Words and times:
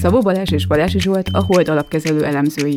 Szabó 0.00 0.20
Balázs 0.20 0.50
és 0.50 0.66
Balási 0.66 1.00
Zsolt 1.00 1.28
a 1.32 1.44
Hold 1.44 1.68
alapkezelő 1.68 2.24
elemzői. 2.24 2.76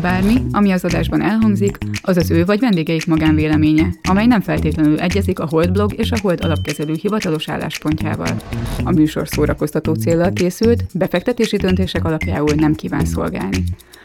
Bármi, 0.00 0.34
ami 0.50 0.70
az 0.70 0.84
adásban 0.84 1.22
elhangzik, 1.22 1.78
az 2.02 2.16
az 2.16 2.30
ő 2.30 2.44
vagy 2.44 2.60
vendégeik 2.60 3.06
magánvéleménye, 3.06 3.86
amely 4.08 4.26
nem 4.26 4.40
feltétlenül 4.40 5.00
egyezik 5.00 5.38
a 5.38 5.46
Hold 5.46 5.72
blog 5.72 5.92
és 5.96 6.10
a 6.10 6.16
Hold 6.22 6.44
alapkezelő 6.44 6.94
hivatalos 7.00 7.48
álláspontjával. 7.48 8.36
A 8.84 8.90
műsor 8.90 9.28
szórakoztató 9.28 9.94
célral 9.94 10.32
készült, 10.32 10.84
befektetési 10.94 11.56
döntések 11.56 12.04
alapjául 12.04 12.54
nem 12.54 12.74
kíván 12.74 13.04
szolgálni. 13.04 13.64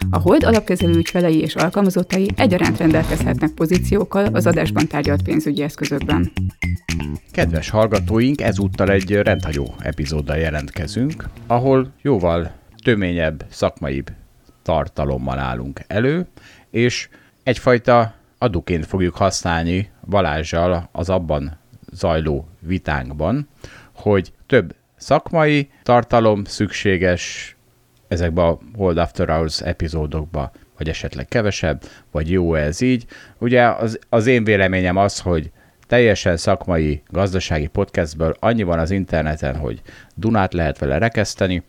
A 0.10 0.20
Hold 0.20 0.44
alapkezelő 0.44 0.96
ügyfelei 0.96 1.42
és 1.42 1.56
alkalmazottai 1.56 2.30
egyaránt 2.36 2.78
rendelkezhetnek 2.78 3.52
pozíciókkal 3.52 4.26
az 4.26 4.48
adásban 4.48 4.88
tárgyalt 4.88 5.22
pénzügyi 5.22 5.62
eszközökben. 5.62 6.32
Kedves 7.32 7.70
hallgatóink, 7.70 8.42
ezúttal 8.42 8.90
egy 8.90 9.12
rendhagyó 9.12 9.74
epizóddal 9.80 10.38
jelentkezünk, 10.38 11.30
ahol 11.48 11.94
jóval 12.02 12.53
töményebb, 12.84 13.46
szakmaibb 13.50 14.12
tartalommal 14.62 15.40
állunk 15.40 15.80
elő, 15.88 16.28
és 16.70 17.10
egyfajta 17.44 18.14
aduként 18.38 18.86
fogjuk 18.86 19.16
használni 19.16 19.92
Balázsjal 20.10 20.90
az 20.92 21.10
abban 21.10 21.58
zajló 21.92 22.48
vitánkban, 22.60 23.48
hogy 23.94 24.34
több 24.48 24.76
szakmai 24.96 25.70
tartalom 25.84 26.44
szükséges 26.44 27.56
ezekbe 28.08 28.44
a 28.44 28.60
Hold 28.76 28.98
After 28.98 29.30
Hours 29.30 29.62
epizódokba, 29.62 30.52
vagy 30.78 30.90
esetleg 30.90 31.28
kevesebb, 31.28 31.82
vagy 32.12 32.32
jó 32.32 32.56
ez 32.56 32.82
így. 32.82 33.06
Ugye 33.38 33.68
az, 33.68 34.00
az 34.10 34.28
én 34.28 34.44
véleményem 34.44 34.98
az, 34.98 35.20
hogy 35.20 35.52
teljesen 35.88 36.38
szakmai, 36.38 37.02
gazdasági 37.10 37.68
podcastből 37.68 38.36
annyi 38.40 38.64
van 38.64 38.80
az 38.80 38.92
interneten, 38.92 39.56
hogy 39.56 39.82
Dunát 40.16 40.54
lehet 40.54 40.78
vele 40.78 40.98
rekeszteni, 40.98 41.64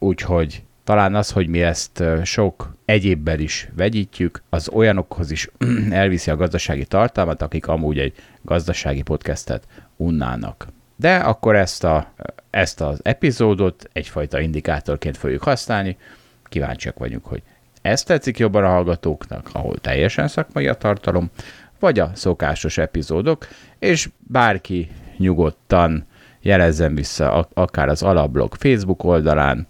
úgyhogy 0.00 0.62
talán 0.84 1.14
az, 1.14 1.30
hogy 1.30 1.48
mi 1.48 1.62
ezt 1.62 2.02
sok 2.24 2.74
egyébben 2.84 3.40
is 3.40 3.68
vegyítjük, 3.76 4.42
az 4.48 4.68
olyanokhoz 4.68 5.30
is 5.30 5.48
elviszi 5.90 6.30
a 6.30 6.36
gazdasági 6.36 6.84
tartalmat, 6.84 7.42
akik 7.42 7.66
amúgy 7.66 7.98
egy 7.98 8.14
gazdasági 8.42 9.02
podcastet 9.02 9.66
unnának. 9.96 10.66
De 10.96 11.16
akkor 11.16 11.56
ezt, 11.56 11.84
a, 11.84 12.12
ezt 12.50 12.80
az 12.80 13.00
epizódot 13.02 13.88
egyfajta 13.92 14.40
indikátorként 14.40 15.16
fogjuk 15.16 15.42
használni. 15.42 15.96
Kíváncsiak 16.44 16.98
vagyunk, 16.98 17.24
hogy 17.24 17.42
ezt 17.82 18.06
tetszik 18.06 18.38
jobban 18.38 18.64
a 18.64 18.68
hallgatóknak, 18.68 19.50
ahol 19.52 19.78
teljesen 19.78 20.28
szakmai 20.28 20.66
a 20.66 20.74
tartalom, 20.74 21.30
vagy 21.78 21.98
a 21.98 22.10
szokásos 22.14 22.78
epizódok, 22.78 23.48
és 23.78 24.08
bárki 24.18 24.90
nyugodtan 25.16 26.06
jelezzen 26.40 26.94
vissza 26.94 27.48
akár 27.54 27.88
az 27.88 28.02
Alablog 28.02 28.54
Facebook 28.54 29.04
oldalán, 29.04 29.66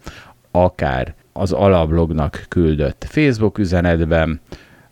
akár 0.50 1.14
az 1.32 1.52
Alablognak 1.52 2.44
küldött 2.48 3.04
Facebook 3.08 3.58
üzenetben, 3.58 4.40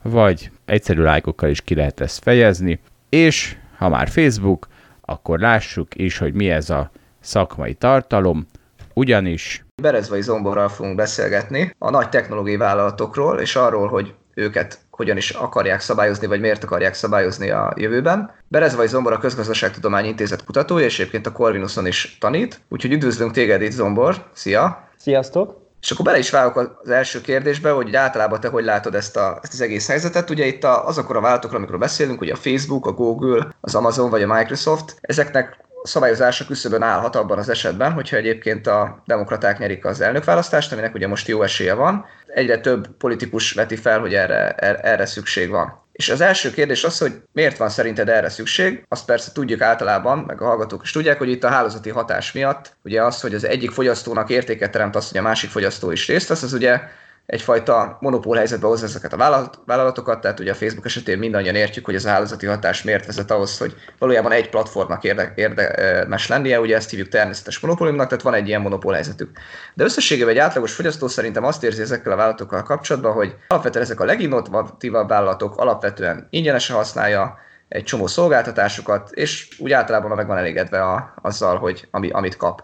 vagy 0.03 0.51
egyszerű 0.65 1.03
lájkokkal 1.03 1.49
is 1.49 1.61
ki 1.61 1.75
lehet 1.75 2.01
ezt 2.01 2.23
fejezni, 2.23 2.81
és 3.09 3.57
ha 3.77 3.89
már 3.89 4.09
Facebook, 4.09 4.69
akkor 5.01 5.39
lássuk 5.39 5.95
is, 5.95 6.19
hogy 6.19 6.35
mi 6.35 6.51
ez 6.51 6.71
a 6.71 6.91
szakmai 7.21 7.75
tartalom, 7.75 8.47
ugyanis 8.95 9.65
Berezvai 9.83 10.23
Zomborral 10.23 10.69
fogunk 10.69 10.97
beszélgetni 10.97 11.75
a 11.79 11.91
nagy 11.91 12.09
technológiai 12.09 12.57
vállalatokról, 12.57 13.41
és 13.41 13.57
arról, 13.57 13.89
hogy 13.89 14.15
őket 14.39 14.79
hogyan 14.91 15.17
is 15.17 15.31
akarják 15.31 15.81
szabályozni, 15.81 16.27
vagy 16.27 16.41
miért 16.41 16.65
akarják 16.65 16.95
szabályozni 16.95 17.51
a 17.51 17.73
jövőben. 17.77 18.31
Berezvai 18.49 18.87
Zombor 18.87 19.13
a 19.13 19.19
Közgazdaságtudományi 19.19 20.09
Intézet 20.09 20.45
kutatója, 20.45 20.85
és 20.85 20.99
egyébként 20.99 21.27
a 21.27 21.33
Corvinuson 21.33 21.87
is 21.87 22.17
tanít. 22.21 22.61
Úgyhogy 22.69 22.93
üdvözlünk 22.93 23.33
téged 23.33 23.63
itt, 23.63 23.71
Zombor. 23.71 24.25
Szia! 24.33 24.89
Sziasztok! 24.97 25.67
És 25.81 25.91
akkor 25.91 26.05
bele 26.05 26.19
is 26.19 26.31
válok 26.31 26.79
az 26.83 26.91
első 26.91 27.21
kérdésbe, 27.21 27.71
hogy 27.71 27.97
általában 27.97 28.41
te 28.41 28.49
hogy 28.49 28.65
látod 28.65 28.95
ezt, 28.95 29.17
a, 29.17 29.39
ezt 29.43 29.53
az 29.53 29.61
egész 29.61 29.89
helyzetet. 29.89 30.31
Ugye 30.31 30.47
itt 30.47 30.65
azokról 30.65 31.19
a 31.19 31.21
vállalatokról, 31.21 31.59
amikről 31.59 31.81
beszélünk, 31.81 32.21
ugye 32.21 32.33
a 32.33 32.37
Facebook, 32.37 32.87
a 32.87 32.93
Google, 32.93 33.49
az 33.61 33.75
Amazon 33.75 34.11
vagy 34.11 34.23
a 34.23 34.35
Microsoft, 34.35 34.97
ezeknek 35.01 35.67
szabályozása 35.83 36.45
küszöbön 36.45 36.83
állhat 36.83 37.17
abban 37.17 37.39
az 37.39 37.49
esetben, 37.49 37.93
hogyha 37.93 38.17
egyébként 38.17 38.67
a 38.67 39.03
demokraták 39.07 39.59
nyerik 39.59 39.85
az 39.85 40.01
elnökválasztást, 40.01 40.73
aminek 40.73 40.95
ugye 40.95 41.07
most 41.07 41.29
jó 41.29 41.43
esélye 41.43 41.75
van. 41.75 42.05
Egyre 42.27 42.61
több 42.61 42.89
politikus 42.99 43.53
veti 43.53 43.77
fel, 43.77 44.01
hogy 44.01 44.15
erre, 44.15 44.51
erre, 44.51 44.79
erre 44.79 45.07
szükség 45.07 45.51
van. 45.51 45.87
És 45.93 46.09
az 46.09 46.21
első 46.21 46.51
kérdés 46.51 46.85
az, 46.85 46.99
hogy 46.99 47.13
miért 47.33 47.57
van 47.57 47.69
szerinted 47.69 48.09
erre 48.09 48.29
szükség? 48.29 48.85
Azt 48.89 49.05
persze 49.05 49.33
tudjuk 49.33 49.61
általában, 49.61 50.19
meg 50.19 50.43
a 50.43 50.47
hallgatók 50.47 50.83
is 50.83 50.93
tudják, 50.93 51.19
hogy 51.19 51.29
itt 51.29 51.45
a 51.45 51.49
hálózati 51.49 51.91
hatás 51.91 52.33
miatt, 52.33 52.77
ugye 52.85 53.03
az, 53.03 53.21
hogy 53.21 53.35
az 53.35 53.45
egyik 53.45 53.71
fogyasztónak 53.71 54.31
értéket 54.31 54.71
teremt 54.71 54.97
az, 54.97 55.09
hogy 55.09 55.19
a 55.19 55.23
másik 55.23 55.51
fogyasztó 55.51 55.91
is 55.91 56.07
részt 56.07 56.29
vesz, 56.29 56.43
az 56.43 56.53
ugye 56.53 56.81
egyfajta 57.29 57.97
monopól 58.01 58.37
helyzetbe 58.37 58.67
hozza 58.67 58.85
ezeket 58.85 59.13
a 59.13 59.51
vállalatokat, 59.65 60.21
tehát 60.21 60.41
ugye 60.41 60.51
a 60.51 60.55
Facebook 60.55 60.85
esetén 60.85 61.19
mindannyian 61.19 61.55
értjük, 61.55 61.85
hogy 61.85 61.95
az 61.95 62.07
állazati 62.07 62.47
hatás 62.47 62.83
miért 62.83 63.07
vezet 63.07 63.31
ahhoz, 63.31 63.59
hogy 63.59 63.75
valójában 63.99 64.33
egy 64.33 64.49
platformnak 64.49 65.05
érde, 65.05 65.33
érdemes 65.37 66.29
lennie, 66.29 66.61
ugye 66.61 66.77
ezt 66.77 66.91
hívjuk 66.91 67.09
természetes 67.09 67.59
monopóliumnak, 67.59 68.09
tehát 68.09 68.25
van 68.25 68.35
egy 68.35 68.49
ilyen 68.49 68.61
monopól 68.61 68.93
helyzetük. 68.93 69.31
De 69.75 69.85
összességében 69.85 70.31
egy 70.31 70.39
átlagos 70.39 70.75
fogyasztó 70.75 71.09
szerintem 71.09 71.45
azt 71.45 71.65
érzi 71.65 71.83
ezekkel 71.83 72.13
a 72.13 72.17
vállalatokkal 72.17 72.63
kapcsolatban, 72.63 73.13
hogy 73.13 73.37
alapvetően 73.49 73.85
ezek 73.85 74.01
a 74.01 74.05
leginnovatívabb 74.05 75.09
vállalatok 75.09 75.57
alapvetően 75.57 76.27
ingyenesen 76.31 76.77
használja 76.77 77.39
egy 77.69 77.85
csomó 77.85 78.07
szolgáltatásukat, 78.07 79.11
és 79.11 79.49
úgy 79.59 79.73
általában 79.73 80.17
meg 80.17 80.27
van 80.27 80.37
elégedve 80.37 80.83
a, 80.83 81.15
azzal, 81.23 81.59
hogy 81.59 81.89
ami, 81.91 82.11
amit 82.11 82.37
kap 82.37 82.63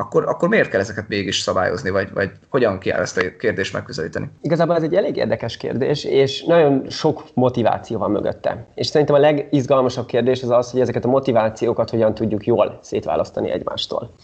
akkor, 0.00 0.28
akkor 0.28 0.48
miért 0.48 0.68
kell 0.68 0.80
ezeket 0.80 1.08
mégis 1.08 1.40
szabályozni, 1.40 1.90
vagy, 1.90 2.08
vagy 2.14 2.30
hogyan 2.48 2.78
kell 2.78 3.00
ezt 3.00 3.18
a 3.18 3.22
kérdést 3.38 3.72
megközelíteni? 3.72 4.30
Igazából 4.42 4.76
ez 4.76 4.82
egy 4.82 4.94
elég 4.94 5.16
érdekes 5.16 5.56
kérdés, 5.56 6.04
és 6.04 6.44
nagyon 6.44 6.86
sok 6.88 7.24
motiváció 7.34 7.98
van 7.98 8.10
mögötte. 8.10 8.66
És 8.74 8.86
szerintem 8.86 9.16
a 9.16 9.18
legizgalmasabb 9.18 10.06
kérdés 10.06 10.42
az 10.42 10.50
az, 10.50 10.70
hogy 10.70 10.80
ezeket 10.80 11.04
a 11.04 11.08
motivációkat 11.08 11.90
hogyan 11.90 12.14
tudjuk 12.14 12.46
jól 12.46 12.78
szétválasztani 12.82 13.50
egymástól. 13.50 14.14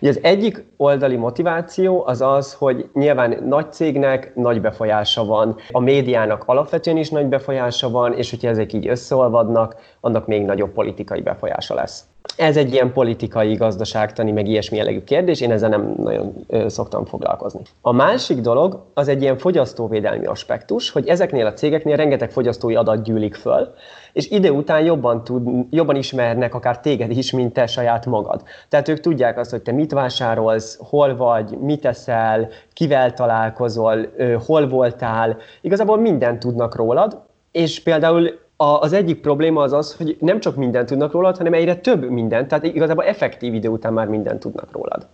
Ugye 0.00 0.10
az 0.10 0.18
egyik 0.22 0.64
oldali 0.76 1.16
motiváció 1.16 2.06
az 2.06 2.20
az, 2.20 2.52
hogy 2.52 2.88
nyilván 2.92 3.42
nagy 3.48 3.72
cégnek 3.72 4.34
nagy 4.34 4.60
befolyása 4.60 5.24
van, 5.24 5.56
a 5.70 5.80
médiának 5.80 6.42
alapvetően 6.46 6.96
is 6.96 7.10
nagy 7.10 7.26
befolyása 7.26 7.90
van, 7.90 8.12
és 8.14 8.30
hogyha 8.30 8.48
ezek 8.48 8.72
így 8.72 8.88
összeolvadnak, 8.88 9.76
annak 10.00 10.26
még 10.26 10.44
nagyobb 10.44 10.72
politikai 10.72 11.20
befolyása 11.20 11.74
lesz. 11.74 12.04
Ez 12.36 12.56
egy 12.56 12.72
ilyen 12.72 12.92
politikai, 12.92 13.54
gazdaságtani, 13.54 14.32
meg 14.32 14.48
ilyesmi 14.48 14.76
jellegű 14.76 15.04
kérdés, 15.04 15.40
én 15.40 15.50
ezzel 15.50 15.68
nem 15.68 15.94
nagyon 15.96 16.46
szoktam 16.66 17.04
foglalkozni. 17.04 17.60
A 17.80 17.92
másik 17.92 18.40
dolog 18.40 18.84
az 18.94 19.08
egy 19.08 19.22
ilyen 19.22 19.38
fogyasztóvédelmi 19.38 20.26
aspektus, 20.26 20.90
hogy 20.90 21.08
ezeknél 21.08 21.46
a 21.46 21.52
cégeknél 21.52 21.96
rengeteg 21.96 22.30
fogyasztói 22.30 22.74
adat 22.74 23.02
gyűlik 23.02 23.34
föl, 23.34 23.74
és 24.12 24.30
ide 24.30 24.52
után 24.52 24.84
jobban, 24.84 25.24
tud, 25.24 25.66
jobban 25.70 25.96
ismernek 25.96 26.54
akár 26.54 26.80
téged 26.80 27.10
is, 27.10 27.30
mint 27.32 27.52
te 27.52 27.66
saját 27.66 28.06
magad. 28.06 28.42
Tehát 28.68 28.88
ők 28.88 29.00
tudják 29.00 29.38
azt, 29.38 29.50
hogy 29.50 29.62
te 29.62 29.72
mit 29.72 29.92
vásárolsz, 29.92 30.78
hol 30.80 31.16
vagy, 31.16 31.58
mit 31.58 31.84
eszel, 31.84 32.48
kivel 32.72 33.14
találkozol, 33.14 34.08
hol 34.46 34.68
voltál, 34.68 35.36
igazából 35.60 35.98
mindent 35.98 36.38
tudnak 36.38 36.76
rólad, 36.76 37.22
és 37.52 37.82
például 37.82 38.44
a, 38.56 38.64
az 38.80 38.92
egyik 38.92 39.20
probléma 39.20 39.62
az 39.62 39.72
az, 39.72 39.94
hogy 39.94 40.16
nem 40.20 40.40
csak 40.40 40.56
mindent 40.56 40.88
tudnak 40.88 41.12
rólad, 41.12 41.36
hanem 41.36 41.52
egyre 41.52 41.76
több 41.76 42.10
mindent, 42.10 42.48
tehát 42.48 42.64
igazából 42.64 43.04
effektív 43.04 43.54
idő 43.54 43.68
után 43.68 43.92
már 43.92 44.06
mindent 44.06 44.40
tudnak 44.40 44.72
rólad. 44.72 45.06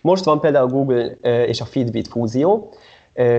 Most 0.00 0.24
van 0.24 0.40
például 0.40 0.68
a 0.68 0.72
Google 0.72 1.06
és 1.46 1.60
a 1.60 1.64
Fitbit 1.64 2.08
fúzió 2.08 2.74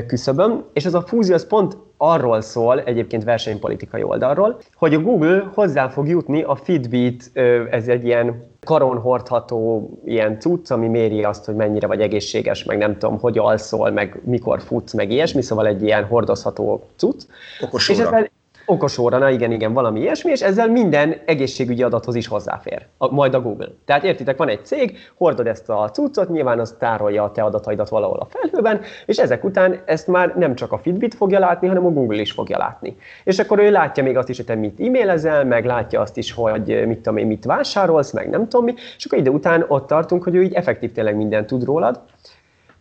küszöbön, 0.07 0.63
és 0.73 0.85
ez 0.85 0.93
a 0.93 1.01
fúzió 1.01 1.33
az 1.33 1.47
pont 1.47 1.77
arról 1.97 2.41
szól, 2.41 2.81
egyébként 2.81 3.23
versenypolitikai 3.23 4.03
oldalról, 4.03 4.59
hogy 4.75 4.93
a 4.93 4.99
Google 4.99 5.51
hozzá 5.53 5.87
fog 5.87 6.07
jutni 6.07 6.41
a 6.41 6.55
Fitbit, 6.55 7.31
ez 7.71 7.87
egy 7.87 8.05
ilyen 8.05 8.55
karon 8.65 8.97
hordható 8.97 9.89
ilyen 10.05 10.39
cucc, 10.39 10.71
ami 10.71 10.87
méri 10.87 11.23
azt, 11.23 11.45
hogy 11.45 11.55
mennyire 11.55 11.87
vagy 11.87 12.01
egészséges, 12.01 12.63
meg 12.63 12.77
nem 12.77 12.97
tudom, 12.97 13.19
hogy 13.19 13.37
alszol, 13.37 13.89
meg 13.89 14.21
mikor 14.23 14.61
futsz, 14.61 14.93
meg 14.93 15.11
ilyesmi, 15.11 15.41
szóval 15.41 15.67
egy 15.67 15.83
ilyen 15.83 16.05
hordozható 16.05 16.83
cucc. 16.95 17.23
Okos 17.61 17.89
és 17.89 17.99
ezzel, 17.99 18.29
okos 18.69 18.97
óra, 18.97 19.29
igen, 19.29 19.51
igen, 19.51 19.73
valami 19.73 19.99
ilyesmi, 19.99 20.31
és 20.31 20.41
ezzel 20.41 20.67
minden 20.67 21.15
egészségügyi 21.25 21.83
adathoz 21.83 22.15
is 22.15 22.27
hozzáfér, 22.27 22.85
a, 22.97 23.13
majd 23.13 23.33
a 23.33 23.41
Google. 23.41 23.69
Tehát 23.85 24.03
értitek, 24.03 24.37
van 24.37 24.49
egy 24.49 24.65
cég, 24.65 24.97
hordod 25.17 25.47
ezt 25.47 25.69
a 25.69 25.89
cuccot, 25.89 26.29
nyilván 26.29 26.59
az 26.59 26.75
tárolja 26.79 27.23
a 27.23 27.31
te 27.31 27.43
adataidat 27.43 27.89
valahol 27.89 28.19
a 28.19 28.27
felhőben, 28.29 28.81
és 29.05 29.17
ezek 29.17 29.43
után 29.43 29.81
ezt 29.85 30.07
már 30.07 30.35
nem 30.37 30.55
csak 30.55 30.71
a 30.71 30.77
Fitbit 30.77 31.15
fogja 31.15 31.39
látni, 31.39 31.67
hanem 31.67 31.85
a 31.85 31.89
Google 31.89 32.21
is 32.21 32.31
fogja 32.31 32.57
látni. 32.57 32.97
És 33.23 33.39
akkor 33.39 33.59
ő 33.59 33.71
látja 33.71 34.03
még 34.03 34.17
azt 34.17 34.29
is, 34.29 34.37
hogy 34.37 34.45
te 34.45 34.55
mit 34.55 34.79
e-mailezel, 34.79 35.45
meg 35.45 35.65
látja 35.65 36.01
azt 36.01 36.17
is, 36.17 36.31
hogy 36.31 36.83
mit 36.87 36.97
tudom 36.97 37.17
én, 37.17 37.27
mit 37.27 37.45
vásárolsz, 37.45 38.11
meg 38.11 38.29
nem 38.29 38.47
tudom 38.47 38.65
mi, 38.65 38.73
és 38.97 39.05
akkor 39.05 39.17
ide 39.17 39.29
után 39.29 39.65
ott 39.67 39.87
tartunk, 39.87 40.23
hogy 40.23 40.35
ő 40.35 40.43
így 40.43 40.53
effektív 40.53 40.91
tényleg 40.91 41.15
mindent 41.15 41.47
tud 41.47 41.63
rólad, 41.63 42.01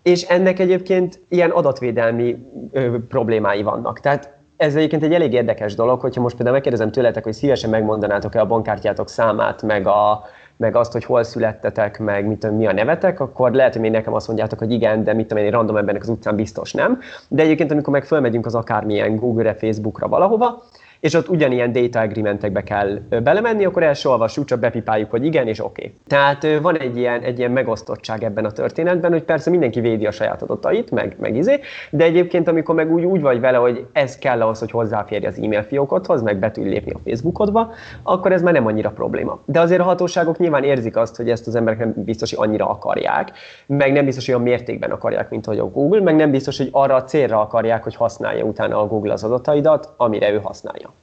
és 0.03 0.23
ennek 0.23 0.59
egyébként 0.59 1.21
ilyen 1.29 1.51
adatvédelmi 1.51 2.37
ö, 2.73 2.97
problémái 3.09 3.63
vannak. 3.63 4.01
Tehát 4.01 4.36
ez 4.57 4.75
egyébként 4.75 5.03
egy 5.03 5.15
elég 5.15 5.33
érdekes 5.33 5.75
dolog, 5.75 6.01
hogyha 6.01 6.21
most 6.21 6.35
például 6.35 6.57
megkérdezem 6.57 6.91
tőletek, 6.91 7.25
hogy 7.25 7.33
szívesen 7.33 7.71
megmondanátok-e 7.71 8.41
a 8.41 8.47
bankkártyátok 8.47 9.09
számát, 9.09 9.63
meg, 9.63 9.87
a, 9.87 10.23
meg 10.57 10.77
azt, 10.77 10.93
hogy 10.93 11.05
hol 11.05 11.23
születtetek, 11.23 11.99
meg 11.99 12.27
mit 12.27 12.39
tudom, 12.39 12.57
mi 12.57 12.67
a 12.67 12.73
nevetek, 12.73 13.21
akkor 13.21 13.53
lehet, 13.53 13.73
hogy 13.73 13.83
még 13.83 13.91
nekem 13.91 14.15
azt 14.15 14.27
mondjátok, 14.27 14.59
hogy 14.59 14.73
igen, 14.73 15.05
de 15.05 15.13
mit 15.13 15.27
tudom 15.27 15.45
én, 15.45 15.51
random 15.51 15.77
embernek 15.77 16.03
az 16.03 16.09
utcán 16.09 16.37
biztos 16.37 16.73
nem. 16.73 17.01
De 17.29 17.43
egyébként, 17.43 17.71
amikor 17.71 17.93
meg 17.93 18.05
fölmegyünk 18.05 18.47
az 18.47 18.55
akármilyen 18.55 19.17
Google-re, 19.17 19.55
Facebookra 19.55 20.09
valahova, 20.09 20.63
és 21.07 21.15
ott 21.15 21.29
ugyanilyen 21.29 21.73
data 21.73 22.01
agreementekbe 22.01 22.63
kell 22.63 22.99
belemenni, 23.23 23.65
akkor 23.65 23.83
első 23.83 24.09
olvassuk, 24.09 24.45
csak 24.45 24.59
bepipáljuk, 24.59 25.11
hogy 25.11 25.25
igen, 25.25 25.49
és 25.49 25.65
oké. 25.65 25.85
Okay. 25.85 25.97
Tehát 26.07 26.61
van 26.61 26.79
egy 26.79 26.97
ilyen, 26.97 27.21
egy 27.21 27.39
ilyen 27.39 27.51
megosztottság 27.51 28.25
ebben 28.25 28.45
a 28.45 28.51
történetben, 28.51 29.13
hogy 29.13 29.23
persze 29.23 29.51
mindenki 29.51 29.81
védi 29.81 30.07
a 30.07 30.11
saját 30.11 30.43
adatait, 30.43 30.91
meg, 30.91 31.17
meg 31.19 31.37
izé, 31.37 31.61
de 31.91 32.05
egyébként 32.05 32.49
amikor 32.49 32.75
meg 32.75 32.93
úgy, 32.93 33.05
úgy 33.05 33.21
vagy 33.21 33.41
vele, 33.41 33.57
hogy 33.57 33.87
ez 33.93 34.19
kell 34.19 34.43
ahhoz, 34.43 34.59
hogy 34.59 34.71
hozzáférj 34.71 35.27
az 35.27 35.39
e-mail 35.39 35.63
fiókodhoz, 35.63 36.23
meg 36.23 36.39
be 36.39 36.51
tudj 36.51 36.69
lépni 36.69 36.93
a 36.93 37.01
Facebookodba, 37.05 37.73
akkor 38.03 38.33
ez 38.33 38.43
már 38.43 38.53
nem 38.53 38.67
annyira 38.67 38.91
probléma. 38.91 39.41
De 39.45 39.61
azért 39.61 39.81
a 39.81 39.85
hatóságok 39.85 40.39
nyilván 40.39 40.65
érzik 40.65 40.97
azt, 40.97 41.17
hogy 41.17 41.31
ezt 41.31 41.47
az 41.47 41.55
emberek 41.55 41.79
nem 41.79 41.93
biztos, 41.97 42.35
hogy 42.35 42.49
annyira 42.49 42.69
akarják, 42.69 43.33
meg 43.67 43.93
nem 43.93 44.05
biztos, 44.05 44.27
hogy 44.27 44.35
olyan 44.35 44.47
mértékben 44.47 44.91
akarják, 44.91 45.31
mint 45.31 45.47
hogy 45.47 45.59
a 45.59 45.71
Google, 45.71 46.01
meg 46.01 46.17
nem 46.17 46.31
biztos, 46.31 46.59
hogy 46.59 46.69
arra 46.73 46.95
a 46.95 47.05
célra 47.05 47.41
akarják, 47.41 47.83
hogy 47.83 47.97
használja 47.97 48.45
utána 48.45 48.81
a 48.81 48.87
Google 48.87 49.13
az 49.13 49.25
adataidat, 49.25 49.95
amire 49.97 50.33
ő 50.33 50.41
használja. 50.43 50.96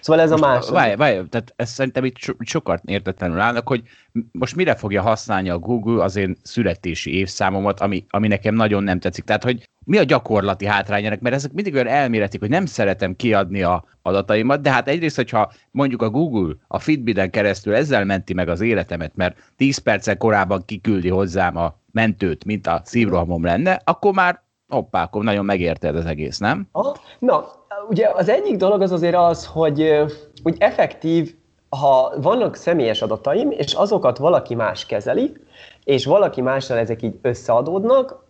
Szóval 0.00 0.22
ez 0.22 0.30
most, 0.30 0.42
a 0.42 0.46
másik. 0.46 0.70
Várj, 0.70 0.94
várj, 0.94 1.20
tehát 1.28 1.52
ezt 1.56 1.72
szerintem 1.72 2.04
itt 2.04 2.16
so, 2.16 2.32
sokat 2.38 2.82
értetlenül 2.84 3.40
állnak, 3.40 3.68
hogy 3.68 3.82
most 4.32 4.56
mire 4.56 4.74
fogja 4.74 5.02
használni 5.02 5.50
a 5.50 5.58
Google 5.58 6.02
az 6.02 6.16
én 6.16 6.36
születési 6.42 7.18
évszámomat, 7.18 7.80
ami, 7.80 8.04
ami 8.08 8.28
nekem 8.28 8.54
nagyon 8.54 8.82
nem 8.82 9.00
tetszik. 9.00 9.24
Tehát, 9.24 9.44
hogy 9.44 9.68
mi 9.84 9.98
a 9.98 10.02
gyakorlati 10.02 10.66
hátrányának, 10.66 11.20
mert 11.20 11.34
ezek 11.34 11.52
mindig 11.52 11.74
olyan 11.74 11.86
elméletik, 11.86 12.40
hogy 12.40 12.48
nem 12.48 12.66
szeretem 12.66 13.16
kiadni 13.16 13.62
a 13.62 13.84
adataimat, 14.02 14.60
de 14.60 14.70
hát 14.70 14.88
egyrészt, 14.88 15.16
hogyha 15.16 15.52
mondjuk 15.70 16.02
a 16.02 16.10
Google 16.10 16.54
a 16.66 16.78
Fitbiten 16.78 17.30
keresztül 17.30 17.74
ezzel 17.74 18.04
menti 18.04 18.34
meg 18.34 18.48
az 18.48 18.60
életemet, 18.60 19.16
mert 19.16 19.52
10 19.56 19.78
perccel 19.78 20.16
korábban 20.16 20.64
kiküldi 20.64 21.08
hozzám 21.08 21.56
a 21.56 21.78
mentőt, 21.92 22.44
mint 22.44 22.66
a 22.66 22.80
szívrohamom 22.84 23.44
lenne, 23.44 23.80
akkor 23.84 24.12
már 24.12 24.42
hoppá, 24.68 25.02
akkor 25.02 25.24
nagyon 25.24 25.44
megérted 25.44 25.96
az 25.96 26.06
egész, 26.06 26.38
nem? 26.38 26.68
Na, 27.18 27.59
ugye 27.88 28.10
az 28.14 28.28
egyik 28.28 28.56
dolog 28.56 28.80
az 28.82 28.92
azért 28.92 29.14
az, 29.14 29.46
hogy 29.46 30.04
úgy 30.44 30.56
effektív, 30.58 31.34
ha 31.68 32.12
vannak 32.16 32.54
személyes 32.54 33.02
adataim, 33.02 33.50
és 33.50 33.72
azokat 33.72 34.18
valaki 34.18 34.54
más 34.54 34.86
kezeli, 34.86 35.32
és 35.84 36.04
valaki 36.04 36.40
mással 36.40 36.78
ezek 36.78 37.02
így 37.02 37.18
összeadódnak, 37.22 38.28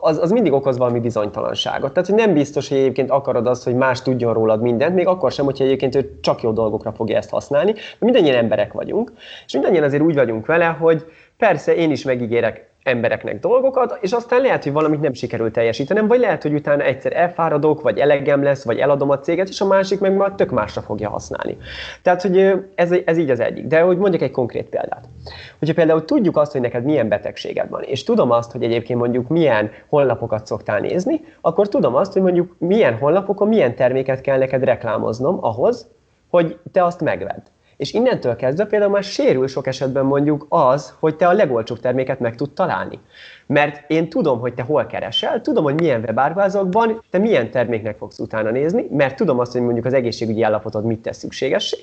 az, 0.00 0.18
az 0.18 0.30
mindig 0.30 0.52
okoz 0.52 0.78
valami 0.78 1.00
bizonytalanságot. 1.00 1.92
Tehát, 1.92 2.08
hogy 2.08 2.18
nem 2.18 2.32
biztos, 2.32 2.68
hogy 2.68 2.78
egyébként 2.78 3.10
akarod 3.10 3.46
azt, 3.46 3.64
hogy 3.64 3.74
más 3.74 4.02
tudjon 4.02 4.32
rólad 4.32 4.60
mindent, 4.60 4.94
még 4.94 5.06
akkor 5.06 5.32
sem, 5.32 5.44
hogyha 5.44 5.64
egyébként 5.64 5.94
ő 5.94 6.18
csak 6.20 6.42
jó 6.42 6.52
dolgokra 6.52 6.92
fogja 6.92 7.16
ezt 7.16 7.30
használni. 7.30 7.74
Mindannyian 7.98 8.36
emberek 8.36 8.72
vagyunk, 8.72 9.12
és 9.46 9.52
mindannyian 9.52 9.84
azért 9.84 10.02
úgy 10.02 10.14
vagyunk 10.14 10.46
vele, 10.46 10.64
hogy 10.64 11.04
persze 11.36 11.74
én 11.74 11.90
is 11.90 12.04
megígérek 12.04 12.71
embereknek 12.82 13.40
dolgokat, 13.40 13.98
és 14.00 14.12
aztán 14.12 14.40
lehet, 14.40 14.62
hogy 14.62 14.72
valamit 14.72 15.00
nem 15.00 15.12
sikerül 15.12 15.50
teljesítenem, 15.50 16.06
vagy 16.06 16.20
lehet, 16.20 16.42
hogy 16.42 16.54
utána 16.54 16.82
egyszer 16.82 17.16
elfáradok, 17.16 17.82
vagy 17.82 17.98
elegem 17.98 18.42
lesz, 18.42 18.64
vagy 18.64 18.78
eladom 18.78 19.10
a 19.10 19.18
céget, 19.18 19.48
és 19.48 19.60
a 19.60 19.66
másik 19.66 20.00
meg 20.00 20.16
már 20.16 20.32
tök 20.32 20.50
másra 20.50 20.80
fogja 20.80 21.10
használni. 21.10 21.56
Tehát, 22.02 22.22
hogy 22.22 22.52
ez, 22.74 22.90
ez 23.04 23.18
így 23.18 23.30
az 23.30 23.40
egyik. 23.40 23.66
De 23.66 23.80
hogy 23.80 23.98
mondjak 23.98 24.22
egy 24.22 24.30
konkrét 24.30 24.68
példát. 24.68 25.08
Hogyha 25.58 25.74
például 25.74 26.04
tudjuk 26.04 26.36
azt, 26.36 26.52
hogy 26.52 26.60
neked 26.60 26.84
milyen 26.84 27.08
betegséged 27.08 27.68
van, 27.68 27.82
és 27.82 28.04
tudom 28.04 28.30
azt, 28.30 28.52
hogy 28.52 28.62
egyébként 28.62 28.98
mondjuk 28.98 29.28
milyen 29.28 29.70
honlapokat 29.88 30.46
szoktál 30.46 30.80
nézni, 30.80 31.20
akkor 31.40 31.68
tudom 31.68 31.94
azt, 31.94 32.12
hogy 32.12 32.22
mondjuk 32.22 32.54
milyen 32.58 32.94
honlapokon 32.94 33.48
milyen 33.48 33.74
terméket 33.74 34.20
kell 34.20 34.38
neked 34.38 34.64
reklámoznom 34.64 35.38
ahhoz, 35.40 35.90
hogy 36.28 36.58
te 36.72 36.84
azt 36.84 37.00
megvedd. 37.00 37.42
És 37.76 37.92
innentől 37.92 38.36
kezdve 38.36 38.64
például 38.64 38.90
már 38.90 39.02
sérül 39.02 39.48
sok 39.48 39.66
esetben 39.66 40.04
mondjuk 40.04 40.46
az, 40.48 40.94
hogy 40.98 41.16
te 41.16 41.26
a 41.26 41.32
legolcsóbb 41.32 41.80
terméket 41.80 42.20
meg 42.20 42.34
tud 42.34 42.50
találni. 42.50 42.98
Mert 43.46 43.90
én 43.90 44.08
tudom, 44.08 44.40
hogy 44.40 44.54
te 44.54 44.62
hol 44.62 44.86
keresel, 44.86 45.40
tudom, 45.40 45.64
hogy 45.64 45.74
milyen 45.74 46.00
webárvázakban, 46.00 47.02
te 47.10 47.18
milyen 47.18 47.50
terméknek 47.50 47.96
fogsz 47.96 48.18
utána 48.18 48.50
nézni, 48.50 48.86
mert 48.90 49.16
tudom 49.16 49.38
azt, 49.38 49.52
hogy 49.52 49.60
mondjuk 49.60 49.84
az 49.84 49.92
egészségügyi 49.92 50.42
állapotod 50.42 50.84
mit 50.84 50.98
tesz 50.98 51.18
szükségessé, 51.18 51.76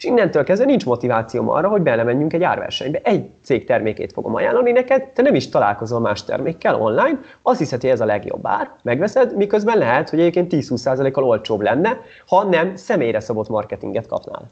és 0.00 0.06
innentől 0.06 0.44
kezdve 0.44 0.66
nincs 0.66 0.84
motivációm 0.84 1.48
arra, 1.48 1.68
hogy 1.68 1.82
belemenjünk 1.82 2.32
egy 2.32 2.42
árversenybe. 2.42 3.00
Egy 3.02 3.30
cég 3.42 3.64
termékét 3.64 4.12
fogom 4.12 4.34
ajánlani 4.34 4.72
neked, 4.72 5.02
te 5.04 5.22
nem 5.22 5.34
is 5.34 5.48
találkozol 5.48 6.00
más 6.00 6.24
termékkel 6.24 6.80
online, 6.80 7.20
azt 7.42 7.58
hiszed, 7.58 7.80
hogy 7.80 7.90
ez 7.90 8.00
a 8.00 8.04
legjobb 8.04 8.46
ár, 8.46 8.70
megveszed, 8.82 9.36
miközben 9.36 9.78
lehet, 9.78 10.10
hogy 10.10 10.20
egyébként 10.20 10.52
10-20%-kal 10.54 11.24
olcsóbb 11.24 11.60
lenne, 11.60 12.00
ha 12.26 12.44
nem 12.44 12.76
személyre 12.76 13.20
szabott 13.20 13.48
marketinget 13.48 14.06
kapnál. 14.06 14.50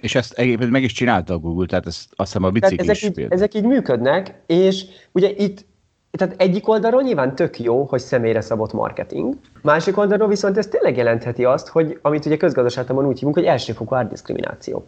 És 0.00 0.14
ezt 0.14 0.32
egyébként 0.32 0.70
meg 0.70 0.82
is 0.82 0.92
csinálta 0.92 1.34
a 1.34 1.38
Google, 1.38 1.66
tehát 1.66 1.86
ezt 1.86 2.08
azt 2.16 2.32
hiszem 2.32 2.44
a 2.44 2.50
biciklis 2.50 3.02
ezek 3.02 3.18
így, 3.18 3.26
ezek 3.28 3.54
így 3.54 3.64
működnek, 3.64 4.34
és 4.46 4.84
ugye 5.12 5.30
itt 5.36 5.64
tehát 6.10 6.34
egyik 6.36 6.68
oldalról 6.68 7.02
nyilván 7.02 7.34
tök 7.34 7.60
jó, 7.60 7.84
hogy 7.84 8.00
személyre 8.00 8.40
szabott 8.40 8.72
marketing, 8.72 9.34
másik 9.62 9.98
oldalról 9.98 10.28
viszont 10.28 10.58
ez 10.58 10.66
tényleg 10.66 10.96
jelentheti 10.96 11.44
azt, 11.44 11.68
hogy 11.68 11.98
amit 12.02 12.26
ugye 12.26 12.36
közgazdaságban 12.36 13.06
úgy 13.06 13.18
hívunk, 13.18 13.36
hogy 13.36 13.44
elsőfokú 13.44 13.94
árdiszkrimináció. 13.94 14.86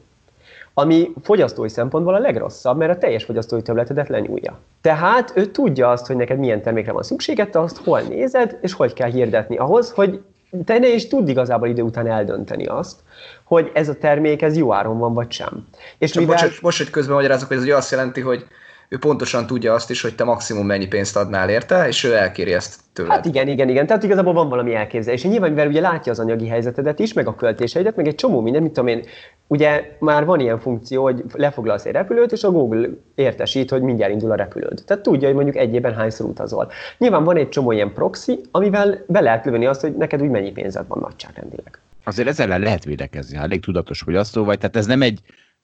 Ami 0.74 1.12
fogyasztói 1.22 1.68
szempontból 1.68 2.14
a 2.14 2.18
legrosszabb, 2.18 2.76
mert 2.76 2.90
a 2.90 2.98
teljes 2.98 3.24
fogyasztói 3.24 3.62
töbletedet 3.62 4.08
lenyúlja. 4.08 4.58
Tehát 4.80 5.32
ő 5.34 5.46
tudja 5.46 5.90
azt, 5.90 6.06
hogy 6.06 6.16
neked 6.16 6.38
milyen 6.38 6.62
termékre 6.62 6.92
van 6.92 7.02
szükséged, 7.02 7.48
te 7.48 7.60
azt 7.60 7.76
hol 7.76 8.00
nézed, 8.00 8.58
és 8.60 8.72
hogy 8.72 8.92
kell 8.92 9.10
hirdetni 9.10 9.56
ahhoz, 9.56 9.90
hogy 9.90 10.20
te 10.64 10.78
ne 10.78 10.88
is 10.88 11.08
tud 11.08 11.28
igazából 11.28 11.68
idő 11.68 11.82
után 11.82 12.06
eldönteni 12.06 12.66
azt, 12.66 13.00
hogy 13.44 13.70
ez 13.74 13.88
a 13.88 13.94
termék 13.94 14.42
ez 14.42 14.56
jó 14.56 14.72
áron 14.72 14.98
van, 14.98 15.14
vagy 15.14 15.30
sem. 15.30 15.66
És 15.98 16.10
Csak 16.10 16.22
mivel... 16.22 16.44
most, 16.44 16.62
most, 16.62 16.78
hogy 16.78 16.90
közben 16.90 17.14
magyarázok, 17.14 17.48
hogy 17.48 17.56
ez 17.56 17.62
ugye 17.62 17.76
azt 17.76 17.90
jelenti, 17.90 18.20
hogy 18.20 18.46
ő 18.92 18.98
pontosan 18.98 19.46
tudja 19.46 19.74
azt 19.74 19.90
is, 19.90 20.02
hogy 20.02 20.14
te 20.14 20.24
maximum 20.24 20.66
mennyi 20.66 20.86
pénzt 20.86 21.16
adnál 21.16 21.48
érte, 21.50 21.88
és 21.88 22.04
ő 22.04 22.14
elkéri 22.14 22.52
ezt 22.52 22.80
tőled. 22.92 23.12
Hát 23.12 23.24
igen, 23.24 23.48
igen, 23.48 23.68
igen. 23.68 23.86
Tehát 23.86 24.02
igazából 24.02 24.32
van 24.32 24.48
valami 24.48 24.74
elképzelés. 24.74 25.24
És 25.24 25.30
nyilván, 25.30 25.50
mivel 25.50 25.66
ugye 25.66 25.80
látja 25.80 26.12
az 26.12 26.18
anyagi 26.18 26.48
helyzetedet 26.48 26.98
is, 26.98 27.12
meg 27.12 27.26
a 27.26 27.34
költéseidet, 27.34 27.96
meg 27.96 28.06
egy 28.06 28.14
csomó 28.14 28.40
minden, 28.40 28.62
mit 28.62 28.72
tudom 28.72 28.88
én, 28.88 29.04
ugye 29.46 29.96
már 29.98 30.24
van 30.24 30.40
ilyen 30.40 30.58
funkció, 30.58 31.02
hogy 31.02 31.24
lefoglalsz 31.32 31.84
egy 31.84 31.92
repülőt, 31.92 32.32
és 32.32 32.44
a 32.44 32.50
Google 32.50 32.88
értesít, 33.14 33.70
hogy 33.70 33.82
mindjárt 33.82 34.12
indul 34.12 34.30
a 34.30 34.34
repülőd. 34.34 34.82
Tehát 34.86 35.02
tudja, 35.02 35.26
hogy 35.26 35.36
mondjuk 35.36 35.56
egy 35.56 35.74
évben 35.74 35.94
hányszor 35.94 36.26
utazol. 36.26 36.70
Nyilván 36.98 37.24
van 37.24 37.36
egy 37.36 37.48
csomó 37.48 37.72
ilyen 37.72 37.92
proxy, 37.92 38.40
amivel 38.50 39.04
be 39.06 39.20
lehet 39.20 39.44
lövni 39.44 39.66
azt, 39.66 39.80
hogy 39.80 39.96
neked 39.96 40.22
úgy 40.22 40.30
mennyi 40.30 40.50
pénzed 40.50 40.84
van 40.88 40.98
nagyságrendileg. 41.00 41.78
Azért 42.04 42.28
ezzel 42.28 42.58
lehet 42.58 42.84
védekezni, 42.84 43.36
ha 43.36 43.42
elég 43.42 43.60
tudatos 43.60 44.00
fogyasztó 44.00 44.44
vagy, 44.44 44.58
tehát 44.58 44.76
ez 44.76 44.86
nem 44.86 45.02
egy 45.02 45.20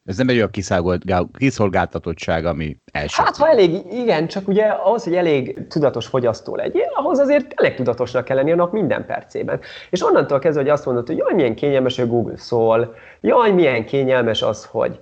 ez 0.09 0.17
nem 0.17 0.29
egy 0.29 0.37
olyan 0.37 0.51
kiszolgáltatottság, 1.33 2.47
ami 2.47 2.77
első. 2.93 3.23
Hát, 3.23 3.37
ha 3.37 3.49
elég, 3.49 3.81
igen, 3.91 4.27
csak 4.27 4.49
ugye 4.49 4.65
ahhoz, 4.65 5.05
hogy 5.05 5.15
elég 5.15 5.67
tudatos 5.69 6.07
fogyasztó 6.07 6.57
legyél, 6.57 6.91
ahhoz 6.95 7.19
azért 7.19 7.53
elég 7.57 7.75
tudatosnak 7.75 8.25
kell 8.25 8.37
lenni 8.37 8.53
a 8.53 8.57
nap 8.57 8.73
minden 8.73 9.07
percében. 9.07 9.61
És 9.91 10.05
onnantól 10.05 10.39
kezdve, 10.39 10.63
hogy 10.63 10.71
azt 10.71 10.87
mondod, 10.87 11.07
hogy 11.07 11.17
jaj, 11.17 11.35
milyen 11.35 11.55
kényelmes, 11.55 11.97
hogy 11.97 12.09
Google 12.09 12.37
szól, 12.37 12.95
jaj, 13.21 13.51
milyen 13.53 13.85
kényelmes 13.85 14.43
az, 14.43 14.65
hogy 14.65 15.01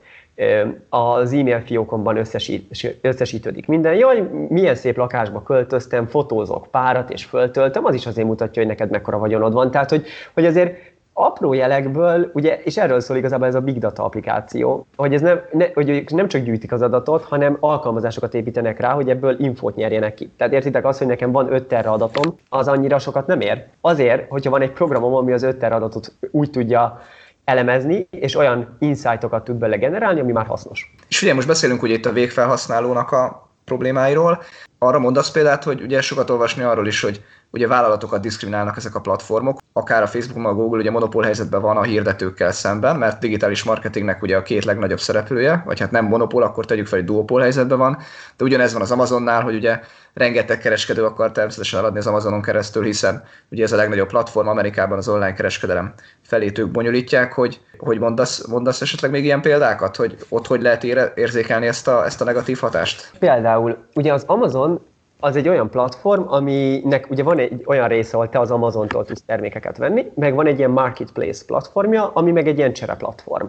az 0.89 1.33
e-mail 1.33 1.61
fiókomban 1.61 2.17
összesít, 2.17 2.99
összesítődik 3.01 3.67
minden. 3.67 3.95
Jaj, 3.95 4.31
milyen 4.49 4.75
szép 4.75 4.97
lakásba 4.97 5.43
költöztem, 5.43 6.07
fotózok 6.07 6.71
párat 6.71 7.11
és 7.11 7.25
föltöltöm, 7.25 7.85
az 7.85 7.95
is 7.95 8.07
azért 8.07 8.27
mutatja, 8.27 8.63
hogy 8.63 8.71
neked 8.71 8.91
mekkora 8.91 9.19
vagyonod 9.19 9.53
van. 9.53 9.71
Tehát, 9.71 9.91
hogy, 9.91 10.07
hogy 10.35 10.47
azért 10.47 10.95
apró 11.19 11.53
jelekből, 11.53 12.31
ugye, 12.35 12.61
és 12.63 12.77
erről 12.77 13.01
szól 13.01 13.17
igazából 13.17 13.47
ez 13.47 13.55
a 13.55 13.61
Big 13.61 13.79
Data 13.79 14.05
applikáció, 14.05 14.87
hogy, 14.97 15.15
ez 15.15 15.21
nem, 15.21 15.41
ne, 15.53 15.67
hogy 15.75 16.05
nem 16.09 16.29
csak 16.29 16.43
gyűjtik 16.43 16.73
az 16.73 16.83
adatot, 16.83 17.25
hanem 17.25 17.57
alkalmazásokat 17.61 18.35
építenek 18.35 18.81
rá, 18.81 18.93
hogy 18.93 19.09
ebből 19.09 19.41
infót 19.41 19.77
nyerjenek 19.77 20.15
ki. 20.15 20.31
Tehát 20.37 20.53
értitek 20.53 20.85
azt, 20.85 20.99
hogy 20.99 21.07
nekem 21.07 21.33
van 21.33 21.53
5 21.53 21.69
terra 21.69 21.93
adatom, 21.93 22.39
az 22.49 22.69
annyira 22.69 22.99
sokat 22.99 23.27
nem 23.27 23.41
ér. 23.41 23.65
Azért, 23.81 24.29
hogyha 24.29 24.51
van 24.51 24.61
egy 24.63 24.73
programom, 24.73 25.15
ami 25.15 25.33
az 25.33 25.43
5 25.43 25.57
terra 25.57 25.77
adatot 25.77 26.13
úgy 26.31 26.51
tudja 26.51 27.01
elemezni, 27.45 28.09
és 28.11 28.37
olyan 28.37 28.77
insightokat 28.79 29.45
tud 29.45 29.57
bele 29.57 29.77
generálni, 29.77 30.21
ami 30.21 30.33
már 30.33 30.47
hasznos. 30.47 30.95
És 31.09 31.23
ugye 31.23 31.35
most 31.35 31.47
beszélünk 31.47 31.83
ugye 31.83 31.95
itt 31.95 32.07
a 32.07 32.13
végfelhasználónak 32.13 33.13
a 33.13 33.49
problémáiról. 33.65 34.43
Arra 34.79 34.99
mondasz 34.99 35.31
példát, 35.31 35.65
hogy 35.65 35.83
ugye 35.83 36.01
sokat 36.01 36.31
olvasni 36.31 36.63
arról 36.63 36.87
is, 36.87 37.01
hogy 37.01 37.23
ugye 37.57 37.67
vállalatokat 37.67 38.21
diszkriminálnak 38.21 38.77
ezek 38.77 38.95
a 38.95 39.01
platformok, 39.01 39.59
akár 39.73 40.03
a 40.03 40.07
Facebook, 40.07 40.47
a 40.47 40.55
Google 40.55 40.81
ugye 40.81 40.91
monopól 40.91 41.23
helyzetben 41.23 41.61
van 41.61 41.77
a 41.77 41.83
hirdetőkkel 41.83 42.53
szemben, 42.53 42.97
mert 42.97 43.21
digitális 43.21 43.63
marketingnek 43.63 44.23
ugye 44.23 44.37
a 44.37 44.43
két 44.43 44.65
legnagyobb 44.65 45.01
szereplője, 45.01 45.63
vagy 45.67 45.81
hát 45.81 45.91
nem 45.91 46.05
monopól, 46.05 46.43
akkor 46.43 46.65
tegyük 46.65 46.87
fel, 46.87 46.99
hogy 46.99 47.09
duopól 47.09 47.41
helyzetben 47.41 47.79
van, 47.79 47.99
de 48.37 48.45
ugyanez 48.45 48.73
van 48.73 48.83
az 48.83 48.91
Amazonnál, 48.91 49.43
hogy 49.43 49.55
ugye 49.55 49.81
rengeteg 50.15 50.59
kereskedő 50.59 51.05
akar 51.05 51.33
természetesen 51.33 51.79
eladni 51.79 51.99
az 51.99 52.07
Amazonon 52.07 52.43
keresztül, 52.43 52.85
hiszen 52.85 53.23
ugye 53.51 53.63
ez 53.63 53.73
a 53.73 53.77
legnagyobb 53.77 54.09
platform 54.09 54.49
Amerikában 54.49 54.99
az 54.99 55.09
online 55.09 55.33
kereskedelem 55.33 55.95
felét 56.23 56.59
ők 56.59 56.71
bonyolítják, 56.71 57.33
hogy, 57.33 57.61
hogy 57.79 57.99
mondasz, 57.99 58.47
mondasz 58.47 58.81
esetleg 58.81 59.11
még 59.11 59.25
ilyen 59.25 59.41
példákat, 59.41 59.97
hogy 59.97 60.17
ott 60.29 60.47
hogy 60.47 60.63
lehet 60.63 60.85
ére, 60.85 61.13
érzékelni 61.15 61.67
ezt 61.67 61.89
a, 61.89 62.05
ezt 62.05 62.21
a 62.21 62.25
negatív 62.25 62.59
hatást? 62.59 63.11
Például, 63.19 63.77
ugye 63.95 64.13
az 64.13 64.25
Amazon 64.27 64.81
az 65.21 65.37
egy 65.37 65.49
olyan 65.49 65.71
platform, 65.71 66.23
aminek 66.27 67.11
ugye 67.11 67.23
van 67.23 67.39
egy 67.39 67.63
olyan 67.67 67.89
része, 67.89 68.17
ahol 68.17 68.29
te 68.29 68.41
az 68.41 68.51
Amazontól 68.51 69.05
tudsz 69.05 69.23
termékeket 69.27 69.77
venni, 69.77 70.11
meg 70.15 70.35
van 70.35 70.47
egy 70.47 70.59
ilyen 70.59 70.71
marketplace 70.71 71.45
platformja, 71.45 72.11
ami 72.15 72.33
meg 72.33 72.49
egy 72.49 72.59
ilyen 72.59 72.73
csere 72.73 72.95
platform 72.95 73.47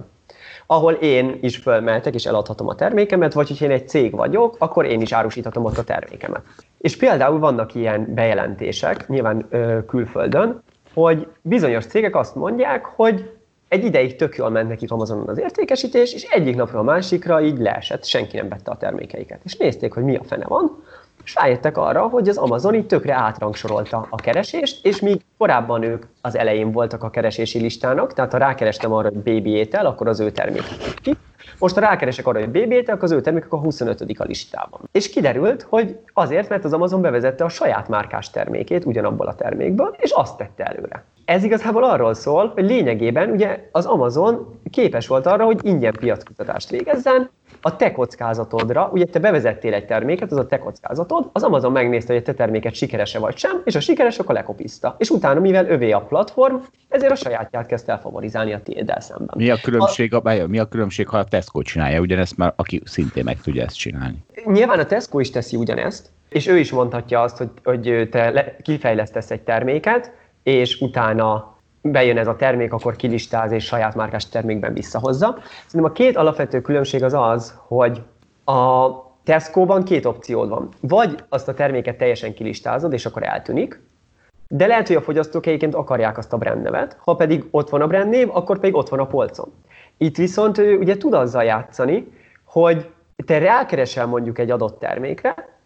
ahol 0.68 0.94
én 0.94 1.38
is 1.42 1.58
fölmeltek 1.58 2.14
és 2.14 2.26
eladhatom 2.26 2.68
a 2.68 2.76
termékemet, 2.76 3.34
vagy 3.34 3.48
hogyha 3.48 3.66
én 3.66 3.72
egy 3.72 3.88
cég 3.88 4.16
vagyok, 4.16 4.56
akkor 4.60 4.86
én 4.86 5.02
is 5.02 5.12
árusíthatom 5.12 5.66
ott 5.66 5.78
a 5.78 5.84
termékemet. 5.84 6.42
És 6.78 6.98
például 6.98 7.40
vannak 7.40 7.76
ilyen 7.76 8.14
bejelentések, 8.14 9.08
nyilván 9.08 9.46
ö, 9.50 9.86
külföldön, 9.86 10.64
hogy 10.94 11.28
bizonyos 11.42 11.86
cégek 11.86 12.16
azt 12.16 12.36
mondják, 12.36 12.86
hogy 12.86 13.32
egy 13.68 13.84
ideig 13.84 14.16
tök 14.16 14.36
jól 14.36 14.50
ment 14.50 14.70
nekik 14.70 14.92
Amazonon 14.92 15.28
az 15.28 15.40
értékesítés, 15.40 16.14
és 16.14 16.24
egyik 16.24 16.56
napról 16.56 16.80
a 16.80 16.84
másikra 16.84 17.42
így 17.42 17.58
leesett, 17.58 18.06
senki 18.06 18.38
nem 18.38 18.50
vette 18.50 18.72
a 18.72 18.78
termékeiket. 18.78 19.40
És 19.44 19.56
nézték, 19.56 19.94
hogy 19.94 20.04
mi 20.04 20.16
a 20.16 20.24
fene 20.24 20.46
van, 20.48 20.84
és 21.28 21.36
rájöttek 21.36 21.78
arra, 21.78 22.08
hogy 22.08 22.30
az 22.30 22.38
Amazon 22.38 22.76
így 22.76 22.88
tökre 22.88 23.14
átrangsorolta 23.14 24.08
a 24.10 24.16
keresést, 24.16 24.86
és 24.86 25.00
míg 25.00 25.22
korábban 25.38 25.84
ők 25.84 26.06
az 26.28 26.38
elején 26.38 26.72
voltak 26.72 27.04
a 27.04 27.10
keresési 27.10 27.60
listának, 27.60 28.14
tehát 28.14 28.32
ha 28.32 28.38
rákerestem 28.38 28.94
arra, 28.94 29.10
hogy 29.10 29.18
baby 29.18 29.50
étel, 29.50 29.86
akkor 29.86 30.08
az 30.08 30.20
ő 30.20 30.32
termék. 30.32 30.64
Most 31.60 31.76
ha 31.76 31.82
rákeresek 31.82 32.28
arra, 32.28 32.40
hogy 32.40 32.50
baby 32.50 32.76
étel, 32.76 32.96
akkor 32.96 33.04
az 33.04 33.12
ő 33.12 33.22
termékek 33.22 33.54
a 33.54 33.58
25. 33.58 34.02
a 34.18 34.24
listában. 34.24 34.80
És 34.92 35.10
kiderült, 35.10 35.66
hogy 35.70 35.98
azért, 36.14 36.50
mert 36.50 36.66
az 36.66 36.74
Amazon 36.74 37.02
bevezette 37.02 37.44
a 37.44 37.50
saját 37.50 37.88
márkás 37.88 38.30
termékét 38.30 38.86
ugyanabból 38.86 39.28
a 39.28 39.36
termékből, 39.36 39.96
és 40.00 40.12
azt 40.12 40.38
tette 40.38 40.64
előre. 40.64 41.04
Ez 41.26 41.44
igazából 41.44 41.84
arról 41.84 42.14
szól, 42.14 42.52
hogy 42.54 42.66
lényegében 42.66 43.30
ugye 43.30 43.70
az 43.72 43.86
Amazon 43.86 44.60
képes 44.70 45.08
volt 45.08 45.26
arra, 45.26 45.46
hogy 45.46 45.60
ingyen 45.62 45.96
piackutatást 46.00 46.70
végezzen, 46.70 47.30
a 47.62 47.76
te 47.76 47.92
kockázatodra, 47.92 48.90
ugye 48.94 49.06
te 49.06 49.20
bevezettél 49.20 49.74
egy 49.74 49.86
terméket, 49.86 50.32
az 50.32 50.38
a 50.38 50.46
te 50.46 50.60
kockázatod, 50.60 51.30
az 51.34 51.44
Amazon 51.44 51.72
megnézte, 51.72 52.14
hogy 52.14 52.22
a 52.22 52.26
te 52.26 52.34
terméket 52.34 52.74
sikerese 52.74 53.20
vagy 53.20 53.38
sem, 53.38 53.62
és 53.64 53.76
a 53.76 53.80
sikeres, 53.80 54.20
akkor 54.20 54.36
lekopizta. 54.36 54.96
És 54.98 55.10
utána, 55.10 55.40
mivel 55.40 55.68
övé 55.68 55.92
a 55.92 56.06
platform, 56.18 56.56
ezért 56.90 57.12
a 57.12 57.16
sajátját 57.16 57.66
kezdte 57.66 57.92
el 57.92 58.00
favorizálni 58.00 58.54
a 58.54 58.62
tiéddel 58.62 59.00
szemben. 59.00 59.36
Mi 59.38 59.50
a 59.50 59.58
különbség, 59.64 60.14
a, 60.14 60.22
a, 60.24 60.48
mi 60.48 60.60
a 60.60 60.66
különbség, 60.66 61.08
ha 61.08 61.18
a 61.18 61.24
Tesco 61.24 61.62
csinálja 61.62 62.00
ugyanezt, 62.00 62.38
már 62.38 62.54
aki 62.56 62.82
szintén 62.86 63.24
meg 63.24 63.42
tudja 63.42 63.64
ezt 63.64 63.78
csinálni? 63.78 64.26
Nyilván 64.46 64.80
a 64.80 64.86
Tesco 64.86 65.20
is 65.20 65.30
teszi 65.30 65.56
ugyanezt, 65.56 66.10
és 66.30 66.48
ő 66.48 66.58
is 66.58 66.72
mondhatja 66.72 67.22
azt, 67.22 67.38
hogy, 67.38 67.50
hogy 67.64 68.08
te 68.12 68.30
le, 68.30 68.56
kifejlesztesz 68.62 69.32
egy 69.32 69.42
terméket, 69.42 70.12
és 70.44 70.82
utána 70.82 71.56
bejön 71.82 72.18
ez 72.18 72.28
a 72.28 72.36
termék, 72.36 72.74
akkor 72.74 72.96
kilistáz 72.96 73.52
és 73.52 73.66
saját 73.66 73.96
márkás 73.96 74.30
termékben 74.30 74.74
visszahozza. 74.74 75.38
Szerintem 75.66 75.92
a 75.92 75.94
két 75.94 76.18
alapvető 76.18 76.62
különbség 76.62 77.04
az 77.04 77.14
az, 77.14 77.54
hogy 77.68 78.02
a 78.46 78.90
Tesco-ban 79.24 79.84
két 79.84 80.06
opciód 80.06 80.50
van. 80.50 80.70
Vagy 80.82 81.24
azt 81.30 81.48
a 81.48 81.54
terméket 81.54 81.98
teljesen 81.98 82.34
kilistázod, 82.34 82.94
és 82.94 83.06
akkor 83.06 83.24
eltűnik, 83.24 83.80
de 84.48 84.68
lehet, 84.68 84.88
hogy 84.88 84.96
a 84.96 85.02
fogyasztók 85.02 85.46
egyébként 85.46 85.76
akarják 85.76 86.18
azt 86.18 86.34
a 86.34 86.38
brandnevet, 86.38 86.98
ha 87.00 87.16
pedig 87.16 87.46
ott 87.52 87.70
van 87.70 87.82
a 87.82 87.88
brandnév, 87.88 88.30
akkor 88.32 88.60
pedig 88.60 88.76
ott 88.76 88.90
van 88.90 89.00
a 89.00 89.08
polcon. 89.08 89.54
Itt 89.98 90.18
viszont 90.18 90.58
ő 90.58 90.78
ugye 90.78 90.98
tud 90.98 91.14
azzal 91.14 91.44
játszani, 91.44 92.12
hogy 92.44 92.90
te 93.26 93.38
rákeresel 93.38 94.06
mondjuk 94.06 94.40
egy 94.40 94.52
adott 94.52 94.80
termékre, 94.80 95.57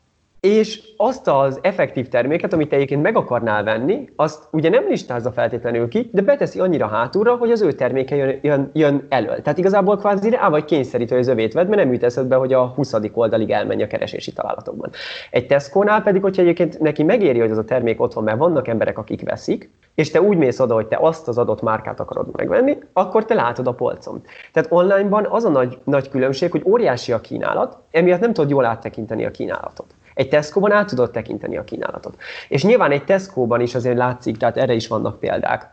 és 0.42 0.82
azt 0.98 1.28
az 1.28 1.60
effektív 1.62 2.08
terméket, 2.08 2.54
amit 2.54 2.74
egyébként 2.74 3.02
meg 3.02 3.16
akarnál 3.16 3.64
venni, 3.64 4.10
azt 4.16 4.48
ugye 4.52 4.70
nem 4.70 4.88
listázza 4.88 5.32
feltétlenül 5.32 5.88
ki, 5.88 6.10
de 6.12 6.22
beteszi 6.22 6.60
annyira 6.60 6.88
hátulra, 6.88 7.36
hogy 7.36 7.52
az 7.52 7.62
ő 7.62 7.72
terméke 7.72 8.16
jön, 8.16 8.40
jön, 8.42 8.70
jön 8.74 9.06
elől. 9.10 9.42
Tehát 9.42 9.58
igazából 9.58 9.98
kvázi 9.98 10.30
rá 10.30 10.50
vagy 10.50 10.66
kényszerít, 10.66 11.10
hogy 11.10 11.20
az 11.20 11.28
övét 11.28 11.54
vedd, 11.54 11.68
mert 11.68 11.84
nem 11.84 11.94
jut 11.94 12.04
eszedbe, 12.04 12.36
hogy 12.36 12.54
a 12.54 12.68
20. 12.68 12.94
oldalig 13.14 13.52
elmenj 13.52 13.84
a 13.84 13.88
keresési 13.88 14.34
találatokban. 14.34 14.90
Egy 15.32 15.48
Tesco-nál 15.48 16.04
pedig, 16.04 16.22
hogyha 16.22 16.42
egyébként 16.42 16.80
neki 16.80 17.04
megéri, 17.04 17.40
hogy 17.40 17.52
az 17.52 17.58
a 17.58 17.66
termék 17.66 18.02
ott 18.02 18.14
van, 18.14 18.24
mert 18.24 18.38
vannak 18.38 18.68
emberek, 18.68 18.98
akik 18.98 19.22
veszik, 19.24 19.70
és 19.96 20.12
te 20.12 20.22
úgy 20.22 20.38
mész 20.38 20.60
oda, 20.60 20.74
hogy 20.74 20.88
te 20.88 20.98
azt 21.02 21.28
az 21.28 21.38
adott 21.38 21.62
márkát 21.62 22.00
akarod 22.00 22.28
megvenni, 22.38 22.78
akkor 22.94 23.26
te 23.26 23.34
látod 23.34 23.68
a 23.68 23.74
polcon. 23.74 24.22
Tehát 24.52 24.72
onlineban 24.72 25.26
az 25.30 25.46
a 25.46 25.50
nagy, 25.50 25.78
nagy 25.84 26.10
különbség, 26.10 26.52
hogy 26.52 26.64
óriási 26.66 27.12
a 27.12 27.22
kínálat, 27.22 27.78
emiatt 27.92 28.20
nem 28.20 28.34
tudod 28.34 28.50
jól 28.50 28.66
áttekinteni 28.66 29.26
a 29.26 29.32
kínálatot. 29.32 29.86
Egy 30.22 30.30
Tesco-ban 30.30 30.72
át 30.72 30.88
tudod 30.88 31.12
tekinteni 31.12 31.58
a 31.58 31.64
kínálatot. 31.64 32.16
És 32.48 32.64
nyilván 32.64 32.92
egy 32.92 33.04
Tesco-ban 33.04 33.62
is 33.62 33.76
azért 33.76 33.98
látszik, 33.98 34.38
tehát 34.38 34.58
erre 34.58 34.74
is 34.74 34.88
vannak 34.88 35.20
példák, 35.20 35.70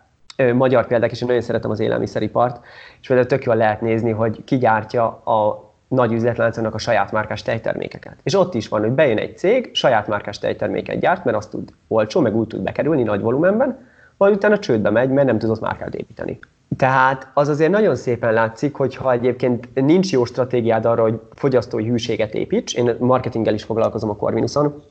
magyar 0.55 0.87
példák, 0.87 1.11
és 1.11 1.21
én 1.21 1.27
nagyon 1.27 1.43
szeretem 1.43 1.71
az 1.71 1.81
élelmiszeripart, 1.81 2.65
és 3.01 3.07
például 3.07 3.29
tök 3.29 3.45
jól 3.45 3.57
lehet 3.57 3.81
nézni, 3.81 4.11
hogy 4.11 4.45
ki 4.45 4.59
gyártja 4.59 5.05
a 5.07 5.71
nagy 5.89 6.13
üzletláncoknak 6.13 6.75
a 6.75 6.79
saját 6.79 7.13
márkás 7.13 7.43
tejtermékeket. 7.43 8.17
És 8.23 8.35
ott 8.35 8.55
is 8.55 8.69
van, 8.69 8.81
hogy 8.81 8.91
bejön 8.91 9.19
egy 9.19 9.39
cég, 9.39 9.71
saját 9.73 10.07
márkás 10.07 10.39
tejterméket 10.39 10.99
gyárt, 10.99 11.25
mert 11.25 11.37
azt 11.37 11.51
tud 11.51 11.69
olcsó, 11.89 12.21
meg 12.21 12.37
úgy 12.37 12.47
tud 12.47 12.61
bekerülni 12.61 13.03
nagy 13.03 13.21
volumenben, 13.21 13.87
majd 14.17 14.35
utána 14.35 14.59
csődbe 14.59 14.91
megy, 14.91 15.11
mert 15.11 15.27
nem 15.27 15.39
tudott 15.39 15.61
márkát 15.61 15.95
építeni. 15.95 16.39
Tehát 16.77 17.31
az 17.35 17.49
azért 17.49 17.71
nagyon 17.71 17.97
szépen 17.97 18.33
látszik, 18.33 18.75
hogy 18.75 18.97
ha 18.97 19.13
egyébként 19.13 19.69
nincs 19.75 20.13
jó 20.13 20.25
stratégiád 20.25 20.85
arra, 20.85 21.03
hogy 21.03 21.21
fogyasztói 21.35 21.89
hűséget 21.89 22.35
építs, 22.35 22.77
én 22.77 22.97
marketinggel 22.99 23.55
is 23.55 23.63
foglalkozom 23.63 24.11
a 24.11 24.17
Corvinuson, 24.17 24.83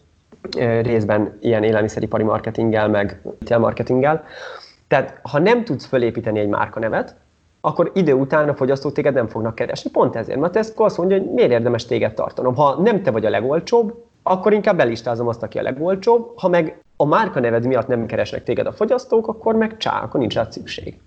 részben 0.81 1.37
ilyen 1.41 1.63
élelmiszeripari 1.63 2.23
marketinggel, 2.23 2.87
meg 2.87 3.21
marketinggel. 3.57 4.23
Tehát 4.87 5.19
ha 5.21 5.39
nem 5.39 5.63
tudsz 5.63 5.85
fölépíteni 5.85 6.39
egy 6.39 6.47
márkanevet, 6.47 7.15
akkor 7.61 7.91
idő 7.93 8.13
után 8.13 8.49
a 8.49 8.55
fogyasztók 8.55 8.93
téged 8.93 9.13
nem 9.13 9.27
fognak 9.27 9.55
keresni. 9.55 9.89
Pont 9.89 10.15
ezért, 10.15 10.39
mert 10.39 10.55
ezt 10.55 10.79
azt 10.79 10.97
mondja, 10.97 11.17
hogy 11.17 11.31
miért 11.31 11.51
érdemes 11.51 11.85
téged 11.85 12.13
tartanom. 12.13 12.55
Ha 12.55 12.81
nem 12.81 13.01
te 13.01 13.11
vagy 13.11 13.25
a 13.25 13.29
legolcsóbb, 13.29 13.93
akkor 14.27 14.53
inkább 14.53 14.77
belistázom 14.77 15.27
azt, 15.27 15.43
aki 15.43 15.57
a 15.57 15.61
legolcsóbb, 15.61 16.33
ha 16.35 16.47
meg 16.47 16.81
a 16.95 17.05
márka 17.05 17.39
neved 17.39 17.65
miatt 17.65 17.87
nem 17.87 18.05
keresnek 18.05 18.43
téged 18.43 18.65
a 18.65 18.71
fogyasztók, 18.71 19.27
akkor 19.27 19.55
meg 19.55 19.77
csá, 19.77 20.01
akkor 20.01 20.19
nincs 20.19 20.33
rá 20.33 20.47
szükség. 20.49 20.99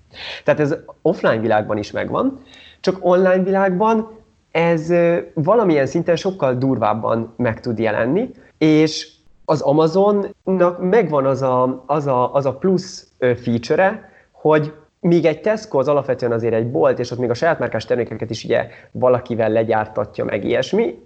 Tehát 0.45 0.61
ez 0.61 0.77
offline 1.03 1.41
világban 1.41 1.77
is 1.77 1.91
megvan, 1.91 2.43
csak 2.81 2.97
online 3.01 3.43
világban 3.43 4.19
ez 4.51 4.93
valamilyen 5.35 5.87
szinten 5.87 6.17
sokkal 6.17 6.55
durvábban 6.55 7.35
meg 7.37 7.61
tud 7.61 7.79
jelenni, 7.79 8.31
és 8.59 9.09
az 9.45 9.61
Amazonnak 9.61 10.81
megvan 10.81 11.27
az 11.27 11.43
a, 11.43 11.85
az 11.87 12.07
a, 12.07 12.35
az 12.35 12.47
a 12.47 12.55
plusz 12.55 13.13
feature 13.19 14.09
hogy 14.41 14.73
míg 15.01 15.25
egy 15.25 15.41
Tesco 15.41 15.79
az 15.79 15.89
alapvetően 15.89 16.33
azért 16.33 16.55
egy 16.55 16.71
bolt, 16.71 16.99
és 16.99 17.11
ott 17.11 17.19
még 17.19 17.31
a 17.31 17.35
saját 17.35 17.59
márkás 17.59 17.85
termékeket 17.85 18.31
is 18.31 18.45
ugye 18.45 18.69
valakivel 18.91 19.51
legyártatja 19.51 20.25
meg 20.25 20.45
ilyesmi, 20.45 20.99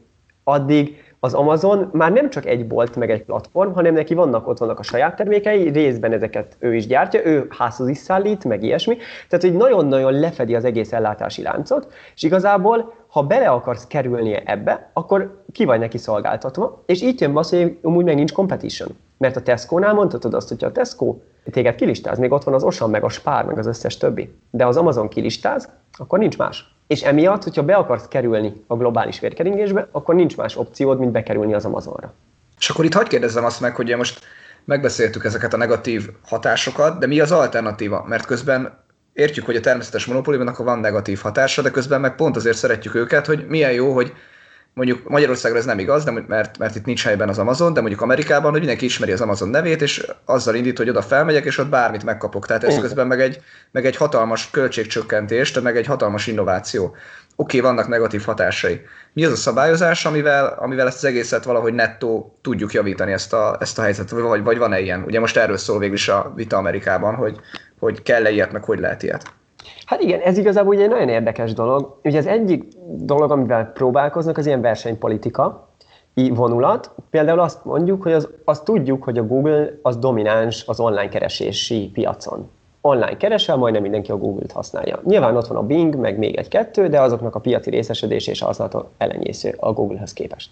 addig 0.45 1.04
az 1.25 1.35
Amazon 1.35 1.89
már 1.93 2.13
nem 2.13 2.31
csak 2.31 2.47
egy 2.47 2.67
bolt, 2.67 2.97
meg 2.97 3.11
egy 3.11 3.23
platform, 3.23 3.73
hanem 3.73 3.95
neki 3.95 4.15
vannak 4.15 4.49
ott 4.49 4.59
vannak 4.59 4.79
a 4.79 4.83
saját 4.83 5.17
termékei, 5.17 5.69
részben 5.69 6.13
ezeket 6.13 6.57
ő 6.59 6.75
is 6.75 6.87
gyártja, 6.87 7.27
ő 7.27 7.47
házhoz 7.49 7.89
is 7.89 7.99
szállít, 7.99 8.45
meg 8.45 8.63
ilyesmi. 8.63 8.97
Tehát, 9.29 9.45
hogy 9.45 9.57
nagyon-nagyon 9.57 10.13
lefedi 10.13 10.55
az 10.55 10.65
egész 10.65 10.93
ellátási 10.93 11.43
láncot, 11.43 11.93
és 12.15 12.23
igazából, 12.23 12.95
ha 13.09 13.23
bele 13.23 13.49
akarsz 13.49 13.87
kerülnie 13.87 14.43
ebbe, 14.45 14.91
akkor 14.93 15.43
ki 15.53 15.65
vagy 15.65 15.79
neki 15.79 15.99
szolgáltatva, 15.99 16.83
és 16.87 17.03
így 17.03 17.21
jön 17.21 17.37
az, 17.37 17.51
hogy 17.51 17.79
amúgy 17.83 18.05
meg 18.05 18.15
nincs 18.15 18.33
competition. 18.33 18.89
Mert 19.19 19.37
a 19.37 19.43
Tesco-nál 19.43 19.95
mondhatod 19.95 20.35
azt, 20.35 20.49
hogy 20.49 20.65
a 20.65 20.73
Tesco 20.73 21.17
téged 21.51 21.75
kilistáz, 21.75 22.19
még 22.19 22.33
ott 22.33 22.45
van 22.45 22.55
az 22.55 22.63
Osan, 22.63 22.91
meg 22.91 23.05
a 23.05 23.09
Spár, 23.09 23.45
meg 23.45 23.59
az 23.59 23.67
összes 23.67 23.97
többi. 23.97 24.35
De 24.51 24.67
az 24.67 24.77
Amazon 24.77 25.09
kilistáz, 25.09 25.69
akkor 25.99 26.19
nincs 26.19 26.39
más. 26.39 26.74
És 26.87 27.03
emiatt, 27.03 27.43
hogyha 27.43 27.63
be 27.63 27.75
akarsz 27.75 28.09
kerülni 28.09 28.65
a 28.67 28.77
globális 28.77 29.21
vérkeringésbe, 29.21 29.89
akkor 29.91 30.15
nincs 30.15 30.37
más 30.37 30.57
opciód, 30.57 30.99
mint 30.99 31.13
bekerülni 31.13 31.55
az 31.55 31.65
Amazonra. 31.65 32.13
És 32.59 32.69
akkor 32.69 32.85
itt 32.85 32.95
hagyd 32.95 33.09
kérdezzem 33.09 33.45
azt 33.45 33.61
meg, 33.61 33.75
hogy 33.75 33.97
most 33.97 34.21
megbeszéltük 34.65 35.25
ezeket 35.25 35.55
a 35.55 35.57
negatív 35.57 36.09
hatásokat, 36.27 36.99
de 36.99 37.07
mi 37.07 37.21
az 37.21 37.33
alternatíva? 37.33 38.05
Mert 38.09 38.27
közben 38.27 38.83
értjük, 39.13 39.45
hogy 39.45 39.57
a 39.57 39.61
természetes 39.61 40.07
monopóliumnak 40.07 40.57
van 40.57 40.79
negatív 40.79 41.21
hatása, 41.21 41.63
de 41.63 41.71
közben 41.71 42.01
meg 42.01 42.15
pont 42.15 42.37
azért 42.37 42.57
szeretjük 42.57 42.95
őket, 42.95 43.27
hogy 43.27 43.45
milyen 43.49 43.73
jó, 43.73 43.93
hogy 43.93 44.13
mondjuk 44.75 45.09
Magyarországra 45.09 45.59
ez 45.59 45.65
nem 45.65 45.79
igaz, 45.79 46.05
de, 46.05 46.11
mert, 46.27 46.59
mert 46.59 46.75
itt 46.75 46.85
nincs 46.85 47.05
helyben 47.05 47.29
az 47.29 47.39
Amazon, 47.39 47.73
de 47.73 47.81
mondjuk 47.81 48.03
Amerikában, 48.03 48.51
hogy 48.51 48.59
mindenki 48.59 48.85
ismeri 48.85 49.13
az 49.13 49.21
Amazon 49.21 49.49
nevét, 49.49 49.83
és 49.83 50.07
azzal 50.25 50.55
indít, 50.55 50.79
hogy 50.79 50.89
oda 50.89 51.03
felmegyek, 51.03 51.45
és 51.45 51.59
ott 51.59 51.69
bármit 51.69 52.05
megkapok. 52.05 52.47
Tehát 52.47 52.65
ez 52.65 52.81
közben 52.81 53.07
meg 53.07 53.21
egy, 53.21 53.41
meg 53.71 53.87
egy 53.87 53.97
hatalmas 53.97 54.51
költségcsökkentés, 54.51 55.53
de 55.53 55.61
meg 55.61 55.77
egy 55.77 55.87
hatalmas 55.87 56.27
innováció. 56.27 56.85
Oké, 57.37 57.59
okay, 57.59 57.71
vannak 57.71 57.89
negatív 57.89 58.25
hatásai. 58.25 58.81
Mi 59.13 59.25
az 59.25 59.33
a 59.33 59.37
szabályozás, 59.37 60.05
amivel, 60.05 60.57
amivel 60.59 60.87
ezt 60.87 60.97
az 60.97 61.05
egészet 61.05 61.45
valahogy 61.45 61.75
nettó 61.75 62.39
tudjuk 62.43 62.73
javítani 62.73 63.13
ezt 63.13 63.33
a, 63.33 63.57
ezt 63.61 63.79
a 63.79 63.83
helyzetet, 63.83 64.19
vagy, 64.19 64.43
vagy 64.43 64.59
van-e 64.59 64.81
ilyen? 64.81 65.03
Ugye 65.03 65.21
most 65.21 65.37
erről 65.37 65.57
szól 65.57 65.79
végül 65.79 65.95
is 65.95 66.09
a 66.09 66.33
vita 66.37 66.57
Amerikában, 66.57 67.15
hogy, 67.15 67.41
hogy 67.79 68.03
kell-e 68.03 68.31
ilyet, 68.31 68.53
meg 68.53 68.65
hogy 68.65 68.79
lehet 68.79 69.03
ilyet. 69.03 69.33
Hát 69.87 70.01
igen, 70.01 70.21
ez 70.21 70.39
igazából 70.39 70.77
egy 70.77 70.89
nagyon 70.89 71.09
érdekes 71.09 71.53
dolog. 71.53 71.99
Ugye 72.05 72.19
az 72.19 72.27
egyik 72.27 72.65
dolog, 72.87 73.31
amivel 73.31 73.73
próbálkoznak, 73.73 74.39
az 74.39 74.47
ilyen 74.47 74.61
versenypolitika 74.61 75.69
vonulat. 76.15 76.91
Például 77.11 77.41
azt 77.41 77.65
mondjuk, 77.65 78.03
hogy 78.03 78.13
az, 78.13 78.29
azt 78.45 78.65
tudjuk, 78.65 79.05
hogy 79.05 79.19
a 79.19 79.27
Google 79.27 79.79
az 79.83 79.97
domináns 79.97 80.65
az 80.67 80.81
online 80.81 81.09
keresési 81.09 81.91
piacon. 81.93 82.51
online 82.81 83.17
keresel, 83.17 83.57
majdnem 83.57 83.83
mindenki 83.83 84.11
a 84.11 84.17
Google-t 84.17 84.53
használja. 84.53 85.01
Nyilván 85.05 85.37
ott 85.37 85.47
van 85.47 85.57
a 85.57 85.63
Bing, 85.63 85.97
meg 85.97 86.19
még 86.19 86.35
egy-kettő, 86.37 86.89
de 86.89 87.01
azoknak 87.01 87.35
a 87.35 87.41
piaci 87.41 87.71
részesedés 87.71 88.27
és 88.27 88.41
használata 88.41 88.91
elenyésző 88.99 89.55
a 89.57 89.73
Google-hez 89.73 90.13
képest. 90.13 90.51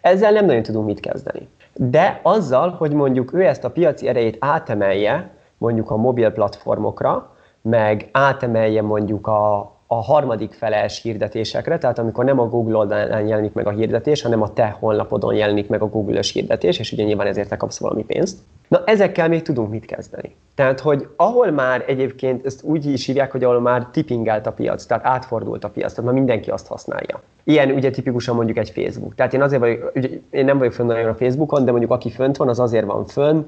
Ezzel 0.00 0.32
nem 0.32 0.46
nagyon 0.46 0.62
tudunk 0.62 0.86
mit 0.86 1.00
kezdeni. 1.00 1.48
De 1.74 2.20
azzal, 2.22 2.70
hogy 2.70 2.92
mondjuk 2.92 3.32
ő 3.32 3.46
ezt 3.46 3.64
a 3.64 3.70
piaci 3.70 4.08
erejét 4.08 4.36
átemelje 4.40 5.30
mondjuk 5.58 5.90
a 5.90 5.96
mobil 5.96 6.30
platformokra, 6.30 7.34
meg 7.62 8.08
átemelje 8.12 8.82
mondjuk 8.82 9.26
a, 9.26 9.58
a 9.86 10.02
harmadik 10.02 10.52
feles 10.52 11.02
hirdetésekre, 11.02 11.78
tehát 11.78 11.98
amikor 11.98 12.24
nem 12.24 12.38
a 12.40 12.48
Google 12.48 12.76
oldalán 12.76 13.26
jelenik 13.26 13.52
meg 13.52 13.66
a 13.66 13.70
hirdetés, 13.70 14.22
hanem 14.22 14.42
a 14.42 14.52
te 14.52 14.76
honlapodon 14.80 15.34
jelenik 15.34 15.68
meg 15.68 15.82
a 15.82 15.88
Google-ös 15.88 16.32
hirdetés, 16.32 16.78
és 16.78 16.92
ugye 16.92 17.04
nyilván 17.04 17.26
ezért 17.26 17.48
te 17.48 17.56
kapsz 17.56 17.78
valami 17.78 18.04
pénzt. 18.04 18.38
Na, 18.68 18.82
ezekkel 18.84 19.28
még 19.28 19.42
tudunk 19.42 19.70
mit 19.70 19.84
kezdeni. 19.84 20.36
Tehát, 20.54 20.80
hogy 20.80 21.08
ahol 21.16 21.50
már 21.50 21.84
egyébként, 21.86 22.46
ezt 22.46 22.62
úgy 22.62 22.86
is 22.86 23.06
hívják, 23.06 23.32
hogy 23.32 23.44
ahol 23.44 23.60
már 23.60 23.86
tippingelt 23.92 24.46
a 24.46 24.52
piac, 24.52 24.84
tehát 24.84 25.06
átfordult 25.06 25.64
a 25.64 25.68
piac, 25.68 25.90
tehát 25.92 26.10
már 26.10 26.18
mindenki 26.18 26.50
azt 26.50 26.66
használja. 26.66 27.22
Ilyen 27.44 27.70
ugye 27.70 27.90
tipikusan 27.90 28.34
mondjuk 28.34 28.58
egy 28.58 28.70
Facebook. 28.70 29.14
Tehát 29.14 29.34
én 29.34 29.42
azért 29.42 29.60
vagyok, 29.60 29.92
én 30.30 30.44
nem 30.44 30.58
vagyok 30.58 30.72
fönn 30.72 30.86
nagyon 30.86 31.08
a 31.08 31.14
Facebookon, 31.14 31.64
de 31.64 31.70
mondjuk 31.70 31.90
aki 31.90 32.10
fönt 32.10 32.36
van, 32.36 32.48
az 32.48 32.60
azért 32.60 32.86
van 32.86 33.06
fönn, 33.06 33.42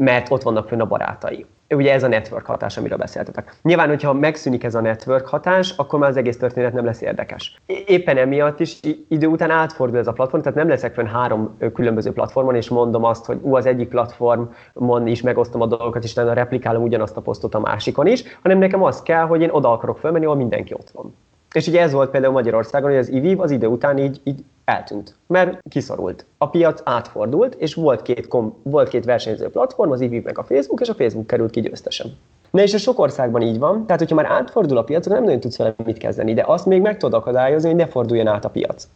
mert 0.00 0.30
ott 0.30 0.42
vannak 0.42 0.68
fönn 0.68 0.80
a 0.80 0.86
barátai. 0.86 1.46
Ugye 1.68 1.92
ez 1.92 2.02
a 2.02 2.08
network 2.08 2.46
hatás, 2.46 2.76
amiről 2.76 2.98
beszéltetek. 2.98 3.54
Nyilván, 3.62 3.88
hogyha 3.88 4.12
megszűnik 4.12 4.64
ez 4.64 4.74
a 4.74 4.80
network 4.80 5.26
hatás, 5.26 5.74
akkor 5.76 5.98
már 5.98 6.08
az 6.08 6.16
egész 6.16 6.36
történet 6.36 6.72
nem 6.72 6.84
lesz 6.84 7.00
érdekes. 7.00 7.60
Éppen 7.86 8.16
emiatt 8.16 8.60
is 8.60 8.80
idő 9.08 9.26
után 9.26 9.50
átfordul 9.50 9.98
ez 9.98 10.06
a 10.06 10.12
platform, 10.12 10.42
tehát 10.42 10.58
nem 10.58 10.68
leszek 10.68 10.94
fönn 10.94 11.06
három 11.06 11.56
különböző 11.74 12.12
platformon, 12.12 12.54
és 12.54 12.68
mondom 12.68 13.04
azt, 13.04 13.24
hogy 13.24 13.38
ú, 13.42 13.56
az 13.56 13.66
egyik 13.66 13.88
platformon 13.88 15.06
is 15.06 15.22
megosztom 15.22 15.60
a 15.60 15.66
dolgokat, 15.66 16.04
és 16.04 16.12
utána 16.12 16.32
replikálom 16.32 16.82
ugyanazt 16.82 17.16
a 17.16 17.20
posztot 17.20 17.54
a 17.54 17.60
másikon 17.60 18.06
is, 18.06 18.22
hanem 18.42 18.58
nekem 18.58 18.82
az 18.82 19.02
kell, 19.02 19.26
hogy 19.26 19.40
én 19.40 19.50
oda 19.50 19.72
akarok 19.72 19.98
fölmenni, 19.98 20.24
ahol 20.24 20.36
mindenki 20.36 20.74
ott 20.74 20.90
van. 20.90 21.14
És 21.52 21.66
ugye 21.66 21.80
ez 21.80 21.92
volt 21.92 22.10
például 22.10 22.32
Magyarországon, 22.32 22.90
hogy 22.90 22.98
az 22.98 23.10
IVIV 23.10 23.40
az 23.40 23.50
idő 23.50 23.66
után 23.66 23.98
így, 23.98 24.20
így 24.24 24.44
eltűnt, 24.70 25.14
mert 25.26 25.58
kiszorult. 25.70 26.26
A 26.38 26.48
piac 26.48 26.80
átfordult, 26.84 27.54
és 27.54 27.74
volt 27.74 28.02
két, 28.02 28.28
kom, 28.28 28.56
volt 28.62 28.88
két 28.88 29.04
versenyző 29.04 29.48
platform, 29.48 29.90
az 29.90 30.00
IVIV 30.00 30.24
meg 30.24 30.38
a 30.38 30.44
Facebook, 30.44 30.80
és 30.80 30.88
a 30.88 30.94
Facebook 30.94 31.26
került 31.26 31.50
ki 31.50 31.60
győztesen. 31.60 32.16
Na 32.50 32.62
és 32.62 32.74
a 32.74 32.78
sok 32.78 32.98
országban 32.98 33.42
így 33.42 33.58
van, 33.58 33.86
tehát 33.86 34.00
hogyha 34.00 34.14
már 34.14 34.26
átfordul 34.26 34.76
a 34.76 34.82
piac, 34.82 35.04
akkor 35.04 35.16
nem 35.16 35.24
nagyon 35.24 35.40
tudsz 35.40 35.56
vele 35.56 35.74
mit 35.84 35.98
kezdeni, 35.98 36.34
de 36.34 36.44
azt 36.46 36.66
még 36.66 36.80
meg 36.80 36.96
tudod 36.96 37.20
akadályozni, 37.20 37.68
hogy 37.68 37.78
ne 37.78 37.86
forduljon 37.86 38.26
át 38.26 38.44
a 38.44 38.50
piac. 38.50 38.88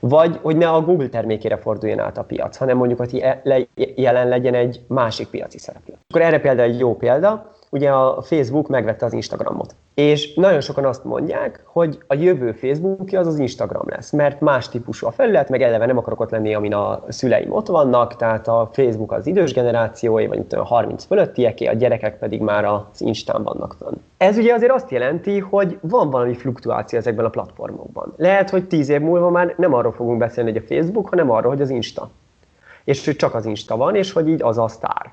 Vagy 0.00 0.38
hogy 0.42 0.56
ne 0.56 0.68
a 0.68 0.80
Google 0.80 1.08
termékére 1.08 1.56
forduljon 1.56 1.98
át 1.98 2.18
a 2.18 2.22
piac, 2.22 2.56
hanem 2.56 2.76
mondjuk, 2.76 2.98
hogy 2.98 3.24
jelen 3.94 4.28
legyen 4.28 4.54
egy 4.54 4.80
másik 4.88 5.28
piaci 5.28 5.58
szereplő. 5.58 5.94
Akkor 6.08 6.22
erre 6.22 6.40
például 6.40 6.70
egy 6.70 6.78
jó 6.78 6.96
példa, 6.96 7.52
ugye 7.70 7.90
a 7.90 8.22
Facebook 8.22 8.68
megvette 8.68 9.06
az 9.06 9.12
Instagramot. 9.12 9.74
És 9.96 10.34
nagyon 10.34 10.60
sokan 10.60 10.84
azt 10.84 11.04
mondják, 11.04 11.60
hogy 11.64 11.98
a 12.06 12.14
jövő 12.14 12.52
Facebookja 12.52 13.20
az 13.20 13.26
az 13.26 13.38
Instagram 13.38 13.88
lesz, 13.88 14.10
mert 14.10 14.40
más 14.40 14.68
típusú 14.68 15.06
a 15.06 15.10
felület, 15.10 15.48
meg 15.48 15.62
eleve 15.62 15.86
nem 15.86 15.98
akarok 15.98 16.20
ott 16.20 16.30
lenni, 16.30 16.54
amin 16.54 16.74
a 16.74 17.04
szüleim 17.08 17.52
ott 17.52 17.66
vannak, 17.66 18.16
tehát 18.16 18.48
a 18.48 18.70
Facebook 18.72 19.12
az 19.12 19.26
idős 19.26 19.52
generációi, 19.52 20.26
vagy 20.26 20.44
a 20.50 20.64
30 20.64 21.04
fölöttieké, 21.04 21.66
a 21.66 21.72
gyerekek 21.72 22.18
pedig 22.18 22.40
már 22.40 22.64
az 22.64 23.00
Instán 23.00 23.42
vannak 23.42 23.76
fönn. 23.78 23.94
Ez 24.16 24.36
ugye 24.36 24.54
azért 24.54 24.72
azt 24.72 24.90
jelenti, 24.90 25.38
hogy 25.38 25.78
van 25.80 26.10
valami 26.10 26.34
fluktuáció 26.34 26.98
ezekben 26.98 27.24
a 27.24 27.30
platformokban. 27.30 28.12
Lehet, 28.16 28.50
hogy 28.50 28.66
10 28.66 28.88
év 28.88 29.00
múlva 29.00 29.30
már 29.30 29.54
nem 29.56 29.74
arról 29.74 29.92
fogunk 29.92 30.18
beszélni, 30.18 30.52
hogy 30.52 30.62
a 30.64 30.74
Facebook, 30.74 31.08
hanem 31.08 31.30
arról, 31.30 31.50
hogy 31.50 31.62
az 31.62 31.70
Insta. 31.70 32.10
És 32.84 33.04
hogy 33.04 33.16
csak 33.16 33.34
az 33.34 33.46
Insta 33.46 33.76
van, 33.76 33.94
és 33.94 34.12
hogy 34.12 34.28
így 34.28 34.42
az 34.42 34.58
a 34.58 34.68
sztár. 34.68 35.12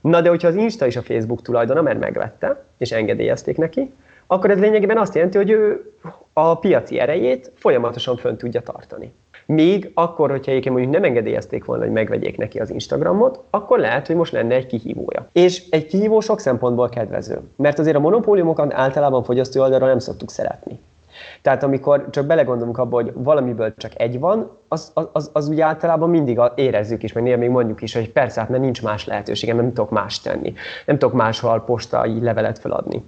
Na 0.00 0.20
de 0.20 0.28
hogyha 0.28 0.48
az 0.48 0.54
Insta 0.54 0.86
is 0.86 0.96
a 0.96 1.02
Facebook 1.02 1.42
tulajdona, 1.42 1.82
mert 1.82 2.00
megvette, 2.00 2.64
és 2.78 2.92
engedélyezték 2.92 3.56
neki, 3.56 3.92
akkor 4.26 4.50
ez 4.50 4.58
lényegében 4.58 4.98
azt 4.98 5.14
jelenti, 5.14 5.36
hogy 5.36 5.50
ő 5.50 5.92
a 6.32 6.58
piaci 6.58 6.98
erejét 6.98 7.52
folyamatosan 7.54 8.16
fönn 8.16 8.36
tudja 8.36 8.60
tartani. 8.60 9.12
Míg 9.46 9.90
akkor, 9.94 10.30
hogyha 10.30 10.50
egyébként 10.50 10.74
mondjuk 10.74 10.94
nem 10.94 11.04
engedélyezték 11.04 11.64
volna, 11.64 11.82
hogy 11.82 11.92
megvegyék 11.92 12.36
neki 12.36 12.58
az 12.58 12.70
Instagramot, 12.70 13.40
akkor 13.50 13.78
lehet, 13.78 14.06
hogy 14.06 14.16
most 14.16 14.32
lenne 14.32 14.54
egy 14.54 14.66
kihívója. 14.66 15.28
És 15.32 15.68
egy 15.70 15.86
kihívó 15.86 16.20
sok 16.20 16.40
szempontból 16.40 16.88
kedvező. 16.88 17.40
Mert 17.56 17.78
azért 17.78 17.96
a 17.96 18.00
monopóliumokat 18.00 18.72
általában 18.72 19.22
fogyasztó 19.22 19.60
oldalra 19.60 19.86
nem 19.86 19.98
szoktuk 19.98 20.30
szeretni. 20.30 20.78
Tehát 21.42 21.62
amikor 21.62 22.10
csak 22.10 22.26
belegondolunk 22.26 22.78
abba, 22.78 22.94
hogy 22.94 23.12
valamiből 23.14 23.74
csak 23.76 24.00
egy 24.00 24.18
van, 24.18 24.50
az, 24.68 24.90
az, 24.94 25.08
az, 25.12 25.30
az 25.32 25.48
ugye 25.48 25.64
általában 25.64 26.10
mindig 26.10 26.40
érezzük 26.54 27.02
is, 27.02 27.12
meg 27.12 27.22
néha 27.22 27.36
még 27.36 27.50
mondjuk 27.50 27.82
is, 27.82 27.94
hogy 27.94 28.12
persze, 28.12 28.40
hát 28.40 28.48
mert 28.48 28.62
nincs 28.62 28.82
más 28.82 29.06
lehetőségem, 29.06 29.56
nem 29.56 29.72
tudok 29.72 29.90
más 29.90 30.20
tenni. 30.20 30.54
Nem 30.86 30.98
tudok 30.98 31.14
máshol 31.14 31.60
postai 31.60 32.20
levelet 32.20 32.58
feladni. 32.58 33.04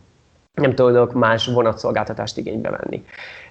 Nem 0.57 0.75
tudok 0.75 1.13
más 1.13 1.47
vonatszolgáltatást 1.47 2.37
igénybe 2.37 2.71
venni. 2.71 3.05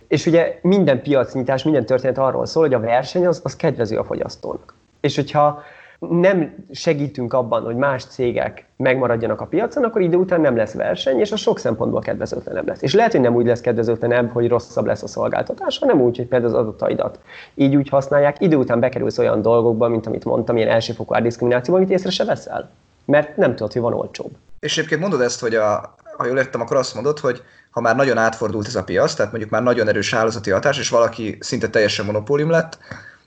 És 0.07 0.25
ugye 0.25 0.59
minden 0.61 1.01
piacnyitás, 1.01 1.63
minden 1.63 1.85
történet 1.85 2.17
arról 2.17 2.45
szól, 2.45 2.63
hogy 2.63 2.73
a 2.73 2.79
verseny 2.79 3.25
az, 3.25 3.41
az 3.43 3.55
kedvező 3.55 3.97
a 3.97 4.03
fogyasztónak. 4.03 4.73
És 4.99 5.15
hogyha 5.15 5.63
nem 5.99 6.55
segítünk 6.71 7.33
abban, 7.33 7.63
hogy 7.63 7.75
más 7.75 8.05
cégek 8.05 8.65
megmaradjanak 8.77 9.41
a 9.41 9.45
piacon, 9.45 9.83
akkor 9.83 10.01
idő 10.01 10.17
után 10.17 10.41
nem 10.41 10.55
lesz 10.55 10.73
verseny, 10.73 11.19
és 11.19 11.31
a 11.31 11.35
sok 11.35 11.59
szempontból 11.59 12.01
kedvezőtlenebb 12.01 12.67
lesz. 12.67 12.81
És 12.81 12.93
lehet, 12.93 13.11
hogy 13.11 13.21
nem 13.21 13.35
úgy 13.35 13.45
lesz 13.45 13.61
kedvezőtlenebb, 13.61 14.31
hogy 14.31 14.47
rosszabb 14.47 14.85
lesz 14.85 15.03
a 15.03 15.07
szolgáltatás, 15.07 15.77
hanem 15.77 16.01
úgy, 16.01 16.17
hogy 16.17 16.25
például 16.25 16.53
az 16.53 16.59
adataidat 16.59 17.19
így 17.55 17.75
úgy 17.75 17.89
használják, 17.89 18.41
idő 18.41 18.55
után 18.55 18.79
bekerülsz 18.79 19.17
olyan 19.17 19.41
dolgokba, 19.41 19.87
mint 19.87 20.07
amit 20.07 20.25
mondtam, 20.25 20.57
ilyen 20.57 20.69
elsőfokú 20.69 21.13
árdiszkrimináció, 21.13 21.75
amit 21.75 21.89
észre 21.89 22.09
se 22.09 22.25
veszel. 22.25 22.69
Mert 23.05 23.37
nem 23.37 23.55
tudod, 23.55 23.73
hogy 23.73 23.81
van 23.81 23.93
olcsóbb. 23.93 24.31
És 24.59 24.77
egyébként 24.77 25.01
mondod 25.01 25.21
ezt, 25.21 25.41
hogy 25.41 25.55
a, 25.55 25.95
ha 26.17 26.25
jól 26.25 26.38
értem, 26.38 26.62
akkor 26.62 26.78
azt 26.78 26.93
mondod, 26.93 27.19
hogy 27.19 27.43
ha 27.71 27.82
már 27.82 27.95
nagyon 27.95 28.17
átfordult 28.17 28.67
ez 28.67 28.75
a 28.75 28.84
piac, 28.84 29.13
tehát 29.13 29.32
mondjuk 29.32 29.51
már 29.51 29.63
nagyon 29.63 29.88
erős 29.88 30.13
hálózati 30.13 30.49
hatás, 30.49 30.80
és 30.80 30.89
valaki 30.89 31.38
szinte 31.39 31.69
teljesen 31.69 32.06
monopólium 32.06 32.49
lett, 32.49 32.78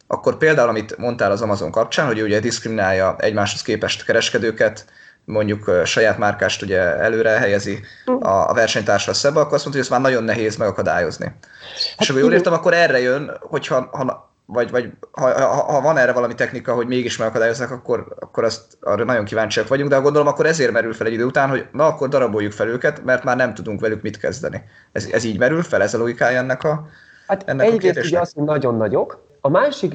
akkor 0.07 0.37
például, 0.37 0.69
amit 0.69 0.97
mondtál 0.97 1.31
az 1.31 1.43
Amazon 1.43 1.71
kapcsán, 1.71 2.07
hogy 2.07 2.23
ugye 2.23 2.41
diszkriminálja 2.41 3.17
egymáshoz 3.19 3.63
képest 3.63 4.05
kereskedőket, 4.05 4.85
mondjuk 5.25 5.81
saját 5.85 6.19
márkást 6.19 6.63
ugye 6.63 6.81
előre 6.81 7.31
helyezi 7.31 7.81
a, 8.21 8.29
a 8.29 8.53
versenytársal 8.55 9.15
szembe, 9.15 9.41
akkor 9.41 9.55
azt 9.55 9.65
mondta, 9.65 9.83
hogy 9.83 9.91
ezt 9.93 10.03
már 10.03 10.11
nagyon 10.13 10.25
nehéz 10.25 10.57
megakadályozni. 10.57 11.25
Hát 11.25 11.99
és 11.99 12.11
ha 12.11 12.19
jól 12.19 12.33
értem, 12.33 12.53
akkor 12.53 12.75
erre 12.75 13.01
jön, 13.01 13.37
hogyha 13.41 13.89
ha, 13.93 14.28
vagy, 14.51 14.71
vagy 14.71 14.93
ha, 15.11 15.41
ha, 15.41 15.47
ha, 15.47 15.81
van 15.81 15.97
erre 15.97 16.13
valami 16.13 16.35
technika, 16.35 16.75
hogy 16.75 16.87
mégis 16.87 17.17
megakadályozzák, 17.17 17.71
akkor, 17.71 18.07
akkor 18.19 18.45
azt 18.45 18.63
arra 18.81 19.05
nagyon 19.05 19.25
kíváncsiak 19.25 19.69
vagyunk, 19.69 19.91
de 19.91 19.97
gondolom 19.97 20.27
akkor 20.27 20.47
ezért 20.47 20.73
merül 20.73 20.95
fel 20.95 21.07
egy 21.07 21.13
idő 21.13 21.25
után, 21.25 21.49
hogy 21.49 21.67
na 21.73 21.87
akkor 21.87 22.09
daraboljuk 22.09 22.53
fel 22.53 22.69
őket, 22.69 23.05
mert 23.05 23.25
már 23.25 23.37
nem 23.37 23.55
tudunk 23.55 23.81
velük 23.81 24.03
mit 24.03 24.19
kezdeni. 24.19 24.63
Ez, 24.93 25.09
ez 25.13 25.25
így 25.25 25.39
merül 25.39 25.63
fel, 25.63 25.83
ez 25.83 25.95
a 25.95 25.99
logikája 25.99 26.39
ennek 26.39 26.65
a 26.65 26.87
Hát 27.27 27.49
ennek 27.49 27.67
egyrészt 27.67 28.07
ugye 28.07 28.21
az, 28.21 28.33
hogy 28.33 28.45
nagyon 28.45 28.77
nagyok, 28.77 29.27
a 29.41 29.49
másik 29.49 29.95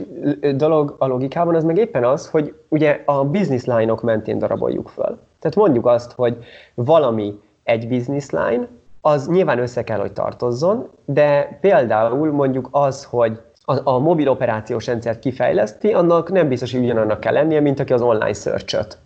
dolog 0.56 0.96
a 0.98 1.08
logikában 1.08 1.56
az 1.56 1.63
meg 1.63 1.78
éppen 1.78 2.04
az, 2.04 2.28
hogy 2.30 2.54
ugye 2.68 3.02
a 3.06 3.26
business 3.26 3.63
line-ok 3.63 4.02
mentén 4.02 4.39
daraboljuk 4.39 4.89
föl. 4.89 5.20
Tehát 5.39 5.56
mondjuk 5.56 5.86
azt, 5.86 6.12
hogy 6.12 6.38
valami 6.74 7.39
egy 7.63 7.88
business 7.88 8.30
line, 8.30 8.68
az 9.02 9.28
nyilván 9.28 9.60
össze 9.60 9.84
kell, 9.84 10.00
hogy 10.00 10.13
tartozzon, 10.13 10.89
de 11.06 11.58
például 11.62 12.32
mondjuk 12.32 12.68
az, 12.72 13.04
hogy 13.04 13.39
a, 13.65 13.89
a 13.89 13.99
mobil 13.99 14.30
operációs 14.30 14.86
rendszert 14.86 15.19
kifejleszti, 15.19 15.93
annak 15.93 16.32
nem 16.32 16.47
biztos, 16.47 16.71
hogy 16.71 16.84
ugyanannak 16.84 17.19
kell 17.19 17.34
lennie, 17.34 17.60
mint 17.60 17.80
aki 17.80 17.93
az 17.93 18.02
online 18.02 18.34
search 18.34 18.97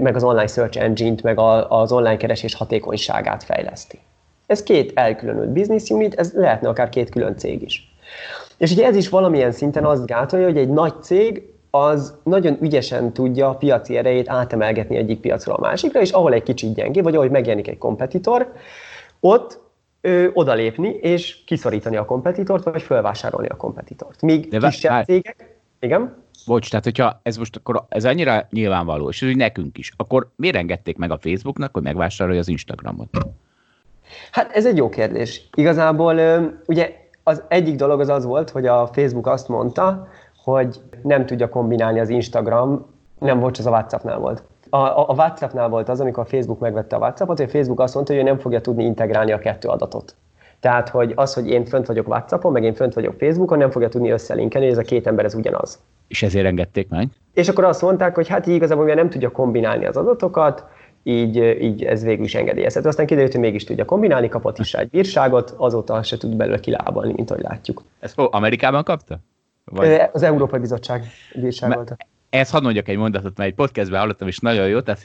meg 0.00 0.16
az 0.16 0.22
online 0.22 0.46
search 0.46 0.82
engine-t, 0.82 1.22
meg 1.22 1.38
a, 1.38 1.80
az 1.80 1.92
online 1.92 2.16
keresés 2.16 2.54
hatékonyságát 2.54 3.44
fejleszti. 3.44 3.98
Ez 4.46 4.62
két 4.62 4.92
elkülönült 4.94 5.48
business 5.48 5.90
unit, 5.90 6.14
ez 6.14 6.32
lehetne 6.32 6.68
akár 6.68 6.88
két 6.88 7.10
külön 7.10 7.36
cég 7.36 7.62
is. 7.62 7.94
És 8.56 8.72
ugye 8.72 8.86
ez 8.86 8.96
is 8.96 9.08
valamilyen 9.08 9.52
szinten 9.52 9.84
azt 9.84 10.06
gátolja, 10.06 10.46
hogy 10.46 10.56
egy 10.56 10.68
nagy 10.68 11.02
cég 11.02 11.52
az 11.70 12.14
nagyon 12.22 12.56
ügyesen 12.60 13.12
tudja 13.12 13.48
a 13.48 13.54
piaci 13.54 13.96
erejét 13.96 14.28
átemelgetni 14.28 14.96
egyik 14.96 15.20
piacról 15.20 15.56
a 15.56 15.60
másikra, 15.60 16.00
és 16.00 16.10
ahol 16.10 16.32
egy 16.32 16.42
kicsit 16.42 16.74
gyengé, 16.74 17.00
vagy 17.00 17.16
ahogy 17.16 17.30
megjelenik 17.30 17.68
egy 17.68 17.78
kompetitor, 17.78 18.52
ott 19.20 19.60
ö, 20.00 20.28
odalépni 20.32 20.88
és 20.88 21.44
kiszorítani 21.44 21.96
a 21.96 22.04
kompetitort, 22.04 22.64
vagy 22.64 22.82
felvásárolni 22.82 23.48
a 23.48 23.56
kompetitort. 23.56 24.22
Míg 24.22 24.48
De 24.48 24.58
kisebb 24.58 24.90
vár... 24.90 25.04
cégek... 25.04 25.58
Igen? 25.80 26.16
Bocs, 26.46 26.70
tehát 26.70 26.84
hogyha 26.84 27.20
ez 27.22 27.36
most 27.36 27.56
akkor 27.56 27.84
ez 27.88 28.04
annyira 28.04 28.46
nyilvánvaló, 28.50 29.08
és 29.08 29.22
ez 29.22 29.28
úgy 29.28 29.36
nekünk 29.36 29.78
is, 29.78 29.92
akkor 29.96 30.30
miért 30.36 30.56
engedték 30.56 30.96
meg 30.96 31.10
a 31.10 31.18
Facebooknak, 31.18 31.72
hogy 31.72 31.82
megvásárolja 31.82 32.40
az 32.40 32.48
Instagramot? 32.48 33.08
Hát 34.30 34.52
ez 34.52 34.66
egy 34.66 34.76
jó 34.76 34.88
kérdés. 34.88 35.48
Igazából 35.54 36.20
ugye 36.66 36.96
az 37.22 37.42
egyik 37.48 37.76
dolog 37.76 38.00
az 38.00 38.08
az 38.08 38.24
volt, 38.24 38.50
hogy 38.50 38.66
a 38.66 38.86
Facebook 38.92 39.26
azt 39.26 39.48
mondta, 39.48 40.08
hogy 40.42 40.80
nem 41.02 41.26
tudja 41.26 41.48
kombinálni 41.48 42.00
az 42.00 42.08
Instagram, 42.08 42.86
nem 43.18 43.40
volt, 43.40 43.58
az 43.58 43.66
a 43.66 43.70
WhatsAppnál 43.70 44.18
volt. 44.18 44.42
A, 44.70 44.76
a, 44.76 45.08
a 45.08 45.12
WhatsAppnál 45.12 45.68
volt 45.68 45.88
az, 45.88 46.00
amikor 46.00 46.22
a 46.22 46.26
Facebook 46.26 46.58
megvette 46.58 46.96
a 46.96 46.98
WhatsAppot, 46.98 47.36
hogy 47.36 47.46
a 47.46 47.50
Facebook 47.50 47.80
azt 47.80 47.94
mondta, 47.94 48.12
hogy 48.12 48.22
ő 48.22 48.24
nem 48.24 48.38
fogja 48.38 48.60
tudni 48.60 48.84
integrálni 48.84 49.32
a 49.32 49.38
kettő 49.38 49.68
adatot. 49.68 50.16
Tehát, 50.60 50.88
hogy 50.88 51.12
az, 51.14 51.34
hogy 51.34 51.48
én 51.48 51.64
fönt 51.64 51.86
vagyok 51.86 52.08
WhatsAppon, 52.08 52.52
meg 52.52 52.64
én 52.64 52.74
fönt 52.74 52.94
vagyok 52.94 53.14
Facebookon, 53.18 53.58
nem 53.58 53.70
fogja 53.70 53.88
tudni 53.88 54.10
összelinkelni, 54.10 54.66
hogy 54.66 54.76
ez 54.76 54.84
a 54.84 54.88
két 54.88 55.06
ember 55.06 55.24
ez 55.24 55.34
ugyanaz. 55.34 55.78
És 56.08 56.22
ezért 56.22 56.46
engedték 56.46 56.88
meg? 56.88 57.08
És 57.32 57.48
akkor 57.48 57.64
azt 57.64 57.82
mondták, 57.82 58.14
hogy 58.14 58.28
hát 58.28 58.46
igazából 58.46 58.84
mivel 58.84 59.00
nem 59.00 59.10
tudja 59.10 59.30
kombinálni 59.30 59.86
az 59.86 59.96
adatokat, 59.96 60.64
így, 61.02 61.36
így 61.60 61.84
ez 61.84 62.02
végül 62.02 62.24
is 62.24 62.34
engedélyezhető. 62.34 62.88
Aztán 62.88 63.06
kiderült, 63.06 63.32
hogy 63.32 63.40
mégis 63.40 63.64
tudja 63.64 63.84
kombinálni, 63.84 64.28
kapott 64.28 64.58
is 64.58 64.74
egy 64.74 64.88
bírságot, 64.88 65.54
azóta 65.56 66.02
se 66.02 66.16
tud 66.16 66.36
belőle 66.36 66.60
kilábalni, 66.60 67.12
mint 67.12 67.30
ahogy 67.30 67.42
látjuk. 67.42 67.82
Ezt 67.98 68.18
Amerikában 68.18 68.84
kapta? 68.84 69.18
Vagy? 69.64 70.00
Az 70.12 70.22
Európai 70.22 70.60
Bizottság 70.60 71.04
bírságolta. 71.34 71.96
Ezt 72.30 72.50
hadd 72.50 72.62
mondjak 72.62 72.88
egy 72.88 72.96
mondatot, 72.96 73.36
mert 73.36 73.50
egy 73.50 73.56
podcastben 73.56 74.00
hallottam, 74.00 74.28
és 74.28 74.38
nagyon 74.38 74.68
jó, 74.68 74.80
tehát 74.80 75.02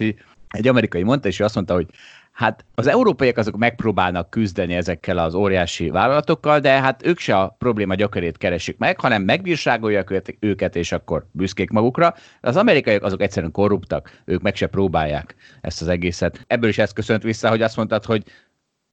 egy 0.50 0.68
amerikai 0.68 1.04
mondta, 1.04 1.28
és 1.28 1.40
ő 1.40 1.44
azt 1.44 1.56
mondta, 1.56 1.74
hogy 1.74 1.88
hát 2.32 2.66
az 2.76 2.88
európaiak 2.88 3.38
azok 3.38 3.58
megpróbálnak 3.58 4.30
küzdeni 4.30 4.74
ezekkel 4.74 5.18
az 5.18 5.34
óriási 5.34 5.90
vállalatokkal, 5.90 6.60
de 6.60 6.82
hát 6.82 7.06
ők 7.06 7.20
se 7.20 7.38
a 7.38 7.56
probléma 7.60 7.96
gyökerét 7.96 8.38
keresik 8.38 8.78
meg, 8.78 9.00
hanem 9.00 9.24
megbírságolják 9.24 10.22
őket, 10.40 10.76
és 10.76 10.92
akkor 10.92 11.26
büszkék 11.32 11.70
magukra. 11.70 12.14
Az 12.42 12.58
amerikaiak 12.58 13.04
azok 13.04 13.22
egyszerűen 13.22 13.52
korruptak, 13.52 14.22
ők 14.26 14.42
meg 14.42 14.56
se 14.56 14.68
próbálják 14.68 15.36
ezt 15.62 15.82
az 15.82 15.88
egészet. 15.88 16.44
Ebből 16.48 16.70
is 16.70 16.78
ezt 16.78 16.94
köszönt 16.94 17.24
vissza, 17.24 17.50
hogy 17.50 17.62
azt 17.62 17.76
mondtad, 17.76 18.06
hogy 18.06 18.24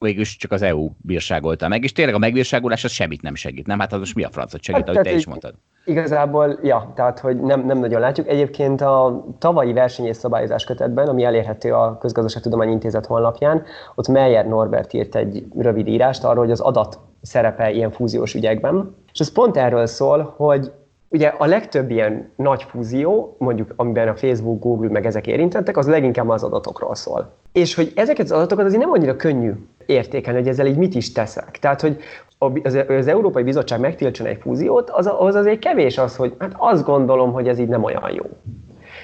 végülis 0.03 0.37
csak 0.37 0.53
az 0.53 0.63
EU 0.63 0.91
bírságolta 0.97 1.69
meg, 1.69 1.83
és 1.85 1.93
tényleg 1.93 2.15
a 2.15 2.19
megbírságolás 2.19 2.85
az 2.85 2.91
semmit 2.91 3.23
nem 3.23 3.35
segít, 3.35 3.67
nem? 3.67 3.79
Hát 3.79 3.93
az 3.93 3.99
most 3.99 4.15
mi 4.15 4.25
a 4.25 4.31
francot 4.31 4.63
segít, 4.63 4.87
hát, 4.87 4.95
ahogy 4.95 5.07
te 5.07 5.15
is 5.15 5.27
mondtad. 5.27 5.55
Igazából, 5.85 6.59
ja, 6.63 6.93
tehát 6.95 7.19
hogy 7.19 7.41
nem, 7.41 7.67
nem 7.67 7.79
nagyon 7.79 8.01
látjuk. 8.01 8.29
Egyébként 8.29 8.81
a 8.81 9.25
tavalyi 9.39 9.73
verseny 9.73 10.07
és 10.07 10.17
szabályozás 10.17 10.65
kötetben, 10.65 11.09
ami 11.09 11.25
elérhető 11.25 11.73
a 11.73 11.99
Közgazdaságtudományi 11.99 12.73
Intézet 12.73 13.07
honlapján, 13.07 13.63
ott 13.95 14.09
Meyer 14.09 14.47
Norbert 14.47 14.93
írt 14.93 15.15
egy 15.15 15.45
rövid 15.59 15.87
írást 15.87 16.25
arról, 16.25 16.43
hogy 16.43 16.53
az 16.53 16.61
adat 16.61 16.99
szerepe 17.23 17.71
ilyen 17.71 17.91
fúziós 17.91 18.35
ügyekben. 18.35 18.97
És 19.13 19.21
ez 19.21 19.33
pont 19.33 19.57
erről 19.57 19.87
szól, 19.87 20.35
hogy 20.37 20.73
Ugye 21.13 21.27
a 21.27 21.47
legtöbb 21.47 21.91
ilyen 21.91 22.31
nagy 22.37 22.63
fúzió, 22.63 23.37
mondjuk 23.39 23.73
amiben 23.77 24.09
a 24.09 24.17
Facebook, 24.17 24.63
Google 24.63 24.91
meg 24.91 25.07
ezek 25.07 25.27
érintettek, 25.27 25.77
az 25.77 25.87
leginkább 25.87 26.29
az 26.29 26.43
adatokról 26.43 26.95
szól. 26.95 27.33
És 27.53 27.75
hogy 27.75 27.93
ezeket 27.95 28.25
az 28.25 28.33
adatokat 28.33 28.65
azért 28.65 28.81
nem 28.83 28.91
annyira 28.91 29.17
könnyű 29.17 29.53
értékelni, 29.87 30.39
hogy 30.39 30.49
ezzel 30.49 30.67
így 30.67 30.77
mit 30.77 30.95
is 30.95 31.13
teszek. 31.13 31.59
Tehát, 31.59 31.81
hogy 31.81 31.97
az, 32.39 32.79
az 32.89 33.07
Európai 33.07 33.43
Bizottság 33.43 33.81
megtiltson 33.81 34.27
egy 34.27 34.39
fúziót, 34.41 34.91
az, 34.91 35.11
az 35.19 35.35
azért 35.35 35.59
kevés 35.59 35.99
az, 35.99 36.17
hogy 36.17 36.35
hát 36.39 36.53
azt 36.57 36.85
gondolom, 36.85 37.33
hogy 37.33 37.49
ez 37.49 37.59
így 37.59 37.69
nem 37.69 37.85
olyan 37.85 38.11
jó. 38.15 38.25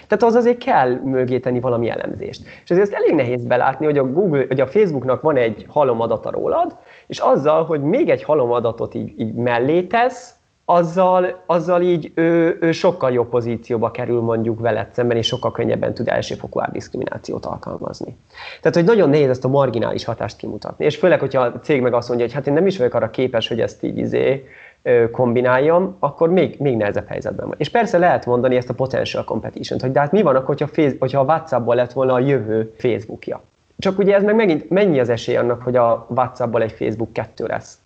Tehát 0.06 0.22
az 0.24 0.34
azért 0.34 0.58
kell 0.58 1.00
mögé 1.04 1.40
valami 1.60 1.88
elemzést. 1.90 2.42
És 2.64 2.70
ezért 2.70 2.92
elég 2.92 3.14
nehéz 3.14 3.44
belátni, 3.44 3.84
hogy 3.84 3.98
a, 3.98 4.12
Google, 4.12 4.44
hogy 4.48 4.60
a 4.60 4.66
Facebooknak 4.66 5.22
van 5.22 5.36
egy 5.36 5.66
halom 5.68 6.00
adata 6.00 6.30
rólad, 6.30 6.76
és 7.06 7.18
azzal, 7.18 7.64
hogy 7.64 7.82
még 7.82 8.08
egy 8.08 8.22
halom 8.22 8.52
adatot 8.52 8.94
így, 8.94 9.20
így 9.20 9.34
mellé 9.34 9.82
tesz, 9.82 10.37
azzal, 10.70 11.42
azzal 11.46 11.82
így 11.82 12.12
ő, 12.14 12.58
ő 12.60 12.72
sokkal 12.72 13.12
jobb 13.12 13.28
pozícióba 13.28 13.90
kerül 13.90 14.20
mondjuk 14.20 14.60
veled 14.60 14.86
szemben, 14.92 15.16
és 15.16 15.26
sokkal 15.26 15.52
könnyebben 15.52 15.94
tud 15.94 16.08
elsőfokú 16.08 16.60
diszkriminációt 16.72 17.46
alkalmazni. 17.46 18.16
Tehát, 18.60 18.76
hogy 18.76 18.84
nagyon 18.84 19.10
nehéz 19.10 19.28
ezt 19.28 19.44
a 19.44 19.48
marginális 19.48 20.04
hatást 20.04 20.36
kimutatni. 20.36 20.84
És 20.84 20.96
főleg, 20.96 21.20
hogyha 21.20 21.42
a 21.42 21.60
cég 21.60 21.80
meg 21.80 21.92
azt 21.92 22.08
mondja, 22.08 22.26
hogy 22.26 22.34
hát 22.34 22.46
én 22.46 22.52
nem 22.52 22.66
is 22.66 22.78
vagyok 22.78 22.94
arra 22.94 23.10
képes, 23.10 23.48
hogy 23.48 23.60
ezt 23.60 23.82
így 23.82 23.98
izé, 23.98 24.46
kombináljam, 25.12 25.96
akkor 25.98 26.30
még, 26.30 26.56
még 26.58 26.76
nehezebb 26.76 27.06
helyzetben 27.06 27.46
van. 27.46 27.54
És 27.58 27.68
persze 27.68 27.98
lehet 27.98 28.26
mondani 28.26 28.56
ezt 28.56 28.70
a 28.70 28.74
potential 28.74 29.24
competition 29.24 29.80
hogy 29.80 29.92
de 29.92 30.00
hát 30.00 30.12
mi 30.12 30.22
van 30.22 30.34
akkor, 30.34 30.46
hogyha, 30.46 30.66
face, 30.66 30.96
hogyha 30.98 31.20
a 31.20 31.24
WhatsApp-ból 31.24 31.74
lett 31.74 31.92
volna 31.92 32.12
a 32.12 32.18
jövő 32.18 32.74
Facebookja. 32.76 33.40
Csak 33.78 33.98
ugye 33.98 34.14
ez 34.14 34.22
meg 34.22 34.34
megint 34.34 34.70
mennyi 34.70 35.00
az 35.00 35.08
esély 35.08 35.36
annak, 35.36 35.62
hogy 35.62 35.76
a 35.76 36.06
WhatsApp-ból 36.08 36.62
egy 36.62 36.72
Facebook 36.72 37.12
2 37.12 37.46
lesz? 37.46 37.78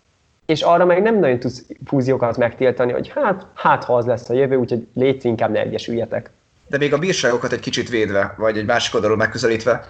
És 0.45 0.61
arra 0.61 0.85
meg 0.85 1.01
nem 1.01 1.19
nagyon 1.19 1.39
tudsz 1.39 1.63
fúziókat 1.85 2.37
megtiltani, 2.37 2.91
hogy 2.91 3.11
hát, 3.15 3.45
hát 3.53 3.83
ha 3.83 3.95
az 3.95 4.05
lesz 4.05 4.29
a 4.29 4.33
jövő, 4.33 4.55
úgyhogy 4.55 4.87
légy 4.93 5.25
inkább 5.25 5.51
ne 5.51 5.59
egyesüljetek. 5.59 6.29
De 6.67 6.77
még 6.77 6.93
a 6.93 6.97
bírságokat 6.97 7.51
egy 7.51 7.59
kicsit 7.59 7.89
védve, 7.89 8.33
vagy 8.37 8.57
egy 8.57 8.65
másik 8.65 8.93
oldalról 8.93 9.17
megközelítve, 9.17 9.87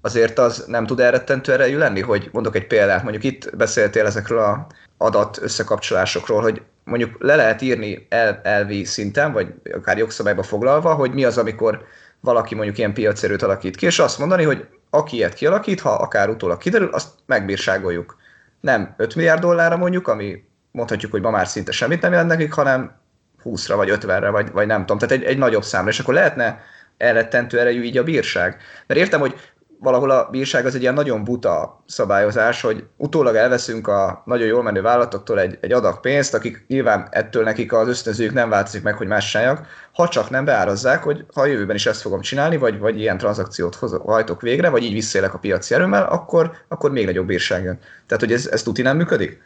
azért 0.00 0.38
az 0.38 0.64
nem 0.66 0.86
tud 0.86 1.00
elrettentő 1.00 1.52
erejű 1.52 1.76
lenni, 1.76 2.00
hogy 2.00 2.28
mondok 2.32 2.56
egy 2.56 2.66
példát, 2.66 3.02
mondjuk 3.02 3.24
itt 3.24 3.56
beszéltél 3.56 4.06
ezekről 4.06 4.38
a 4.38 4.66
adat 4.96 5.38
összekapcsolásokról, 5.42 6.42
hogy 6.42 6.62
mondjuk 6.84 7.16
le 7.18 7.36
lehet 7.36 7.62
írni 7.62 8.06
el, 8.08 8.40
elvi 8.42 8.84
szinten, 8.84 9.32
vagy 9.32 9.54
akár 9.72 9.98
jogszabályba 9.98 10.42
foglalva, 10.42 10.94
hogy 10.94 11.12
mi 11.12 11.24
az, 11.24 11.38
amikor 11.38 11.84
valaki 12.20 12.54
mondjuk 12.54 12.78
ilyen 12.78 12.92
piacérőt 12.92 13.42
alakít 13.42 13.76
ki, 13.76 13.86
és 13.86 13.98
azt 13.98 14.18
mondani, 14.18 14.44
hogy 14.44 14.66
aki 14.90 15.16
ilyet 15.16 15.34
kialakít, 15.34 15.80
ha 15.80 15.90
akár 15.90 16.28
utólag 16.28 16.58
kiderül, 16.58 16.88
azt 16.88 17.08
megbírságoljuk 17.26 18.16
nem 18.60 18.94
5 18.96 19.14
milliárd 19.14 19.40
dollárra 19.40 19.76
mondjuk, 19.76 20.08
ami 20.08 20.44
mondhatjuk, 20.70 21.10
hogy 21.10 21.20
ma 21.20 21.30
már 21.30 21.46
szinte 21.46 21.72
semmit 21.72 22.00
nem 22.00 22.10
jelent 22.10 22.30
nekik, 22.30 22.52
hanem 22.52 22.96
20-ra 23.44 23.72
vagy 23.76 23.90
50-re, 23.92 24.28
vagy, 24.28 24.50
vagy 24.52 24.66
nem 24.66 24.80
tudom, 24.80 24.98
tehát 24.98 25.14
egy, 25.14 25.30
egy 25.30 25.38
nagyobb 25.38 25.64
számra, 25.64 25.90
és 25.90 25.98
akkor 25.98 26.14
lehetne 26.14 26.60
elrettentő 26.96 27.60
erejű 27.60 27.82
így 27.82 27.96
a 27.96 28.04
bírság. 28.04 28.60
Mert 28.86 29.00
értem, 29.00 29.20
hogy 29.20 29.34
valahol 29.80 30.10
a 30.10 30.28
bírság 30.30 30.66
az 30.66 30.74
egy 30.74 30.80
ilyen 30.80 30.94
nagyon 30.94 31.24
buta 31.24 31.82
szabályozás, 31.86 32.60
hogy 32.60 32.84
utólag 32.96 33.34
elveszünk 33.34 33.88
a 33.88 34.22
nagyon 34.24 34.46
jól 34.46 34.62
menő 34.62 34.82
vállalatoktól 34.82 35.40
egy, 35.40 35.58
egy 35.60 35.72
adag 35.72 36.00
pénzt, 36.00 36.34
akik 36.34 36.64
nyilván 36.68 37.08
ettől 37.10 37.44
nekik 37.44 37.72
az 37.72 37.88
ösztönzőjük 37.88 38.32
nem 38.32 38.48
változik 38.48 38.82
meg, 38.82 38.94
hogy 38.94 39.06
más 39.06 39.30
csinálják, 39.30 39.66
ha 39.92 40.08
csak 40.08 40.30
nem 40.30 40.44
beárazzák, 40.44 41.02
hogy 41.02 41.24
ha 41.34 41.40
a 41.40 41.46
jövőben 41.46 41.76
is 41.76 41.86
ezt 41.86 42.00
fogom 42.00 42.20
csinálni, 42.20 42.56
vagy, 42.56 42.78
vagy 42.78 43.00
ilyen 43.00 43.18
tranzakciót 43.18 43.78
hajtok 44.04 44.40
végre, 44.40 44.68
vagy 44.68 44.82
így 44.82 44.92
visszélek 44.92 45.34
a 45.34 45.38
piaci 45.38 45.74
erőmmel, 45.74 46.04
akkor, 46.04 46.52
akkor 46.68 46.90
még 46.90 47.04
nagyobb 47.04 47.26
bírság 47.26 47.62
jön. 47.64 47.78
Tehát, 48.06 48.22
hogy 48.22 48.32
ez, 48.32 48.46
ez 48.46 48.62
tuti 48.62 48.82
nem 48.82 48.96
működik? 48.96 49.40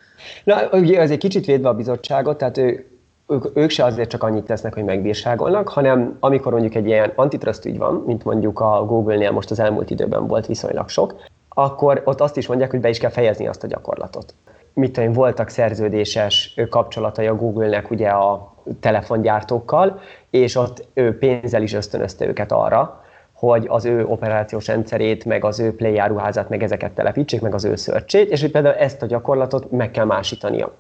Na, 0.44 0.68
ugye 0.70 1.00
ez 1.00 1.10
egy 1.10 1.18
kicsit 1.18 1.44
védve 1.44 1.68
a 1.68 1.74
bizottságot, 1.74 2.38
tehát 2.38 2.58
ő 2.58 2.91
ők, 3.32 3.44
ők 3.54 3.70
se 3.70 3.84
azért 3.84 4.10
csak 4.10 4.22
annyit 4.22 4.44
tesznek, 4.44 4.74
hogy 4.74 4.84
megbírságolnak, 4.84 5.68
hanem 5.68 6.16
amikor 6.20 6.52
mondjuk 6.52 6.74
egy 6.74 6.86
ilyen 6.86 7.12
antitrust 7.14 7.64
ügy 7.64 7.78
van, 7.78 8.02
mint 8.06 8.24
mondjuk 8.24 8.60
a 8.60 8.84
Google-nél 8.86 9.30
most 9.30 9.50
az 9.50 9.60
elmúlt 9.60 9.90
időben 9.90 10.26
volt 10.26 10.46
viszonylag 10.46 10.88
sok, 10.88 11.14
akkor 11.48 12.02
ott 12.04 12.20
azt 12.20 12.36
is 12.36 12.46
mondják, 12.46 12.70
hogy 12.70 12.80
be 12.80 12.88
is 12.88 12.98
kell 12.98 13.10
fejezni 13.10 13.46
azt 13.46 13.64
a 13.64 13.66
gyakorlatot. 13.66 14.34
Mit 14.74 14.92
tudom, 14.92 15.12
voltak 15.12 15.48
szerződéses 15.48 16.54
kapcsolatai 16.70 17.26
a 17.26 17.36
Google-nek 17.36 17.90
ugye 17.90 18.08
a 18.08 18.54
telefongyártókkal, 18.80 20.00
és 20.30 20.56
ott 20.56 20.84
ő 20.94 21.18
pénzzel 21.18 21.62
is 21.62 21.72
ösztönözte 21.72 22.26
őket 22.26 22.52
arra, 22.52 23.02
hogy 23.32 23.66
az 23.68 23.84
ő 23.84 24.06
operációs 24.06 24.66
rendszerét, 24.66 25.24
meg 25.24 25.44
az 25.44 25.60
ő 25.60 25.74
play 25.74 25.98
áruházát, 25.98 26.48
meg 26.48 26.62
ezeket 26.62 26.92
telepítsék, 26.92 27.40
meg 27.40 27.54
az 27.54 27.64
ő 27.64 27.76
szörcsét, 27.76 28.30
és 28.30 28.40
hogy 28.40 28.50
például 28.50 28.74
ezt 28.74 29.02
a 29.02 29.06
gyakorlatot 29.06 29.70
meg 29.70 29.90
kell 29.90 30.04
másítania, 30.04 30.72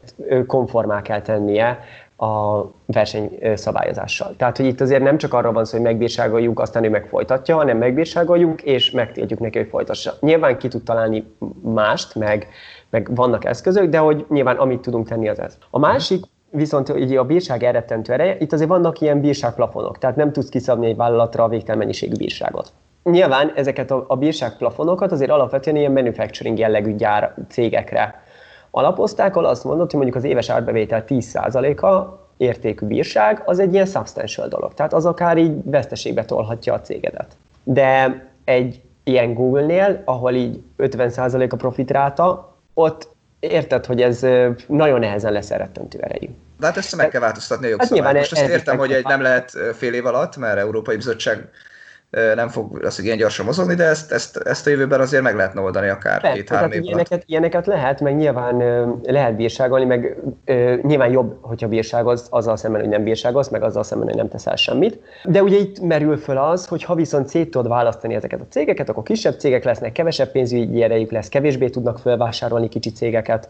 konformál 0.46 1.02
kell 1.02 1.22
tennie 1.22 1.78
a 2.16 2.62
versenyszabályozással. 2.86 4.34
Tehát, 4.36 4.56
hogy 4.56 4.66
itt 4.66 4.80
azért 4.80 5.02
nem 5.02 5.18
csak 5.18 5.34
arról 5.34 5.52
van 5.52 5.64
szó, 5.64 5.76
hogy 5.76 5.86
megbírságoljuk, 5.86 6.60
aztán 6.60 6.84
ő 6.84 6.90
megfolytatja, 6.90 7.56
hanem 7.56 7.78
megbírságoljuk, 7.78 8.62
és 8.62 8.90
megtiltjuk 8.90 9.40
neki, 9.40 9.58
hogy 9.58 9.68
folytassa. 9.68 10.14
Nyilván 10.20 10.58
ki 10.58 10.68
tud 10.68 10.82
találni 10.82 11.34
mást, 11.62 12.14
meg, 12.14 12.48
meg 12.90 13.14
vannak 13.14 13.44
eszközök, 13.44 13.88
de 13.88 13.98
hogy 13.98 14.26
nyilván 14.28 14.56
amit 14.56 14.80
tudunk 14.80 15.08
tenni, 15.08 15.28
az 15.28 15.40
ez. 15.40 15.58
A 15.70 15.78
másik 15.78 16.24
viszont 16.50 16.92
így 16.96 17.16
a 17.16 17.24
bírság 17.24 17.62
elrettentő 17.62 18.12
ereje, 18.12 18.36
itt 18.38 18.52
azért 18.52 18.68
vannak 18.68 19.00
ilyen 19.00 19.20
bírságplafonok, 19.20 19.98
tehát 19.98 20.16
nem 20.16 20.32
tudsz 20.32 20.48
kiszabni 20.48 20.86
egy 20.86 20.96
vállalatra 20.96 21.44
a 21.44 21.48
végtelen 21.48 21.78
mennyiségű 21.78 22.16
bírságot. 22.16 22.72
Nyilván 23.02 23.52
ezeket 23.54 23.90
a, 23.90 24.04
a 24.08 24.16
bírságplafonokat 24.16 25.12
azért 25.12 25.30
alapvetően 25.30 25.76
ilyen 25.76 25.92
manufacturing 25.92 26.58
jellegű 26.58 26.94
gyár 26.94 27.34
cégekre 27.48 28.21
alapozták, 28.74 29.36
ahol 29.36 29.48
azt 29.48 29.64
mondott, 29.64 29.90
hogy 29.90 30.00
mondjuk 30.00 30.16
az 30.16 30.24
éves 30.24 30.48
árbevétel 30.48 31.04
10%-a 31.08 32.20
értékű 32.36 32.86
bírság, 32.86 33.42
az 33.44 33.58
egy 33.58 33.72
ilyen 33.72 33.86
substantial 33.86 34.48
dolog. 34.48 34.74
Tehát 34.74 34.92
az 34.92 35.06
akár 35.06 35.38
így 35.38 35.56
veszteségbe 35.64 36.24
tolhatja 36.24 36.74
a 36.74 36.80
cégedet. 36.80 37.36
De 37.64 38.24
egy 38.44 38.80
ilyen 39.04 39.34
Google-nél, 39.34 40.02
ahol 40.04 40.32
így 40.32 40.62
50% 40.78 41.50
a 41.50 41.56
profitráta, 41.56 42.56
ott 42.74 43.08
érted, 43.40 43.86
hogy 43.86 44.02
ez 44.02 44.20
nagyon 44.66 44.98
nehezen 44.98 45.32
lesz 45.32 45.50
erettentő 45.50 45.98
erejű. 45.98 46.28
De 46.58 46.66
hát 46.66 46.76
ezt 46.76 46.96
meg 46.96 47.08
kell 47.08 47.20
változtatni 47.20 47.66
a 47.66 47.68
jogszabályt. 47.68 48.04
Hát 48.04 48.14
Most 48.14 48.32
ezt 48.32 48.50
értem, 48.50 48.78
hogy 48.78 48.92
egy 48.92 49.04
nem 49.04 49.22
lehet 49.22 49.52
fél 49.74 49.94
év 49.94 50.06
alatt, 50.06 50.36
mert 50.36 50.58
Európai 50.58 50.96
Bizottság 50.96 51.48
nem 52.34 52.48
fog 52.48 52.84
az 52.84 53.02
ilyen 53.02 53.16
gyorsan 53.16 53.44
mozogni, 53.44 53.74
de 53.74 53.84
ezt, 53.84 54.12
ezt, 54.12 54.36
ezt 54.36 54.66
a 54.66 54.70
jövőben 54.70 55.00
azért 55.00 55.22
meg 55.22 55.36
lehetne 55.36 55.60
oldani 55.60 55.88
akár 55.88 56.32
két-három 56.32 56.72
év 56.72 56.82
ilyeneket, 56.82 57.22
ilyeneket 57.26 57.66
lehet, 57.66 58.00
meg 58.00 58.16
nyilván 58.16 58.56
lehet 59.02 59.36
bírságolni, 59.36 59.84
meg 59.84 60.16
nyilván 60.82 61.10
jobb, 61.10 61.38
hogyha 61.40 61.68
bírságolsz 61.68 62.26
azzal 62.30 62.56
szemben, 62.56 62.80
hogy 62.80 62.90
nem 62.90 63.02
bírságolsz, 63.02 63.48
meg 63.48 63.62
azzal 63.62 63.82
szemben, 63.82 64.08
hogy 64.08 64.16
nem 64.16 64.28
teszel 64.28 64.56
semmit. 64.56 65.00
De 65.24 65.42
ugye 65.42 65.56
itt 65.56 65.80
merül 65.80 66.16
föl 66.16 66.38
az, 66.38 66.66
hogy 66.66 66.84
ha 66.84 66.94
viszont 66.94 67.28
szét 67.28 67.50
tudod 67.50 67.68
választani 67.68 68.14
ezeket 68.14 68.40
a 68.40 68.46
cégeket, 68.50 68.88
akkor 68.88 69.02
kisebb 69.02 69.38
cégek 69.38 69.64
lesznek, 69.64 69.92
kevesebb 69.92 70.30
pénzügyi 70.30 70.82
erejük 70.82 71.10
lesz, 71.10 71.28
kevésbé 71.28 71.68
tudnak 71.68 71.98
felvásárolni 71.98 72.68
kicsi 72.68 72.92
cégeket 72.92 73.48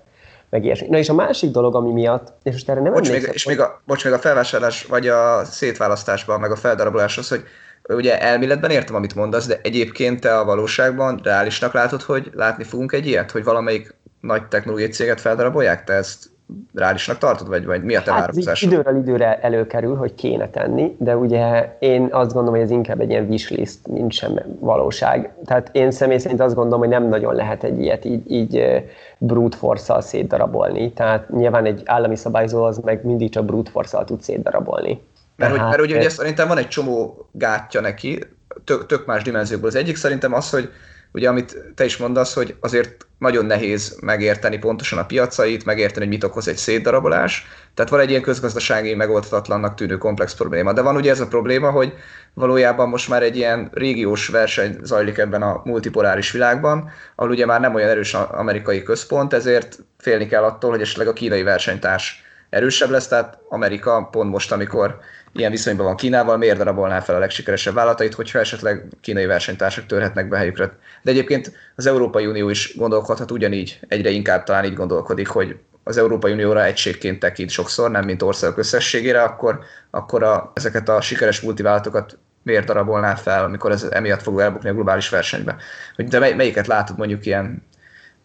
meg 0.51 0.65
ilyesmi. 0.65 0.87
Na 0.89 0.99
és 0.99 1.09
a 1.09 1.15
másik 1.15 1.51
dolog, 1.51 1.75
ami 1.75 1.93
miatt, 1.93 2.33
és 2.43 2.53
most 2.53 2.69
erre 2.69 2.81
nem 2.81 2.93
bocs, 2.93 3.11
még, 3.11 3.31
és 3.33 3.47
még 3.47 3.61
a, 3.61 3.83
bocs, 3.87 4.05
még 4.05 4.13
a 4.13 4.19
felvásárlás, 4.19 4.85
vagy 4.85 5.09
a 5.09 5.45
szétválasztásban, 5.45 6.41
meg 6.41 6.51
a 6.51 6.57
feldaraboláshoz, 6.57 7.29
hogy 7.29 7.43
ugye 7.89 8.21
elméletben 8.21 8.71
értem, 8.71 8.95
amit 8.95 9.15
mondasz, 9.15 9.47
de 9.47 9.61
egyébként 9.63 10.21
te 10.21 10.39
a 10.39 10.45
valóságban 10.45 11.21
reálisnak 11.23 11.73
látod, 11.73 12.03
hogy 12.03 12.31
látni 12.35 12.65
fogunk 12.65 12.93
egy 12.93 13.07
ilyet, 13.07 13.31
hogy 13.31 13.45
valamelyik 13.45 13.95
nagy 14.21 14.47
technológiai 14.47 14.91
céget 14.91 15.21
feldarabolják? 15.21 15.85
Te 15.85 15.93
ezt 15.93 16.31
reálisnak 16.75 17.19
tartod, 17.19 17.49
vagy, 17.49 17.65
vagy 17.65 17.83
mi 17.83 17.95
a 17.95 18.03
te 18.03 18.13
hát, 18.13 18.37
Időről 18.61 18.97
időre 18.97 19.39
előkerül, 19.41 19.95
hogy 19.95 20.15
kéne 20.15 20.49
tenni, 20.51 20.97
de 20.99 21.17
ugye 21.17 21.77
én 21.79 22.09
azt 22.11 22.33
gondolom, 22.33 22.55
hogy 22.55 22.65
ez 22.65 22.71
inkább 22.71 23.01
egy 23.01 23.11
ilyen 23.11 23.29
wishlist, 23.29 23.89
mint 23.89 24.13
sem 24.13 24.41
valóság. 24.61 25.33
Tehát 25.45 25.69
én 25.73 25.91
személy 25.91 26.19
szerint 26.19 26.41
azt 26.41 26.55
gondolom, 26.55 26.81
hogy 26.81 26.89
nem 26.89 27.09
nagyon 27.09 27.35
lehet 27.35 27.65
egy 27.65 27.81
ilyet 27.81 28.05
így, 28.05 28.31
így 28.31 28.83
brute 29.19 29.57
force-szal 29.57 30.01
szétdarabolni. 30.01 30.93
Tehát 30.93 31.31
nyilván 31.31 31.65
egy 31.65 31.83
állami 31.85 32.17
szabályzó 32.17 32.63
az 32.63 32.79
meg 32.79 33.05
mindig 33.05 33.31
csak 33.31 33.45
brute 33.45 33.71
force-szal 33.71 34.05
tud 34.05 34.23
szétdarabolni. 34.23 35.01
Mert, 35.37 35.51
hogy, 35.51 35.61
mert 35.61 35.81
ugye, 35.81 35.97
ugye 35.97 36.09
szerintem 36.09 36.49
van 36.49 36.59
egy 36.59 36.69
csomó 36.69 37.29
gátja 37.33 37.81
neki, 37.81 38.27
tök, 38.65 38.87
tök 38.87 39.07
más 39.07 39.23
dimenziókból. 39.23 39.69
Az 39.69 39.75
egyik 39.75 39.97
szerintem 39.97 40.33
az, 40.33 40.51
hogy 40.51 40.73
ugye 41.13 41.29
amit 41.29 41.57
te 41.75 41.85
is 41.85 41.97
mondasz, 41.97 42.35
hogy 42.35 42.55
azért 42.61 43.07
nagyon 43.19 43.45
nehéz 43.45 43.99
megérteni 44.01 44.59
pontosan 44.59 44.99
a 44.99 45.07
piacait, 45.07 45.65
megérteni, 45.65 46.05
hogy 46.05 46.15
mit 46.15 46.25
okoz 46.25 46.49
egy 46.49 46.57
szétdarabolás. 46.57 47.47
Tehát 47.75 47.91
van 47.91 48.01
egy 48.01 48.11
ilyen 48.11 48.23
közgazdasági 48.23 48.95
megoldhatatlannak 48.95 49.75
tűnő 49.75 49.99
komplex 49.99 50.35
probléma. 50.35 50.73
De 50.73 50.81
van 50.81 50.97
ugye 50.97 51.11
ez 51.11 51.21
a 51.21 51.27
probléma, 51.27 51.71
hogy 51.71 51.93
valójában 52.35 52.89
most 52.89 53.09
már 53.09 53.23
egy 53.23 53.37
ilyen 53.37 53.71
régiós 53.73 54.29
verseny 54.29 54.79
zajlik 54.83 55.19
ebben 55.19 55.43
a 55.43 55.61
multipoláris 55.65 56.31
világban, 56.31 56.91
ahol 57.17 57.31
ugye 57.31 57.47
már 57.47 57.61
nem 57.61 57.75
olyan 57.75 57.89
erős 57.89 58.15
amerikai 58.15 58.83
központ, 58.83 59.33
ezért 59.33 59.79
félni 59.99 60.27
kell 60.27 60.43
attól, 60.43 60.71
hogy 60.71 60.81
esetleg 60.81 61.07
a 61.07 61.13
kínai 61.13 61.43
versenytárs 61.43 62.25
erősebb 62.53 62.91
lesz, 62.91 63.09
tehát 63.09 63.39
Amerika 63.49 64.09
pont 64.11 64.31
most, 64.31 64.53
amikor 64.53 64.99
ilyen 65.33 65.51
viszonyban 65.51 65.87
van 65.87 65.97
Kínával, 65.97 66.37
miért 66.37 66.57
darabolná 66.57 67.01
fel 67.01 67.15
a 67.15 67.19
legsikeresebb 67.19 67.75
vállalatait, 67.75 68.15
hogyha 68.15 68.39
esetleg 68.39 68.87
kínai 69.01 69.27
versenytársak 69.27 69.87
törhetnek 69.87 70.29
be 70.29 70.37
helyükre. 70.37 70.73
De 71.03 71.11
egyébként 71.11 71.53
az 71.77 71.87
Európai 71.87 72.27
Unió 72.27 72.49
is 72.49 72.77
gondolkodhat 72.77 73.31
ugyanígy, 73.31 73.81
egyre 73.89 74.11
inkább 74.11 74.45
talán 74.45 74.65
így 74.65 74.75
gondolkodik, 74.75 75.29
hogy 75.29 75.57
az 75.85 75.97
Európai 75.97 76.33
Unióra 76.33 76.65
egységként 76.65 77.19
tekint 77.19 77.51
sokszor, 77.51 77.91
nem 77.91 78.05
mint 78.05 78.23
országok 78.23 78.59
összességére, 78.59 79.23
akkor, 79.23 79.61
akkor 79.91 80.23
a, 80.23 80.53
ezeket 80.55 80.89
a 80.89 81.01
sikeres 81.01 81.41
multivállalatokat 81.41 82.19
miért 82.43 82.67
darabolná 82.67 83.15
fel, 83.15 83.45
amikor 83.45 83.71
ez 83.71 83.83
emiatt 83.83 84.23
fog 84.23 84.41
elbukni 84.41 84.69
a 84.69 84.75
globális 84.75 85.09
versenybe. 85.09 85.57
De 85.97 86.19
mely, 86.19 86.35
melyiket 86.35 86.67
látod 86.67 86.99
mondjuk 86.99 87.27
ilyen 87.27 87.67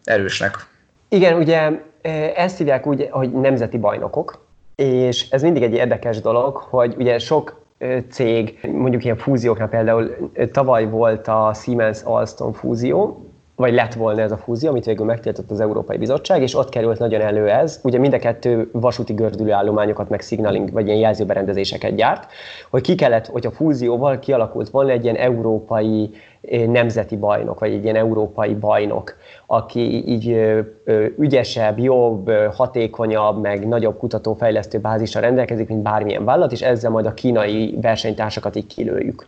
erősnek? 0.04 0.66
Igen, 1.08 1.34
ugye 1.34 1.70
ezt 2.34 2.58
hívják 2.58 2.86
úgy, 2.86 3.08
hogy 3.10 3.32
nemzeti 3.32 3.78
bajnokok, 3.78 4.46
és 4.76 5.30
ez 5.30 5.42
mindig 5.42 5.62
egy 5.62 5.74
érdekes 5.74 6.20
dolog, 6.20 6.56
hogy 6.56 6.94
ugye 6.98 7.18
sok 7.18 7.66
cég, 8.10 8.58
mondjuk 8.72 9.04
ilyen 9.04 9.16
fúzióknál 9.16 9.68
például 9.68 10.30
tavaly 10.52 10.90
volt 10.90 11.28
a 11.28 11.52
Siemens-Alstom 11.54 12.52
fúzió, 12.52 13.27
vagy 13.58 13.74
lett 13.74 13.94
volna 13.94 14.20
ez 14.20 14.32
a 14.32 14.36
fúzió, 14.36 14.70
amit 14.70 14.84
végül 14.84 15.06
megtiltott 15.06 15.50
az 15.50 15.60
Európai 15.60 15.96
Bizottság, 15.96 16.42
és 16.42 16.54
ott 16.54 16.68
került 16.68 16.98
nagyon 16.98 17.20
elő 17.20 17.48
ez. 17.48 17.80
Ugye 17.82 17.98
mind 17.98 18.12
a 18.12 18.18
kettő 18.18 18.68
vasúti 18.72 19.12
gördülőállományokat, 19.12 20.08
meg 20.08 20.20
signaling, 20.20 20.72
vagy 20.72 20.86
ilyen 20.86 20.98
jelzőberendezéseket 20.98 21.94
gyárt, 21.94 22.30
hogy 22.70 22.82
ki 22.82 22.94
kellett, 22.94 23.26
hogy 23.26 23.46
a 23.46 23.50
fúzióval 23.50 24.18
kialakult 24.18 24.70
volna 24.70 24.90
egy 24.90 25.04
ilyen 25.04 25.16
európai 25.16 26.10
nemzeti 26.66 27.16
bajnok, 27.16 27.58
vagy 27.60 27.72
egy 27.72 27.82
ilyen 27.82 27.96
európai 27.96 28.54
bajnok, 28.54 29.16
aki 29.46 30.08
így 30.08 30.40
ügyesebb, 31.18 31.78
jobb, 31.78 32.30
hatékonyabb, 32.54 33.40
meg 33.40 33.68
nagyobb 33.68 33.98
kutatófejlesztő 33.98 34.78
bázisra 34.78 35.20
rendelkezik, 35.20 35.68
mint 35.68 35.82
bármilyen 35.82 36.24
vállalat, 36.24 36.52
és 36.52 36.62
ezzel 36.62 36.90
majd 36.90 37.06
a 37.06 37.14
kínai 37.14 37.78
versenytársakat 37.80 38.56
így 38.56 38.66
kilőjük. 38.66 39.26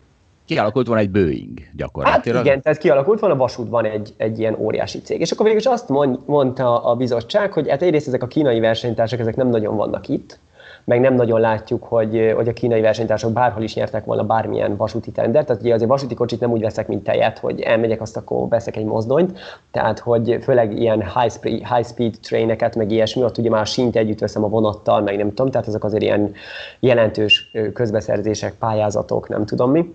Kialakult 0.51 0.87
van 0.87 0.99
egy 0.99 1.11
Boeing 1.11 1.59
gyakorlatilag. 1.77 2.37
Hát 2.37 2.47
igen, 2.47 2.63
tehát 2.63 2.79
kialakult 2.79 3.21
van 3.21 3.31
a 3.31 3.37
vasútban 3.37 3.85
egy, 3.85 4.15
egy 4.17 4.39
ilyen 4.39 4.57
óriási 4.59 5.01
cég. 5.01 5.21
És 5.21 5.31
akkor 5.31 5.45
végül 5.45 5.61
is 5.61 5.67
azt 5.67 5.89
mondta 6.27 6.85
a 6.85 6.95
bizottság, 6.95 7.53
hogy 7.53 7.69
hát 7.69 7.83
egyrészt 7.83 8.07
ezek 8.07 8.23
a 8.23 8.27
kínai 8.27 8.61
versenytársak, 8.61 9.21
ezek 9.21 9.37
nem 9.37 9.49
nagyon 9.49 9.77
vannak 9.77 10.09
itt, 10.09 10.39
meg 10.85 11.01
nem 11.01 11.15
nagyon 11.15 11.41
látjuk, 11.41 11.85
hogy, 11.85 12.33
hogy 12.37 12.49
a 12.49 12.53
kínai 12.53 12.81
versenytársak 12.81 13.33
bárhol 13.33 13.63
is 13.63 13.75
nyertek 13.75 14.05
volna 14.05 14.25
bármilyen 14.25 14.77
vasúti 14.77 15.11
tender. 15.11 15.45
Tehát 15.45 15.63
ugye 15.63 15.75
azért 15.75 15.91
vasúti 15.91 16.15
kocsit 16.15 16.41
nem 16.41 16.51
úgy 16.51 16.61
veszek, 16.61 16.89
mint 16.89 17.05
tejet, 17.05 17.39
hogy 17.39 17.61
elmegyek, 17.61 18.01
azt 18.01 18.17
akkor 18.17 18.49
veszek 18.49 18.77
egy 18.77 18.85
mozdonyt. 18.85 19.39
Tehát, 19.71 19.99
hogy 19.99 20.39
főleg 20.43 20.81
ilyen 20.81 21.01
high 21.01 21.33
speed, 21.33 21.67
high 21.75 21.87
speed 21.87 22.15
traineket, 22.23 22.77
meg 22.77 22.91
ilyesmi, 22.91 23.23
ott 23.23 23.39
ugye 23.39 23.51
már 23.51 23.67
sint 23.67 23.97
együtt 23.97 24.19
veszem 24.19 24.45
a 24.45 24.49
vonattal, 24.49 25.01
meg 25.01 25.17
nem 25.17 25.29
tudom, 25.29 25.51
tehát 25.51 25.67
ezek 25.69 25.85
azért 25.85 26.03
ilyen 26.03 26.33
jelentős 26.81 27.51
közbeszerzések, 27.75 28.55
pályázatok, 28.59 29.29
nem 29.29 29.47
tudom 29.47 29.71
mi. 29.71 29.95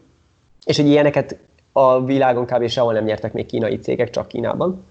És 0.65 0.77
hogy 0.77 0.87
ilyeneket 0.87 1.37
a 1.71 2.03
világon 2.03 2.45
kb. 2.45 2.67
sehol 2.67 2.93
nem 2.93 3.03
nyertek 3.03 3.33
még 3.33 3.45
kínai 3.45 3.77
cégek, 3.77 4.09
csak 4.09 4.27
Kínában. 4.27 4.83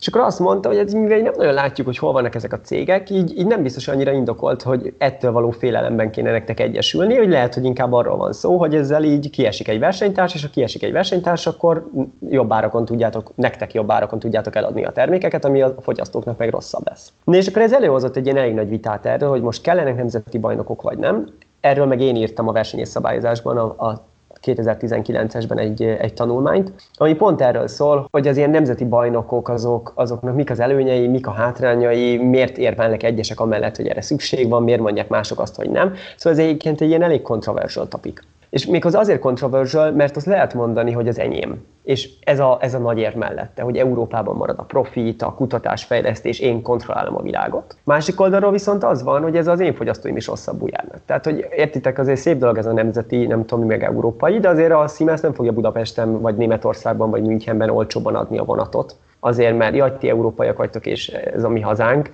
És 0.00 0.06
akkor 0.06 0.20
azt 0.20 0.38
mondta, 0.38 0.68
hogy 0.68 0.78
ez, 0.78 0.92
mivel 0.92 1.18
nem 1.18 1.32
nagyon 1.36 1.54
látjuk, 1.54 1.86
hogy 1.86 1.98
hol 1.98 2.12
vannak 2.12 2.34
ezek 2.34 2.52
a 2.52 2.60
cégek, 2.60 3.10
így, 3.10 3.38
így 3.38 3.46
nem 3.46 3.62
biztos 3.62 3.88
annyira 3.88 4.12
indokolt, 4.12 4.62
hogy 4.62 4.94
ettől 4.98 5.32
való 5.32 5.50
félelemben 5.50 6.10
kéne 6.10 6.30
nektek 6.30 6.60
egyesülni, 6.60 7.16
hogy 7.16 7.28
lehet, 7.28 7.54
hogy 7.54 7.64
inkább 7.64 7.92
arról 7.92 8.16
van 8.16 8.32
szó, 8.32 8.56
hogy 8.56 8.74
ezzel 8.74 9.04
így 9.04 9.30
kiesik 9.30 9.68
egy 9.68 9.78
versenytárs, 9.78 10.34
és 10.34 10.42
ha 10.42 10.48
kiesik 10.48 10.82
egy 10.82 10.92
versenytárs, 10.92 11.46
akkor 11.46 11.90
jobb 12.28 12.52
árakon 12.52 12.84
tudjátok, 12.84 13.32
nektek 13.34 13.74
jobb 13.74 13.90
árakon 13.90 14.18
tudjátok 14.18 14.56
eladni 14.56 14.84
a 14.84 14.92
termékeket, 14.92 15.44
ami 15.44 15.62
a 15.62 15.74
fogyasztóknak 15.80 16.38
meg 16.38 16.50
rosszabb 16.50 16.82
lesz. 16.88 17.12
Na 17.24 17.36
és 17.36 17.46
akkor 17.46 17.62
ez 17.62 17.72
előhozott 17.72 18.16
egy 18.16 18.24
ilyen 18.24 18.36
elég 18.36 18.54
nagy 18.54 18.68
vitát 18.68 19.06
erről, 19.06 19.28
hogy 19.28 19.42
most 19.42 19.62
kellenek 19.62 19.96
nemzeti 19.96 20.38
bajnokok 20.38 20.82
vagy 20.82 20.98
nem. 20.98 21.28
Erről 21.60 21.86
meg 21.86 22.00
én 22.00 22.16
írtam 22.16 22.48
a 22.48 22.52
versenyés 22.52 22.88
szabályozásban 22.88 23.56
a, 23.56 23.88
a 23.88 24.08
2019-esben 24.46 25.58
egy, 25.58 25.82
egy 25.82 26.14
tanulmányt, 26.14 26.72
ami 26.94 27.14
pont 27.14 27.40
erről 27.40 27.68
szól, 27.68 28.08
hogy 28.10 28.28
az 28.28 28.36
ilyen 28.36 28.50
nemzeti 28.50 28.84
bajnokok 28.84 29.48
azok, 29.48 29.92
azoknak 29.94 30.34
mik 30.34 30.50
az 30.50 30.60
előnyei, 30.60 31.06
mik 31.06 31.26
a 31.26 31.30
hátrányai, 31.30 32.16
miért 32.16 32.58
érvelnek 32.58 33.02
egyesek 33.02 33.40
amellett, 33.40 33.76
hogy 33.76 33.86
erre 33.86 34.00
szükség 34.00 34.48
van, 34.48 34.62
miért 34.62 34.80
mondják 34.80 35.08
mások 35.08 35.40
azt, 35.40 35.56
hogy 35.56 35.70
nem. 35.70 35.94
Szóval 36.16 36.38
ez 36.38 36.44
egyébként 36.44 36.80
egy 36.80 36.88
ilyen 36.88 37.02
elég 37.02 37.22
kontroversial 37.22 37.88
topik. 37.88 38.22
És 38.50 38.66
még 38.66 38.84
az 38.84 38.94
azért 38.94 39.20
controversial, 39.20 39.90
mert 39.90 40.16
azt 40.16 40.26
lehet 40.26 40.54
mondani, 40.54 40.92
hogy 40.92 41.08
az 41.08 41.18
enyém. 41.18 41.66
És 41.82 42.08
ez 42.20 42.40
a, 42.40 42.58
ez 42.60 42.74
a 42.74 42.78
nagy 42.78 42.98
érv 42.98 43.16
mellette, 43.16 43.62
hogy 43.62 43.76
Európában 43.76 44.36
marad 44.36 44.58
a 44.58 44.62
profit, 44.62 45.22
a 45.22 45.34
kutatás, 45.34 45.84
fejlesztés, 45.84 46.38
én 46.38 46.62
kontrollálom 46.62 47.16
a 47.16 47.22
világot. 47.22 47.76
Másik 47.84 48.20
oldalról 48.20 48.50
viszont 48.50 48.84
az 48.84 49.02
van, 49.02 49.22
hogy 49.22 49.36
ez 49.36 49.46
az 49.46 49.60
én 49.60 49.74
fogyasztóim 49.74 50.16
is 50.16 50.26
rosszabbul 50.26 50.68
járnak. 50.72 51.00
Tehát, 51.06 51.24
hogy 51.24 51.46
értitek, 51.56 51.98
azért 51.98 52.20
szép 52.20 52.38
dolog 52.38 52.58
ez 52.58 52.66
a 52.66 52.72
nemzeti, 52.72 53.26
nem 53.26 53.46
tudom, 53.46 53.66
meg 53.66 53.82
európai, 53.82 54.40
de 54.40 54.48
azért 54.48 54.72
a 54.72 54.86
Siemens 54.86 55.20
nem 55.20 55.32
fogja 55.32 55.52
Budapesten, 55.52 56.20
vagy 56.20 56.36
Németországban, 56.36 57.10
vagy 57.10 57.22
Münchenben 57.22 57.70
olcsóban 57.70 58.14
adni 58.14 58.38
a 58.38 58.44
vonatot. 58.44 58.96
Azért, 59.20 59.56
mert 59.56 59.74
jaj, 59.74 59.96
ti 59.98 60.08
európaiak 60.08 60.56
vagytok, 60.56 60.86
és 60.86 61.08
ez 61.08 61.44
a 61.44 61.48
mi 61.48 61.60
hazánk, 61.60 62.10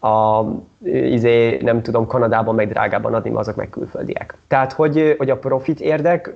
a, 0.00 0.44
izé, 0.84 1.58
nem 1.62 1.82
tudom, 1.82 2.06
Kanadában 2.06 2.54
meg 2.54 2.68
drágában 2.68 3.14
adni, 3.14 3.30
azok 3.34 3.56
meg 3.56 3.68
külföldiek. 3.70 4.38
Tehát, 4.46 4.72
hogy, 4.72 5.14
hogy 5.18 5.30
a 5.30 5.38
profit 5.38 5.80
érdek, 5.80 6.34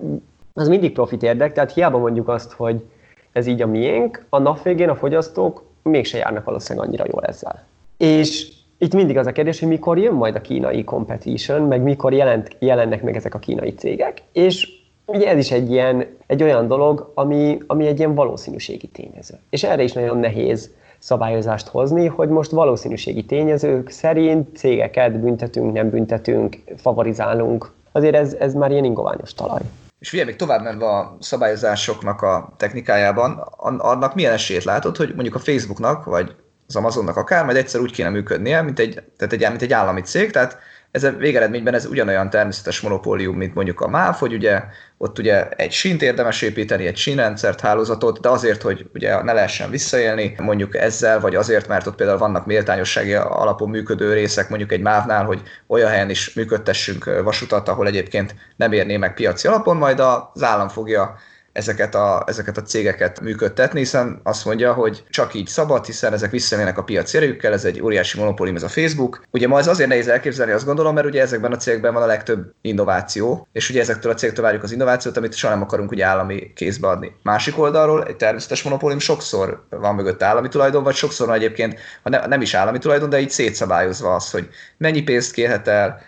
az 0.52 0.68
mindig 0.68 0.92
profit 0.92 1.22
érdek, 1.22 1.52
tehát 1.52 1.72
hiába 1.72 1.98
mondjuk 1.98 2.28
azt, 2.28 2.52
hogy 2.52 2.84
ez 3.32 3.46
így 3.46 3.62
a 3.62 3.66
miénk, 3.66 4.24
a 4.28 4.38
nap 4.38 4.62
végén 4.62 4.88
a 4.88 4.96
fogyasztók 4.96 5.64
mégse 5.82 6.18
járnak 6.18 6.44
valószínűleg 6.44 6.88
annyira 6.88 7.04
jól 7.12 7.24
ezzel. 7.24 7.64
És 7.96 8.52
itt 8.78 8.94
mindig 8.94 9.18
az 9.18 9.26
a 9.26 9.32
kérdés, 9.32 9.60
hogy 9.60 9.68
mikor 9.68 9.98
jön 9.98 10.14
majd 10.14 10.34
a 10.34 10.40
kínai 10.40 10.84
competition, 10.84 11.62
meg 11.62 11.82
mikor 11.82 12.12
jelent, 12.12 12.56
jelennek 12.58 13.02
meg 13.02 13.16
ezek 13.16 13.34
a 13.34 13.38
kínai 13.38 13.74
cégek, 13.74 14.22
és 14.32 14.68
ugye 15.04 15.28
ez 15.28 15.38
is 15.38 15.50
egy, 15.50 15.70
ilyen, 15.70 16.06
egy 16.26 16.42
olyan 16.42 16.66
dolog, 16.66 17.10
ami, 17.14 17.58
ami 17.66 17.86
egy 17.86 17.98
ilyen 17.98 18.14
valószínűségi 18.14 18.86
tényező. 18.86 19.34
És 19.50 19.62
erre 19.64 19.82
is 19.82 19.92
nagyon 19.92 20.18
nehéz 20.18 20.70
szabályozást 21.02 21.68
hozni, 21.68 22.06
hogy 22.06 22.28
most 22.28 22.50
valószínűségi 22.50 23.24
tényezők 23.24 23.90
szerint 23.90 24.56
cégeket 24.56 25.20
büntetünk, 25.20 25.72
nem 25.72 25.90
büntetünk, 25.90 26.56
favorizálunk. 26.76 27.72
Azért 27.92 28.14
ez, 28.14 28.32
ez 28.32 28.54
már 28.54 28.70
ilyen 28.70 28.84
ingoványos 28.84 29.34
talaj. 29.34 29.60
És 29.98 30.08
figyelj, 30.08 30.28
még 30.28 30.38
tovább 30.38 30.62
menve 30.62 30.86
a 30.86 31.16
szabályozásoknak 31.20 32.22
a 32.22 32.52
technikájában, 32.56 33.32
annak 33.78 34.14
milyen 34.14 34.32
esélyt 34.32 34.64
látod, 34.64 34.96
hogy 34.96 35.12
mondjuk 35.14 35.34
a 35.34 35.38
Facebooknak, 35.38 36.04
vagy 36.04 36.34
az 36.66 36.76
Amazonnak 36.76 37.16
akár, 37.16 37.44
majd 37.44 37.56
egyszer 37.56 37.80
úgy 37.80 37.92
kéne 37.92 38.08
működnie, 38.08 38.62
mint 38.62 38.78
egy, 38.78 39.02
tehát 39.16 39.32
egy, 39.32 39.48
mint 39.48 39.62
egy 39.62 39.72
állami 39.72 40.00
cég, 40.00 40.30
tehát 40.30 40.58
ez 40.92 41.04
a 41.04 41.10
végeredményben 41.10 41.74
ez 41.74 41.86
ugyanolyan 41.86 42.30
természetes 42.30 42.80
monopólium, 42.80 43.36
mint 43.36 43.54
mondjuk 43.54 43.80
a 43.80 43.88
MÁV, 43.88 44.14
hogy 44.14 44.32
ugye 44.32 44.62
ott 44.98 45.18
ugye 45.18 45.48
egy 45.48 45.72
sínt 45.72 46.02
érdemes 46.02 46.42
építeni, 46.42 46.86
egy 46.86 46.96
sínrendszert, 46.96 47.60
hálózatot, 47.60 48.20
de 48.20 48.28
azért, 48.28 48.62
hogy 48.62 48.86
ugye 48.94 49.22
ne 49.22 49.32
lehessen 49.32 49.70
visszaélni 49.70 50.34
mondjuk 50.38 50.76
ezzel, 50.76 51.20
vagy 51.20 51.34
azért, 51.34 51.68
mert 51.68 51.86
ott 51.86 51.94
például 51.94 52.18
vannak 52.18 52.46
méltányossági 52.46 53.14
alapon 53.14 53.70
működő 53.70 54.12
részek, 54.12 54.48
mondjuk 54.48 54.72
egy 54.72 54.80
MÁV-nál, 54.80 55.24
hogy 55.24 55.42
olyan 55.66 55.90
helyen 55.90 56.10
is 56.10 56.34
működtessünk 56.34 57.04
vasutat, 57.22 57.68
ahol 57.68 57.86
egyébként 57.86 58.34
nem 58.56 58.72
érné 58.72 58.96
meg 58.96 59.14
piaci 59.14 59.48
alapon, 59.48 59.76
majd 59.76 60.00
az 60.00 60.42
állam 60.42 60.68
fogja 60.68 61.16
ezeket 61.52 61.94
a, 61.94 62.24
ezeket 62.26 62.56
a 62.56 62.62
cégeket 62.62 63.20
működtetni, 63.20 63.78
hiszen 63.78 64.20
azt 64.22 64.44
mondja, 64.44 64.72
hogy 64.72 65.04
csak 65.10 65.34
így 65.34 65.46
szabad, 65.46 65.84
hiszen 65.84 66.12
ezek 66.12 66.30
visszamérnek 66.30 66.78
a 66.78 66.84
piac 66.84 67.12
érőkkel, 67.12 67.52
ez 67.52 67.64
egy 67.64 67.82
óriási 67.82 68.18
monopólium, 68.18 68.56
ez 68.56 68.62
a 68.62 68.68
Facebook. 68.68 69.24
Ugye 69.30 69.48
ma 69.48 69.58
ez 69.58 69.66
azért 69.66 69.88
nehéz 69.88 70.08
elképzelni, 70.08 70.52
azt 70.52 70.64
gondolom, 70.64 70.94
mert 70.94 71.06
ugye 71.06 71.20
ezekben 71.20 71.52
a 71.52 71.56
cégekben 71.56 71.92
van 71.92 72.02
a 72.02 72.06
legtöbb 72.06 72.52
innováció, 72.60 73.48
és 73.52 73.70
ugye 73.70 73.80
ezektől 73.80 74.12
a 74.12 74.14
cégtől 74.14 74.44
várjuk 74.44 74.62
az 74.62 74.72
innovációt, 74.72 75.16
amit 75.16 75.34
soha 75.34 75.52
nem 75.52 75.62
akarunk 75.62 75.90
ugye 75.90 76.04
állami 76.04 76.52
kézbe 76.54 76.88
adni. 76.88 77.12
Másik 77.22 77.58
oldalról 77.58 78.04
egy 78.04 78.16
természetes 78.16 78.62
monopólium 78.62 78.98
sokszor 78.98 79.66
van 79.70 79.94
mögött 79.94 80.22
állami 80.22 80.48
tulajdon, 80.48 80.82
vagy 80.82 80.94
sokszor 80.94 81.26
van 81.26 81.36
egyébként, 81.36 81.78
ha 82.02 82.10
ne, 82.10 82.26
nem 82.26 82.40
is 82.40 82.54
állami 82.54 82.78
tulajdon, 82.78 83.08
de 83.08 83.20
így 83.20 83.30
szétszabályozva 83.30 84.14
az, 84.14 84.30
hogy 84.30 84.48
mennyi 84.76 85.02
pénzt 85.02 85.32
kérhet 85.32 85.68
el, 85.68 86.00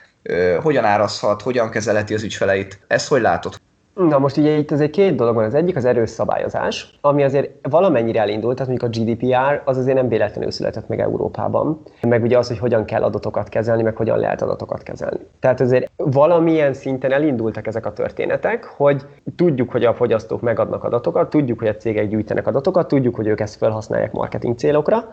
hogyan 0.63 0.85
árazhat, 0.85 1.43
hogyan 1.43 1.71
kezelheti 1.71 2.15
az 2.15 2.23
ügyfeleit. 2.23 2.79
Ezt 2.87 3.09
hogy 3.09 3.21
látod? 3.21 3.55
Na 3.95 4.19
most 4.19 4.37
ugye 4.37 4.57
itt 4.57 4.71
azért 4.71 4.91
két 4.91 5.15
dolog 5.15 5.35
van. 5.35 5.45
Az 5.45 5.55
egyik 5.55 5.77
az 5.77 5.85
erős 5.85 6.11
szabályozás, 6.11 6.99
ami 7.01 7.23
azért 7.23 7.51
valamennyire 7.63 8.21
elindult, 8.21 8.57
tehát 8.57 8.71
mondjuk 8.71 8.93
a 8.93 8.99
GDPR 8.99 9.63
az 9.65 9.77
azért 9.77 9.97
nem 9.97 10.09
véletlenül 10.09 10.51
született 10.51 10.89
meg 10.89 11.01
Európában, 11.01 11.83
meg 12.01 12.23
ugye 12.23 12.39
az, 12.39 12.49
hogy 12.49 12.59
hogyan 12.59 12.85
kell 12.85 13.03
adatokat 13.03 13.49
kezelni, 13.49 13.83
meg 13.83 13.97
hogyan 13.97 14.19
lehet 14.19 14.43
adatokat 14.43 14.83
kezelni. 14.83 15.21
Tehát 15.41 15.61
azért 15.61 15.91
valamilyen 15.97 16.75
szinten 16.75 17.13
elindultak 17.13 17.67
ezek 17.67 17.87
a 17.87 17.93
történetek, 17.93 18.65
hogy 18.65 19.03
tudjuk, 19.37 19.71
hogy 19.71 19.85
a 19.85 19.95
fogyasztók 19.95 20.41
megadnak 20.41 20.85
adatokat, 20.85 21.31
tudjuk, 21.31 21.59
hogy 21.59 21.69
a 21.69 21.77
cégek 21.77 22.09
gyűjtenek 22.09 22.47
adatokat, 22.47 22.89
tudjuk, 22.89 23.15
hogy 23.15 23.27
ők 23.27 23.41
ezt 23.41 23.57
felhasználják 23.57 24.13
marketing 24.13 24.59
célokra, 24.59 25.05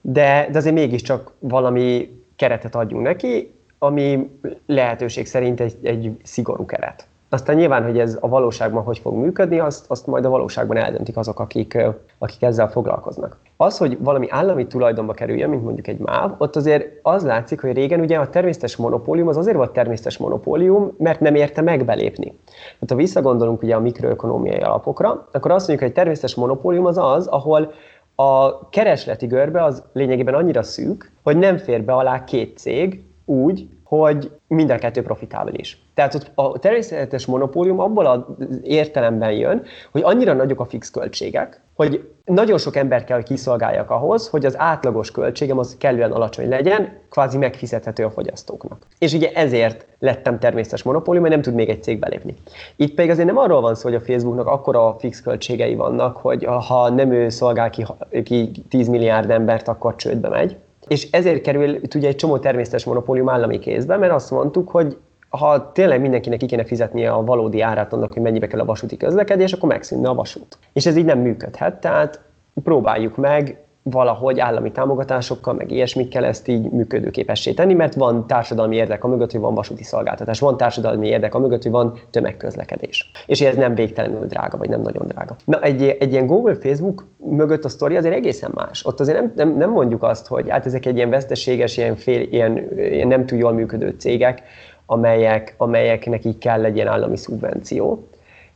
de, 0.00 0.48
de 0.50 0.58
azért 0.58 0.74
mégiscsak 0.74 1.32
valami 1.38 2.10
keretet 2.36 2.74
adjunk 2.74 3.02
neki, 3.04 3.54
ami 3.78 4.30
lehetőség 4.66 5.26
szerint 5.26 5.60
egy, 5.60 5.74
egy 5.82 6.10
szigorú 6.22 6.64
keret. 6.64 7.06
Aztán 7.30 7.56
nyilván, 7.56 7.84
hogy 7.84 7.98
ez 7.98 8.18
a 8.20 8.28
valóságban 8.28 8.82
hogy 8.82 8.98
fog 8.98 9.14
működni, 9.14 9.58
azt, 9.58 9.90
azt 9.90 10.06
majd 10.06 10.24
a 10.24 10.28
valóságban 10.28 10.76
eldöntik 10.76 11.16
azok, 11.16 11.40
akik, 11.40 11.78
akik 12.18 12.42
ezzel 12.42 12.70
foglalkoznak. 12.70 13.36
Az, 13.56 13.78
hogy 13.78 13.98
valami 14.00 14.26
állami 14.30 14.66
tulajdonba 14.66 15.12
kerüljön, 15.12 15.50
mint 15.50 15.64
mondjuk 15.64 15.86
egy 15.86 15.98
MÁV, 15.98 16.34
ott 16.38 16.56
azért 16.56 16.86
az 17.02 17.24
látszik, 17.24 17.60
hogy 17.60 17.72
régen 17.72 18.00
ugye 18.00 18.18
a 18.18 18.28
természetes 18.28 18.76
monopólium 18.76 19.28
az 19.28 19.36
azért 19.36 19.56
volt 19.56 19.72
természetes 19.72 20.18
monopólium, 20.18 20.94
mert 20.98 21.20
nem 21.20 21.34
érte 21.34 21.60
megbelépni. 21.60 22.38
Tehát 22.46 22.88
ha 22.88 22.94
visszagondolunk 22.94 23.62
ugye 23.62 23.74
a 23.74 23.80
mikroökonómiai 23.80 24.60
alapokra, 24.60 25.28
akkor 25.32 25.50
azt 25.50 25.68
mondjuk, 25.68 25.78
hogy 25.78 25.88
egy 25.88 25.94
természetes 25.94 26.34
monopólium 26.34 26.86
az 26.86 26.98
az, 26.98 27.26
ahol 27.26 27.72
a 28.14 28.68
keresleti 28.68 29.26
görbe 29.26 29.64
az 29.64 29.82
lényegében 29.92 30.34
annyira 30.34 30.62
szűk, 30.62 31.12
hogy 31.22 31.36
nem 31.36 31.56
fér 31.56 31.82
be 31.84 31.92
alá 31.92 32.24
két 32.24 32.58
cég 32.58 33.04
úgy, 33.24 33.68
hogy 33.88 34.30
mind 34.46 34.70
a 34.70 34.78
kettő 34.78 35.02
profitábilis. 35.02 35.82
Tehát 35.94 36.14
ott 36.14 36.30
a 36.34 36.58
természetes 36.58 37.26
monopólium 37.26 37.80
abból 37.80 38.06
az 38.06 38.20
értelemben 38.62 39.32
jön, 39.32 39.62
hogy 39.92 40.02
annyira 40.04 40.32
nagyok 40.32 40.60
a 40.60 40.64
fix 40.64 40.90
költségek, 40.90 41.60
hogy 41.74 42.08
nagyon 42.24 42.58
sok 42.58 42.76
ember 42.76 43.04
kell, 43.04 43.16
hogy 43.16 43.26
kiszolgáljak 43.26 43.90
ahhoz, 43.90 44.28
hogy 44.28 44.46
az 44.46 44.58
átlagos 44.58 45.10
költségem 45.10 45.58
az 45.58 45.76
kellően 45.78 46.12
alacsony 46.12 46.48
legyen, 46.48 46.92
kvázi 47.10 47.38
megfizethető 47.38 48.04
a 48.04 48.10
fogyasztóknak. 48.10 48.86
És 48.98 49.12
ugye 49.12 49.32
ezért 49.32 49.86
lettem 49.98 50.38
természetes 50.38 50.82
monopólium, 50.82 51.22
mert 51.22 51.34
nem 51.34 51.44
tud 51.44 51.54
még 51.54 51.68
egy 51.68 51.82
cég 51.82 51.98
belépni. 51.98 52.34
Itt 52.76 52.94
pedig 52.94 53.10
azért 53.10 53.26
nem 53.26 53.38
arról 53.38 53.60
van 53.60 53.74
szó, 53.74 53.88
hogy 53.88 53.98
a 53.98 54.04
Facebooknak 54.04 54.46
akkora 54.46 54.96
fix 54.98 55.22
költségei 55.22 55.74
vannak, 55.74 56.16
hogy 56.16 56.44
ha 56.44 56.90
nem 56.90 57.12
ő 57.12 57.28
szolgál 57.28 57.70
ki, 57.70 57.86
ki 58.22 58.50
10 58.68 58.88
milliárd 58.88 59.30
embert, 59.30 59.68
akkor 59.68 59.96
csődbe 59.96 60.28
megy, 60.28 60.56
és 60.88 61.10
ezért 61.10 61.42
kerül 61.42 61.80
ugye 61.94 62.08
egy 62.08 62.16
csomó 62.16 62.38
természetes 62.38 62.84
monopólium 62.84 63.28
állami 63.28 63.58
kézbe, 63.58 63.96
mert 63.96 64.12
azt 64.12 64.30
mondtuk, 64.30 64.70
hogy 64.70 64.96
ha 65.28 65.72
tényleg 65.72 66.00
mindenkinek 66.00 66.38
ki 66.38 66.46
kéne 66.46 66.64
fizetnie 66.64 67.10
a 67.12 67.24
valódi 67.24 67.60
árát 67.60 67.92
annak, 67.92 68.12
hogy 68.12 68.22
mennyibe 68.22 68.46
kell 68.46 68.60
a 68.60 68.64
vasúti 68.64 68.96
közlekedés, 68.96 69.52
akkor 69.52 69.68
megszűnne 69.68 70.08
a 70.08 70.14
vasút. 70.14 70.58
És 70.72 70.86
ez 70.86 70.96
így 70.96 71.04
nem 71.04 71.18
működhet, 71.18 71.80
tehát 71.80 72.20
próbáljuk 72.62 73.16
meg 73.16 73.58
valahogy 73.90 74.40
állami 74.40 74.72
támogatásokkal, 74.72 75.54
meg 75.54 75.70
ilyesmikkel 75.70 76.24
ezt 76.24 76.48
így 76.48 76.70
működőképessé 76.70 77.52
tenni, 77.52 77.74
mert 77.74 77.94
van 77.94 78.26
társadalmi 78.26 78.76
érdek 78.76 79.04
a 79.04 79.08
mögött, 79.08 79.30
hogy 79.30 79.40
van 79.40 79.54
vasúti 79.54 79.84
szolgáltatás, 79.84 80.40
van 80.40 80.56
társadalmi 80.56 81.06
érdek 81.08 81.34
a 81.34 81.38
mögött, 81.38 81.62
hogy 81.62 81.72
van 81.72 81.98
tömegközlekedés. 82.10 83.10
És 83.26 83.40
ez 83.40 83.56
nem 83.56 83.74
végtelenül 83.74 84.26
drága, 84.26 84.56
vagy 84.56 84.68
nem 84.68 84.80
nagyon 84.80 85.06
drága. 85.06 85.36
Na, 85.44 85.60
egy, 85.60 85.96
egy 86.00 86.12
ilyen 86.12 86.26
Google, 86.26 86.54
Facebook 86.54 87.06
mögött 87.16 87.64
a 87.64 87.68
sztori 87.68 87.96
azért 87.96 88.14
egészen 88.14 88.50
más. 88.54 88.86
Ott 88.86 89.00
azért 89.00 89.18
nem, 89.18 89.32
nem, 89.36 89.56
nem 89.56 89.70
mondjuk 89.70 90.02
azt, 90.02 90.26
hogy 90.26 90.50
hát 90.50 90.66
ezek 90.66 90.86
egy 90.86 90.96
ilyen 90.96 91.10
veszteséges, 91.10 91.76
ilyen, 91.76 91.96
fél, 91.96 92.20
ilyen, 92.20 92.68
ilyen 92.76 93.08
nem 93.08 93.26
túl 93.26 93.38
jól 93.38 93.52
működő 93.52 93.94
cégek, 93.98 94.42
amelyek, 94.86 95.54
amelyeknek 95.56 96.24
így 96.24 96.38
kell 96.38 96.60
legyen 96.60 96.86
állami 96.86 97.16
szubvenció, 97.16 98.08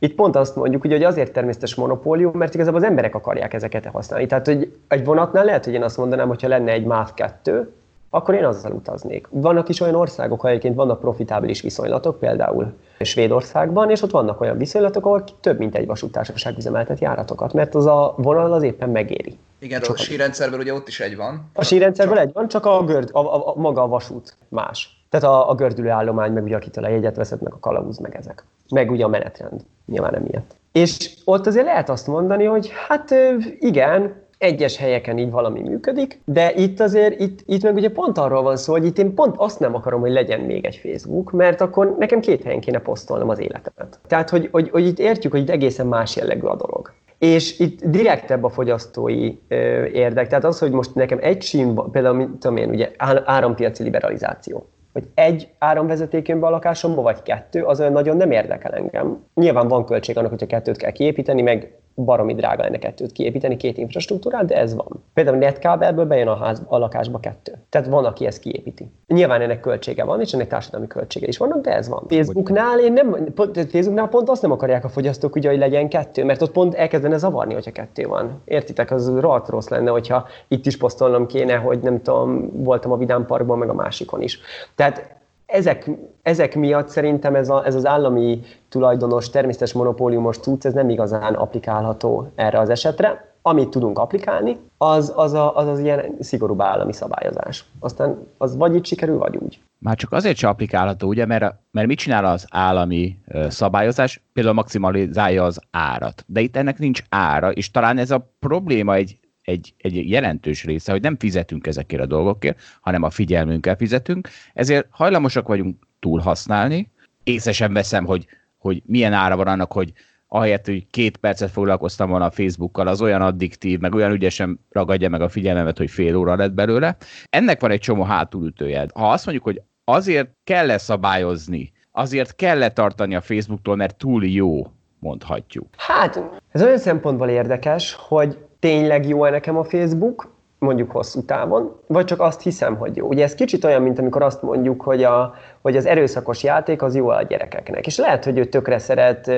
itt 0.03 0.15
pont 0.15 0.35
azt 0.35 0.55
mondjuk, 0.55 0.81
hogy 0.81 1.03
azért 1.03 1.31
természetes 1.31 1.75
monopólium, 1.75 2.37
mert 2.37 2.53
igazából 2.53 2.79
az 2.79 2.85
emberek 2.85 3.15
akarják 3.15 3.53
ezeket 3.53 3.85
használni. 3.85 4.25
Tehát, 4.25 4.45
hogy 4.45 4.77
egy 4.87 5.05
vonatnál 5.05 5.45
lehet, 5.45 5.65
hogy 5.65 5.73
én 5.73 5.83
azt 5.83 5.97
mondanám, 5.97 6.27
hogyha 6.27 6.47
lenne 6.47 6.71
egy 6.71 6.85
MÁV 6.85 7.13
2, 7.13 7.73
akkor 8.09 8.33
én 8.33 8.45
azzal 8.45 8.71
utaznék. 8.71 9.27
Vannak 9.29 9.69
is 9.69 9.79
olyan 9.79 9.95
országok, 9.95 10.37
ahol 10.37 10.49
egyébként 10.49 10.75
vannak 10.75 10.99
profitábilis 10.99 11.61
viszonylatok, 11.61 12.19
például 12.19 12.73
Svédországban, 12.99 13.89
és 13.89 14.01
ott 14.01 14.11
vannak 14.11 14.41
olyan 14.41 14.57
viszonylatok, 14.57 15.05
ahol 15.05 15.23
több 15.39 15.57
mint 15.57 15.75
egy 15.75 15.85
vasútársaság 15.85 16.57
üzemeltet 16.57 16.99
járatokat, 16.99 17.53
mert 17.53 17.75
az 17.75 17.85
a 17.85 18.13
vonal 18.17 18.53
az 18.53 18.63
éppen 18.63 18.89
megéri. 18.89 19.37
Igen, 19.59 19.81
csak 19.81 19.95
a 19.95 19.97
sírendszerben 19.97 20.59
ugye 20.59 20.73
ott 20.73 20.87
is 20.87 20.99
egy 20.99 21.15
van. 21.15 21.49
A 21.53 21.63
sírendszerben 21.63 22.17
egy 22.17 22.33
van, 22.33 22.47
csak 22.47 22.65
a, 22.65 22.83
görd, 22.83 23.09
a, 23.11 23.19
a, 23.19 23.47
a, 23.47 23.53
maga 23.55 23.81
a 23.81 23.87
vasút 23.87 24.35
más. 24.47 25.05
Tehát 25.09 25.25
a, 25.25 25.49
a 25.49 25.55
gördülő 25.55 25.89
állomány, 25.89 26.31
meg 26.31 26.43
ugye 26.43 26.55
akitől 26.55 26.83
a 26.83 26.89
jegyet 26.89 27.15
veszett, 27.15 27.41
meg 27.41 27.53
a 27.53 27.59
kalauz, 27.59 27.97
meg 27.97 28.15
ezek. 28.15 28.43
Meg 28.73 28.91
ugye 28.91 29.03
a 29.03 29.07
menetrend, 29.07 29.61
nyilván 29.85 30.15
emiatt. 30.15 30.55
És 30.71 31.13
ott 31.25 31.47
azért 31.47 31.65
lehet 31.65 31.89
azt 31.89 32.07
mondani, 32.07 32.43
hogy 32.45 32.71
hát 32.87 33.15
igen, 33.59 34.21
egyes 34.37 34.77
helyeken 34.77 35.17
így 35.17 35.31
valami 35.31 35.61
működik, 35.61 36.19
de 36.25 36.53
itt 36.53 36.79
azért, 36.79 37.19
itt, 37.19 37.39
itt 37.45 37.63
meg 37.63 37.75
ugye 37.75 37.89
pont 37.91 38.17
arról 38.17 38.41
van 38.41 38.57
szó, 38.57 38.71
hogy 38.71 38.85
itt 38.85 38.97
én 38.97 39.13
pont 39.13 39.35
azt 39.37 39.59
nem 39.59 39.75
akarom, 39.75 40.01
hogy 40.01 40.11
legyen 40.11 40.39
még 40.39 40.65
egy 40.65 40.75
Facebook, 40.75 41.31
mert 41.31 41.61
akkor 41.61 41.95
nekem 41.99 42.19
két 42.19 42.43
helyen 42.43 42.59
kéne 42.59 42.79
posztolnom 42.79 43.29
az 43.29 43.39
életemet. 43.39 43.99
Tehát, 44.07 44.29
hogy, 44.29 44.49
hogy, 44.51 44.69
hogy 44.69 44.85
itt 44.85 44.99
értjük, 44.99 45.31
hogy 45.31 45.41
itt 45.41 45.49
egészen 45.49 45.87
más 45.87 46.15
jellegű 46.15 46.45
a 46.45 46.55
dolog. 46.55 46.93
És 47.17 47.59
itt 47.59 47.85
direktebb 47.85 48.43
a 48.43 48.49
fogyasztói 48.49 49.35
ö, 49.47 49.85
érdek. 49.85 50.27
Tehát 50.27 50.43
az, 50.43 50.59
hogy 50.59 50.71
most 50.71 50.95
nekem 50.95 51.17
egy 51.21 51.41
sín, 51.41 51.75
például, 51.91 52.15
mint 52.15 52.37
tudom 52.39 52.57
én, 52.57 52.69
ugye 52.69 52.91
árampiaci 53.25 53.83
liberalizáció 53.83 54.67
hogy 54.93 55.09
egy 55.13 55.49
áramvezeték 55.57 56.35
a 56.41 56.49
lakásomba, 56.49 57.01
vagy 57.01 57.21
kettő, 57.21 57.63
az 57.63 57.79
olyan 57.79 57.91
nagyon 57.91 58.17
nem 58.17 58.31
érdekel 58.31 58.71
engem. 58.73 59.25
Nyilván 59.33 59.67
van 59.67 59.85
költség 59.85 60.17
annak, 60.17 60.29
hogyha 60.29 60.47
kettőt 60.47 60.77
kell 60.77 60.91
kiépíteni, 60.91 61.41
meg 61.41 61.73
baromi 61.95 62.35
drága 62.35 62.63
lenne 62.63 62.77
kettőt 62.77 63.11
kiépíteni, 63.11 63.57
két 63.57 63.77
infrastruktúrát, 63.77 64.45
de 64.45 64.55
ez 64.55 64.75
van. 64.75 65.03
Például 65.13 65.37
netkábelből 65.37 66.05
bejön 66.05 66.27
a, 66.27 66.35
ház, 66.35 66.61
a 66.67 66.77
lakásba 66.77 67.19
kettő. 67.19 67.53
Tehát 67.69 67.87
van, 67.87 68.05
aki 68.05 68.25
ezt 68.25 68.39
kiépíti. 68.39 68.91
Nyilván 69.07 69.41
ennek 69.41 69.59
költsége 69.59 70.03
van, 70.03 70.21
és 70.21 70.33
ennek 70.33 70.47
társadalmi 70.47 70.87
költsége 70.87 71.27
is 71.27 71.37
vannak, 71.37 71.61
de 71.61 71.75
ez 71.75 71.89
van. 71.89 72.03
Facebooknál, 72.07 72.79
én 72.79 72.93
nem, 72.93 73.33
Facebooknál 73.53 74.07
pont 74.07 74.29
azt 74.29 74.41
nem 74.41 74.51
akarják 74.51 74.83
a 74.83 74.89
fogyasztók, 74.89 75.35
ugye, 75.35 75.49
hogy 75.49 75.57
legyen 75.57 75.89
kettő, 75.89 76.23
mert 76.23 76.41
ott 76.41 76.51
pont 76.51 76.73
elkezdene 76.73 77.17
zavarni, 77.17 77.53
hogyha 77.53 77.71
kettő 77.71 78.07
van. 78.07 78.41
Értitek, 78.45 78.91
az 78.91 79.19
rohadt 79.19 79.49
rossz 79.49 79.67
lenne, 79.67 79.91
hogyha 79.91 80.27
itt 80.47 80.65
is 80.65 80.77
posztolnom 80.77 81.25
kéne, 81.25 81.55
hogy 81.55 81.79
nem 81.79 82.01
tudom, 82.01 82.49
voltam 82.63 82.91
a 82.91 82.97
Vidám 82.97 83.25
Parkban, 83.25 83.57
meg 83.57 83.69
a 83.69 83.73
másikon 83.73 84.21
is. 84.21 84.39
Tehát 84.75 85.21
ezek, 85.53 85.89
ezek 86.21 86.55
miatt 86.55 86.87
szerintem 86.87 87.35
ez, 87.35 87.49
a, 87.49 87.65
ez 87.65 87.75
az 87.75 87.85
állami 87.85 88.39
tulajdonos, 88.69 89.29
természetes 89.29 89.73
monopóliumos 89.73 90.37
cucc, 90.37 90.65
ez 90.65 90.73
nem 90.73 90.89
igazán 90.89 91.33
applikálható 91.33 92.31
erre 92.35 92.59
az 92.59 92.69
esetre. 92.69 93.31
Amit 93.41 93.69
tudunk 93.69 93.99
applikálni, 93.99 94.57
az 94.77 95.13
az, 95.15 95.33
a, 95.33 95.55
az, 95.55 95.67
az 95.67 95.79
ilyen 95.79 96.15
szigorúbb 96.19 96.61
állami 96.61 96.93
szabályozás. 96.93 97.65
Aztán 97.79 98.27
az 98.37 98.57
vagy 98.57 98.75
így 98.75 98.85
sikerül, 98.85 99.17
vagy 99.17 99.37
úgy. 99.37 99.61
Már 99.79 99.95
csak 99.95 100.11
azért 100.11 100.37
sem 100.37 100.49
applikálható, 100.49 101.07
ugye, 101.07 101.25
mert, 101.25 101.55
mert 101.71 101.87
mit 101.87 101.97
csinál 101.97 102.25
az 102.25 102.45
állami 102.49 103.17
szabályozás? 103.47 104.23
Például 104.33 104.55
maximalizálja 104.55 105.43
az 105.43 105.59
árat. 105.71 106.23
De 106.27 106.41
itt 106.41 106.55
ennek 106.55 106.77
nincs 106.79 107.01
ára, 107.09 107.51
és 107.51 107.71
talán 107.71 107.97
ez 107.97 108.11
a 108.11 108.33
probléma 108.39 108.93
egy 108.93 109.17
egy, 109.43 109.73
egy 109.77 110.09
jelentős 110.09 110.63
része, 110.63 110.91
hogy 110.91 111.01
nem 111.01 111.17
fizetünk 111.17 111.67
ezekért 111.67 112.01
a 112.01 112.05
dolgokért, 112.05 112.59
hanem 112.81 113.03
a 113.03 113.09
figyelmünkkel 113.09 113.75
fizetünk, 113.75 114.29
ezért 114.53 114.87
hajlamosak 114.89 115.47
vagyunk 115.47 115.87
túlhasználni. 115.99 116.91
Észesen 117.23 117.73
veszem, 117.73 118.05
hogy, 118.05 118.27
hogy 118.57 118.81
milyen 118.85 119.13
ára 119.13 119.35
van 119.35 119.47
annak, 119.47 119.71
hogy 119.71 119.93
ahelyett, 120.27 120.65
hogy 120.65 120.87
két 120.89 121.17
percet 121.17 121.51
foglalkoztam 121.51 122.09
volna 122.09 122.25
a 122.25 122.31
Facebookkal, 122.31 122.87
az 122.87 123.01
olyan 123.01 123.21
addiktív, 123.21 123.79
meg 123.79 123.93
olyan 123.93 124.11
ügyesen 124.11 124.59
ragadja 124.69 125.09
meg 125.09 125.21
a 125.21 125.29
figyelmemet, 125.29 125.77
hogy 125.77 125.91
fél 125.91 126.15
óra 126.15 126.35
lett 126.35 126.53
belőle. 126.53 126.97
Ennek 127.29 127.61
van 127.61 127.71
egy 127.71 127.79
csomó 127.79 128.03
hátulütője. 128.03 128.87
Ha 128.93 129.11
azt 129.11 129.25
mondjuk, 129.25 129.45
hogy 129.45 129.61
azért 129.83 130.29
kell 130.43 130.71
-e 130.71 130.77
szabályozni, 130.77 131.71
azért 131.91 132.35
kell 132.35 132.63
-e 132.63 132.69
tartani 132.69 133.15
a 133.15 133.21
Facebooktól, 133.21 133.75
mert 133.75 133.97
túl 133.97 134.25
jó, 134.25 134.67
mondhatjuk. 134.99 135.67
Hát, 135.77 136.23
ez 136.51 136.61
olyan 136.61 136.77
szempontból 136.77 137.29
érdekes, 137.29 137.95
hogy 137.99 138.37
tényleg 138.63 139.07
jó-e 139.07 139.29
nekem 139.29 139.57
a 139.57 139.63
Facebook, 139.63 140.31
mondjuk 140.59 140.91
hosszú 140.91 141.25
távon, 141.25 141.75
vagy 141.87 142.05
csak 142.05 142.21
azt 142.21 142.41
hiszem, 142.41 142.75
hogy 142.75 142.95
jó. 142.95 143.07
Ugye 143.07 143.23
ez 143.23 143.35
kicsit 143.35 143.63
olyan, 143.63 143.81
mint 143.81 143.99
amikor 143.99 144.21
azt 144.21 144.41
mondjuk, 144.41 144.81
hogy, 144.81 145.03
a, 145.03 145.33
hogy 145.61 145.75
az 145.75 145.85
erőszakos 145.85 146.43
játék 146.43 146.81
az 146.81 146.95
jó 146.95 147.07
a 147.07 147.21
gyerekeknek. 147.21 147.85
És 147.85 147.97
lehet, 147.97 148.23
hogy 148.23 148.37
ő 148.37 148.45
tökre 148.45 148.79
szeret 148.79 149.31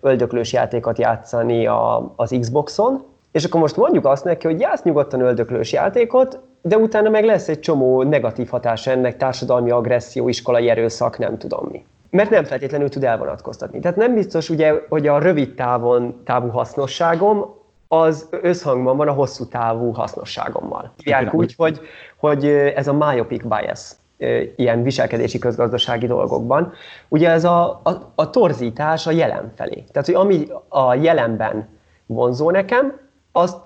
öldöklős 0.00 0.52
játékot 0.52 0.98
játszani 0.98 1.66
a, 1.66 2.12
az 2.16 2.36
Xboxon, 2.40 3.02
és 3.32 3.44
akkor 3.44 3.60
most 3.60 3.76
mondjuk 3.76 4.06
azt 4.06 4.24
neki, 4.24 4.46
hogy 4.46 4.60
játsz 4.60 4.82
nyugodtan 4.82 5.20
öldöklős 5.20 5.72
játékot, 5.72 6.40
de 6.62 6.76
utána 6.76 7.10
meg 7.10 7.24
lesz 7.24 7.48
egy 7.48 7.60
csomó 7.60 8.02
negatív 8.02 8.48
hatás 8.48 8.86
ennek, 8.86 9.16
társadalmi 9.16 9.70
agresszió, 9.70 10.28
iskolai 10.28 10.68
erőszak, 10.68 11.18
nem 11.18 11.38
tudom 11.38 11.68
mi. 11.72 11.84
Mert 12.10 12.30
nem 12.30 12.44
feltétlenül 12.44 12.88
tud 12.88 13.04
elvonatkoztatni. 13.04 13.80
Tehát 13.80 13.96
nem 13.96 14.14
biztos 14.14 14.50
ugye, 14.50 14.74
hogy 14.88 15.06
a 15.06 15.18
rövid 15.18 15.54
távon 15.54 16.20
távú 16.24 16.48
hasznosságom 16.48 17.58
az 17.92 18.28
összhangban 18.30 18.96
van 18.96 19.08
a 19.08 19.12
hosszú 19.12 19.46
távú 19.46 19.92
hasznosságommal. 19.92 20.92
Hívják 20.96 21.34
úgy, 21.34 21.54
hogy, 21.56 21.80
hogy 22.16 22.46
ez 22.48 22.88
a 22.88 22.92
myopic 22.92 23.42
bias 23.44 23.90
ilyen 24.56 24.82
viselkedési 24.82 25.38
közgazdasági 25.38 26.06
dolgokban. 26.06 26.72
Ugye 27.08 27.30
ez 27.30 27.44
a, 27.44 27.80
a, 27.82 28.12
a 28.14 28.30
torzítás 28.30 29.06
a 29.06 29.10
jelen 29.10 29.52
felé. 29.56 29.84
Tehát, 29.92 30.06
hogy 30.06 30.14
ami 30.14 30.48
a 30.68 30.94
jelenben 30.94 31.68
vonzó 32.06 32.50
nekem, 32.50 32.98
azt 33.32 33.56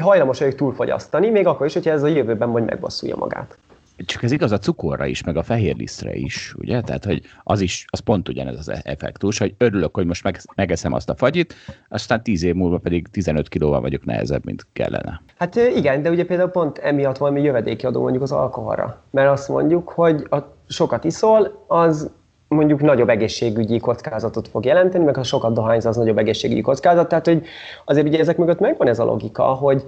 hajlamos 0.00 0.38
vagyok 0.38 0.54
túlfogyasztani, 0.54 1.30
még 1.30 1.46
akkor 1.46 1.66
is, 1.66 1.72
hogyha 1.72 1.90
ez 1.90 2.02
a 2.02 2.06
jövőben 2.06 2.48
majd 2.48 2.64
megbasszulja 2.64 3.16
magát. 3.16 3.58
Csak 4.06 4.22
ez 4.22 4.32
igaz 4.32 4.52
a 4.52 4.58
cukorra 4.58 5.06
is, 5.06 5.22
meg 5.22 5.36
a 5.36 5.42
fehér 5.42 5.76
lisztre 5.76 6.14
is, 6.14 6.54
ugye? 6.58 6.80
Tehát, 6.80 7.04
hogy 7.04 7.22
az 7.42 7.60
is, 7.60 7.84
az 7.90 7.98
pont 7.98 8.28
ugyanez 8.28 8.58
az 8.58 8.80
effektus, 8.84 9.38
hogy 9.38 9.54
örülök, 9.58 9.94
hogy 9.94 10.06
most 10.06 10.24
meg, 10.24 10.40
megeszem 10.54 10.92
azt 10.92 11.10
a 11.10 11.14
fagyit, 11.14 11.54
aztán 11.88 12.22
10 12.22 12.42
év 12.42 12.54
múlva 12.54 12.78
pedig 12.78 13.08
15 13.08 13.48
kilóval 13.48 13.80
vagyok 13.80 14.04
nehezebb, 14.04 14.44
mint 14.44 14.66
kellene. 14.72 15.22
Hát 15.38 15.56
igen, 15.56 16.02
de 16.02 16.10
ugye 16.10 16.24
például 16.24 16.50
pont 16.50 16.78
emiatt 16.78 17.16
valami 17.16 17.42
jövedéki 17.42 17.86
adó 17.86 18.00
mondjuk 18.00 18.22
az 18.22 18.32
alkoholra. 18.32 19.02
Mert 19.10 19.30
azt 19.30 19.48
mondjuk, 19.48 19.88
hogy 19.88 20.26
a 20.30 20.38
sokat 20.68 21.04
iszol, 21.04 21.64
az 21.66 22.10
mondjuk 22.48 22.80
nagyobb 22.80 23.08
egészségügyi 23.08 23.78
kockázatot 23.78 24.48
fog 24.48 24.64
jelenteni, 24.64 25.04
meg 25.04 25.16
ha 25.16 25.22
sokat 25.22 25.54
dohányz, 25.54 25.86
az 25.86 25.96
nagyobb 25.96 26.18
egészségügyi 26.18 26.60
kockázat. 26.60 27.08
Tehát, 27.08 27.26
hogy 27.26 27.42
azért 27.84 28.06
ugye 28.06 28.18
ezek 28.18 28.36
mögött 28.36 28.60
megvan 28.60 28.88
ez 28.88 28.98
a 28.98 29.04
logika, 29.04 29.42
hogy 29.42 29.84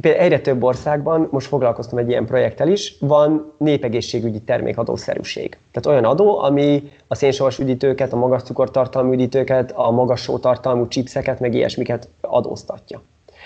például 0.00 0.24
egyre 0.24 0.40
több 0.40 0.62
országban, 0.62 1.28
most 1.30 1.46
foglalkoztam 1.46 1.98
egy 1.98 2.08
ilyen 2.08 2.26
projekttel 2.26 2.68
is, 2.68 2.96
van 3.00 3.52
népegészségügyi 3.58 4.40
termékadószerűség. 4.40 5.58
Tehát 5.72 5.86
olyan 5.86 6.10
adó, 6.10 6.38
ami 6.38 6.90
a 7.08 7.14
szénsavas 7.14 7.58
üdítőket, 7.58 8.12
a 8.12 8.16
magas 8.16 8.42
cukortartalmú 8.42 9.12
üdítőket, 9.12 9.72
a 9.72 9.90
magas 9.90 10.20
sótartalmú 10.20 10.88
chipseket, 10.88 11.40
meg 11.40 11.54
ilyesmiket 11.54 12.08
adóztatja. 12.20 13.02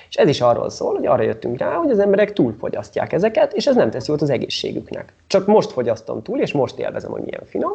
És 0.09 0.16
ez 0.16 0.28
is 0.28 0.40
arról 0.40 0.70
szól, 0.70 0.94
hogy 0.94 1.07
arra 1.07 1.22
jöttünk 1.22 1.59
rá, 1.59 1.74
hogy 1.74 1.90
az 1.90 1.99
emberek 1.99 2.32
túlfogyasztják 2.32 3.12
ezeket, 3.12 3.53
és 3.53 3.66
ez 3.66 3.74
nem 3.74 3.90
tesz 3.90 4.09
jót 4.09 4.22
az 4.22 4.30
egészségüknek. 4.30 5.12
Csak 5.26 5.46
most 5.46 5.70
fogyasztom 5.70 6.22
túl, 6.22 6.40
és 6.40 6.53
most 6.53 6.78
élvezem, 6.78 7.11
hogy 7.11 7.22
milyen 7.22 7.44
finom, 7.44 7.72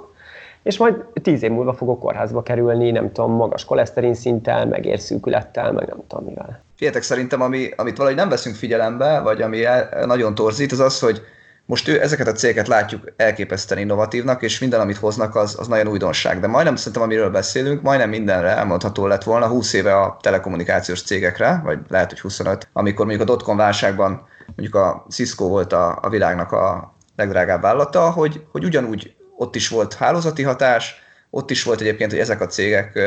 és 0.64 0.78
majd 0.78 0.96
tíz 1.22 1.44
év 1.44 1.52
múlva 1.52 1.74
fogok 1.74 2.00
kórházba 2.00 2.44
kerülni, 2.44 2.92
nem 2.92 3.12
tudom, 3.12 3.32
magas 3.32 3.66
koleszterin 3.66 4.14
szinttel, 4.14 4.66
meg 4.66 4.86
érszűkülettel, 4.86 5.72
meg 5.72 5.88
nem 5.88 6.04
tudom 6.08 6.26
mivel. 6.26 6.64
Figyeljetek, 6.84 7.10
szerintem, 7.10 7.42
ami, 7.42 7.70
amit 7.76 7.98
valahogy 7.98 8.18
nem 8.18 8.30
veszünk 8.30 8.56
figyelembe, 8.56 9.20
vagy 9.20 9.42
ami 9.42 9.66
el, 9.66 10.06
nagyon 10.06 10.36
torzít, 10.36 10.72
az 10.72 10.80
az, 10.80 11.00
hogy 11.00 11.22
most 11.66 11.88
ő, 11.88 12.02
ezeket 12.02 12.28
a 12.28 12.32
cégeket 12.32 12.68
látjuk 12.68 13.12
elképesztően 13.16 13.82
innovatívnak, 13.82 14.42
és 14.42 14.60
minden, 14.60 14.80
amit 14.80 14.98
hoznak, 14.98 15.36
az, 15.36 15.56
az 15.60 15.68
nagyon 15.68 15.88
újdonság. 15.88 16.40
De 16.40 16.48
majdnem 16.48 16.76
szerintem, 16.76 17.02
amiről 17.02 17.30
beszélünk, 17.30 17.82
majdnem 17.82 18.10
mindenre 18.10 18.48
elmondható 18.48 19.08
lett 19.08 19.24
volna 19.24 19.48
20 19.48 19.74
éve 19.74 20.00
a 20.00 20.18
telekommunikációs 20.22 21.02
cégekre, 21.04 21.62
vagy 21.64 21.80
lehet, 21.88 22.10
hogy 22.10 22.20
25, 22.20 22.68
amikor 22.74 23.06
mondjuk 23.06 23.30
a 23.30 23.32
dotcom 23.34 23.58
válságban 23.58 24.28
mondjuk 24.56 24.76
a 24.76 25.06
Cisco 25.10 25.48
volt 25.48 25.74
a, 25.74 26.00
a 26.02 26.10
világnak 26.10 26.52
a 26.52 26.96
legdrágább 27.16 27.62
vállalata, 27.62 28.12
hogy, 28.12 28.44
hogy 28.52 28.64
ugyanúgy 28.64 29.16
ott 29.38 29.56
is 29.56 29.68
volt 29.68 29.94
hálózati 29.94 30.44
hatás, 30.44 31.03
ott 31.36 31.52
is 31.52 31.64
volt 31.64 31.82
egyébként, 31.82 32.12
hogy 32.12 32.20
ezek 32.20 32.42
a 32.42 32.48
cégek 32.48 33.00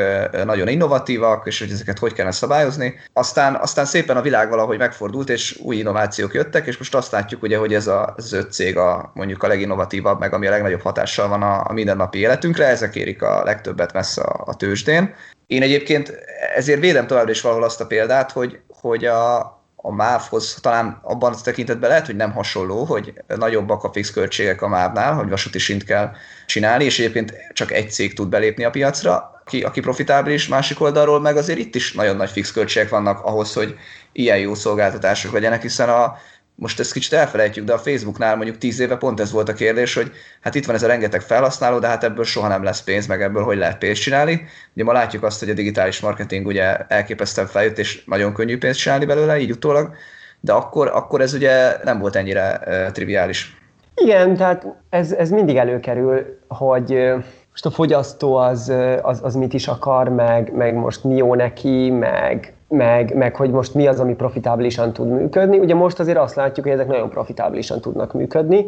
nagyon 0.45 0.67
innovatívak, 0.67 1.47
és 1.47 1.59
hogy 1.59 1.71
ezeket 1.71 1.99
hogy 1.99 2.13
kellene 2.13 2.33
szabályozni. 2.33 2.99
Aztán, 3.13 3.55
aztán 3.55 3.85
szépen 3.85 4.17
a 4.17 4.21
világ 4.21 4.49
valahogy 4.49 4.77
megfordult, 4.77 5.29
és 5.29 5.59
új 5.63 5.75
innovációk 5.75 6.33
jöttek, 6.33 6.67
és 6.67 6.77
most 6.77 6.95
azt 6.95 7.11
látjuk, 7.11 7.43
ugye, 7.43 7.57
hogy 7.57 7.73
ez 7.73 7.87
a, 7.87 8.15
öt 8.31 8.51
cég 8.51 8.77
a, 8.77 9.11
mondjuk 9.13 9.43
a 9.43 9.47
leginnovatívabb, 9.47 10.19
meg 10.19 10.33
ami 10.33 10.47
a 10.47 10.49
legnagyobb 10.49 10.81
hatással 10.81 11.27
van 11.27 11.41
a, 11.41 11.63
a 11.67 11.73
mindennapi 11.73 12.19
életünkre, 12.19 12.65
ezek 12.65 12.95
érik 12.95 13.21
a 13.21 13.43
legtöbbet 13.43 13.93
messze 13.93 14.21
a, 14.21 14.43
a 14.45 14.55
tőzsdén. 14.55 15.13
Én 15.45 15.61
egyébként 15.61 16.13
ezért 16.55 16.79
védem 16.79 17.07
továbbra 17.07 17.31
is 17.31 17.41
valahol 17.41 17.63
azt 17.63 17.81
a 17.81 17.87
példát, 17.87 18.31
hogy, 18.31 18.59
hogy 18.67 19.05
a, 19.05 19.56
a 19.81 19.91
MÁV-hoz 19.91 20.57
talán 20.61 20.99
abban 21.01 21.33
a 21.33 21.41
tekintetben 21.43 21.89
lehet, 21.89 22.05
hogy 22.05 22.15
nem 22.15 22.31
hasonló, 22.31 22.83
hogy 22.83 23.13
nagyobbak 23.27 23.83
a 23.83 23.91
fix 23.91 24.11
költségek 24.11 24.61
a 24.61 24.67
MÁV-nál, 24.67 25.13
hogy 25.13 25.29
vasúti 25.29 25.59
sint 25.59 25.83
kell 25.83 26.11
csinálni, 26.45 26.83
és 26.83 26.99
egyébként 26.99 27.33
csak 27.53 27.71
egy 27.71 27.91
cég 27.91 28.13
tud 28.13 28.29
belépni 28.29 28.63
a 28.63 28.69
piacra, 28.69 29.41
aki, 29.41 29.63
aki 29.63 29.79
profitábilis, 29.79 30.47
másik 30.47 30.81
oldalról 30.81 31.19
meg 31.19 31.37
azért 31.37 31.59
itt 31.59 31.75
is 31.75 31.93
nagyon 31.93 32.15
nagy 32.15 32.29
fix 32.29 32.51
költségek 32.51 32.89
vannak 32.89 33.23
ahhoz, 33.23 33.53
hogy 33.53 33.75
ilyen 34.11 34.37
jó 34.37 34.53
szolgáltatások 34.53 35.33
legyenek, 35.33 35.61
hiszen 35.61 35.89
a, 35.89 36.17
most 36.59 36.79
ezt 36.79 36.93
kicsit 36.93 37.13
elfelejtjük, 37.13 37.65
de 37.65 37.73
a 37.73 37.77
Facebooknál 37.77 38.35
mondjuk 38.35 38.57
tíz 38.57 38.79
éve 38.79 38.97
pont 38.97 39.19
ez 39.19 39.31
volt 39.31 39.49
a 39.49 39.53
kérdés, 39.53 39.93
hogy 39.93 40.11
hát 40.41 40.55
itt 40.55 40.65
van 40.65 40.75
ez 40.75 40.83
a 40.83 40.87
rengeteg 40.87 41.21
felhasználó, 41.21 41.79
de 41.79 41.87
hát 41.87 42.03
ebből 42.03 42.25
soha 42.25 42.47
nem 42.47 42.63
lesz 42.63 42.81
pénz, 42.81 43.07
meg 43.07 43.21
ebből 43.21 43.43
hogy 43.43 43.57
lehet 43.57 43.77
pénzt 43.77 44.01
csinálni. 44.01 44.45
Ugye 44.73 44.83
ma 44.83 44.91
látjuk 44.91 45.23
azt, 45.23 45.39
hogy 45.39 45.49
a 45.49 45.53
digitális 45.53 45.99
marketing 45.99 46.45
ugye 46.45 46.77
elképesztően 46.77 47.47
feljött, 47.47 47.77
és 47.77 48.03
nagyon 48.05 48.33
könnyű 48.33 48.57
pénzt 48.57 48.79
csinálni 48.79 49.05
belőle, 49.05 49.39
így 49.39 49.51
utólag, 49.51 49.95
de 50.39 50.53
akkor, 50.53 50.87
akkor 50.87 51.21
ez 51.21 51.33
ugye 51.33 51.75
nem 51.83 51.99
volt 51.99 52.15
ennyire 52.15 52.61
uh, 52.65 52.91
triviális. 52.91 53.57
Igen, 53.95 54.35
tehát 54.35 54.65
ez, 54.89 55.11
ez 55.11 55.29
mindig 55.29 55.55
előkerül, 55.55 56.39
hogy 56.47 57.13
most 57.49 57.65
a 57.65 57.71
fogyasztó 57.71 58.35
az, 58.35 58.73
az, 59.01 59.19
az 59.23 59.35
mit 59.35 59.53
is 59.53 59.67
akar, 59.67 60.09
meg, 60.09 60.53
meg 60.55 60.73
most 60.73 61.03
mi 61.03 61.15
jó 61.15 61.35
neki, 61.35 61.89
meg 61.89 62.53
meg, 62.67 63.15
meg 63.15 63.35
hogy 63.35 63.51
most 63.51 63.73
mi 63.73 63.87
az, 63.87 63.99
ami 63.99 64.15
profitábilisan 64.15 64.93
tud 64.93 65.07
működni. 65.07 65.59
Ugye 65.59 65.75
most 65.75 65.99
azért 65.99 66.17
azt 66.17 66.35
látjuk, 66.35 66.65
hogy 66.65 66.75
ezek 66.75 66.87
nagyon 66.87 67.09
profitábilisan 67.09 67.81
tudnak 67.81 68.13
működni, 68.13 68.65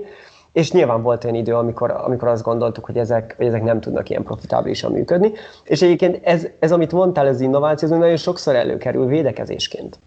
és 0.52 0.72
nyilván 0.72 1.02
volt 1.02 1.24
olyan 1.24 1.36
idő, 1.36 1.56
amikor, 1.56 1.92
amikor 1.92 2.28
azt 2.28 2.44
gondoltuk, 2.44 2.86
hogy 2.86 2.98
ezek, 2.98 3.34
hogy 3.38 3.46
ezek 3.46 3.64
nem 3.64 3.80
tudnak 3.80 4.10
ilyen 4.10 4.24
profitábilisan 4.24 4.92
működni. 4.92 5.32
És 5.64 5.82
egyébként 5.82 6.20
ez, 6.24 6.48
ez 6.60 6.72
amit 6.72 6.92
mondtál, 6.92 7.28
ez 7.28 7.42
innováció, 7.42 7.90
ez 7.92 7.98
nagyon 7.98 8.18
sokszor 8.18 8.56
előkerül 8.56 9.06
védekezésként. 9.06 10.00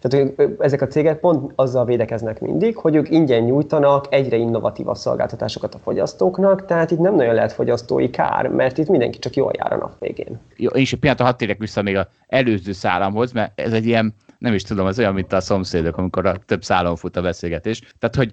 Tehát 0.00 0.34
hogy 0.36 0.56
ezek 0.58 0.82
a 0.82 0.86
cégek 0.86 1.20
pont 1.20 1.52
azzal 1.54 1.84
védekeznek 1.84 2.40
mindig, 2.40 2.76
hogy 2.76 2.94
ők 2.94 3.10
ingyen 3.10 3.42
nyújtanak 3.42 4.06
egyre 4.10 4.36
innovatívabb 4.36 4.96
szolgáltatásokat 4.96 5.74
a 5.74 5.78
fogyasztóknak, 5.78 6.64
tehát 6.64 6.90
itt 6.90 6.98
nem 6.98 7.14
nagyon 7.14 7.34
lehet 7.34 7.52
fogyasztói 7.52 8.10
kár, 8.10 8.48
mert 8.48 8.78
itt 8.78 8.88
mindenki 8.88 9.18
csak 9.18 9.34
jól 9.34 9.52
jár 9.58 9.72
a 9.72 9.76
nap 9.76 9.98
végén. 9.98 10.40
Jó, 10.56 10.68
én 10.68 10.82
is 10.82 10.92
egy 10.92 10.98
pillanat, 10.98 11.20
hadd 11.20 11.58
vissza 11.58 11.82
még 11.82 11.96
az 11.96 12.06
előző 12.26 12.72
szállamhoz, 12.72 13.32
mert 13.32 13.60
ez 13.60 13.72
egy 13.72 13.86
ilyen, 13.86 14.14
nem 14.38 14.54
is 14.54 14.62
tudom, 14.62 14.86
ez 14.86 14.98
olyan, 14.98 15.14
mint 15.14 15.32
a 15.32 15.40
szomszédok, 15.40 15.96
amikor 15.96 16.26
a 16.26 16.36
több 16.46 16.64
szálon 16.64 16.96
fut 16.96 17.16
a 17.16 17.22
beszélgetés. 17.22 17.82
Tehát, 17.98 18.16
hogy 18.16 18.32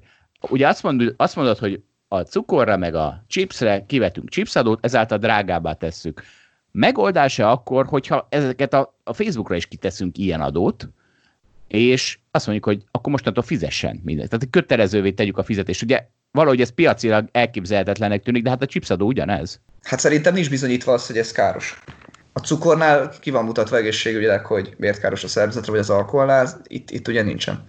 ugye 0.50 0.68
azt 0.68 0.84
mondod, 0.84 1.14
azt 1.18 1.36
mondod 1.36 1.58
hogy 1.58 1.82
a 2.08 2.20
cukorra 2.20 2.78
meg 2.78 2.96
a 2.96 3.24
chipsre 3.28 3.86
kivetünk 3.86 4.30
chipsadót, 4.30 4.86
ezáltal 4.86 5.18
drágábbá 5.18 5.74
tesszük. 5.74 6.22
Megoldása 6.72 7.52
akkor, 7.52 7.86
hogyha 7.86 8.28
ezeket 8.30 8.74
a, 8.74 8.96
a 9.04 9.14
Facebookra 9.14 9.56
is 9.56 9.66
kiteszünk 9.66 10.18
ilyen 10.18 10.42
adót, 10.42 10.90
és 11.68 12.20
azt 12.32 12.46
mondjuk, 12.46 12.68
hogy 12.68 12.84
akkor 12.92 13.12
mostantól 13.12 13.44
fizessen 13.44 14.02
mindent. 14.04 14.30
Tehát 14.30 14.48
kötelezővé 14.50 15.12
tegyük 15.12 15.38
a 15.38 15.44
fizetést. 15.44 15.82
Ugye 15.82 16.08
valahogy 16.32 16.62
ez 16.62 16.70
piacilag 16.70 17.28
elképzelhetetlenek 17.32 18.24
tűnik, 18.24 18.44
de 18.44 18.50
hát 18.50 18.62
a 18.62 18.66
chipsadó 18.66 19.08
ugyanez. 19.08 19.60
Hát 19.82 20.00
szerintem 20.00 20.34
nincs 20.34 20.50
bizonyítva 20.50 20.94
az, 20.94 21.08
hogy 21.08 21.18
ez 21.18 21.32
káros. 21.32 21.80
A 22.34 22.40
cukornál 22.40 23.12
ki 23.20 23.32
van 23.32 23.46
mutatva 23.46 23.78
egészségügyileg, 23.78 24.46
hogy 24.46 24.74
miért 24.78 25.00
káros 25.00 25.24
a 25.24 25.28
szervezetre, 25.28 25.72
vagy 25.72 25.80
az 25.80 25.90
alkoholnál, 25.90 26.48
itt, 26.68 26.92
itt 26.92 27.08
ugye 27.08 27.24
nincsen. 27.24 27.64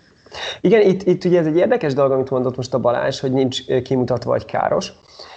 Igen, 0.60 0.80
itt, 0.80 1.02
itt 1.02 1.24
ugye 1.24 1.38
ez 1.38 1.46
egy 1.46 1.56
érdekes 1.56 1.94
dolog, 1.94 2.12
amit 2.12 2.30
mondott 2.30 2.56
most 2.56 2.74
a 2.74 2.78
Balázs, 2.78 3.20
hogy 3.20 3.32
nincs 3.32 3.82
kimutatva, 3.82 4.30
hogy 4.30 4.44
káros. 4.44 4.92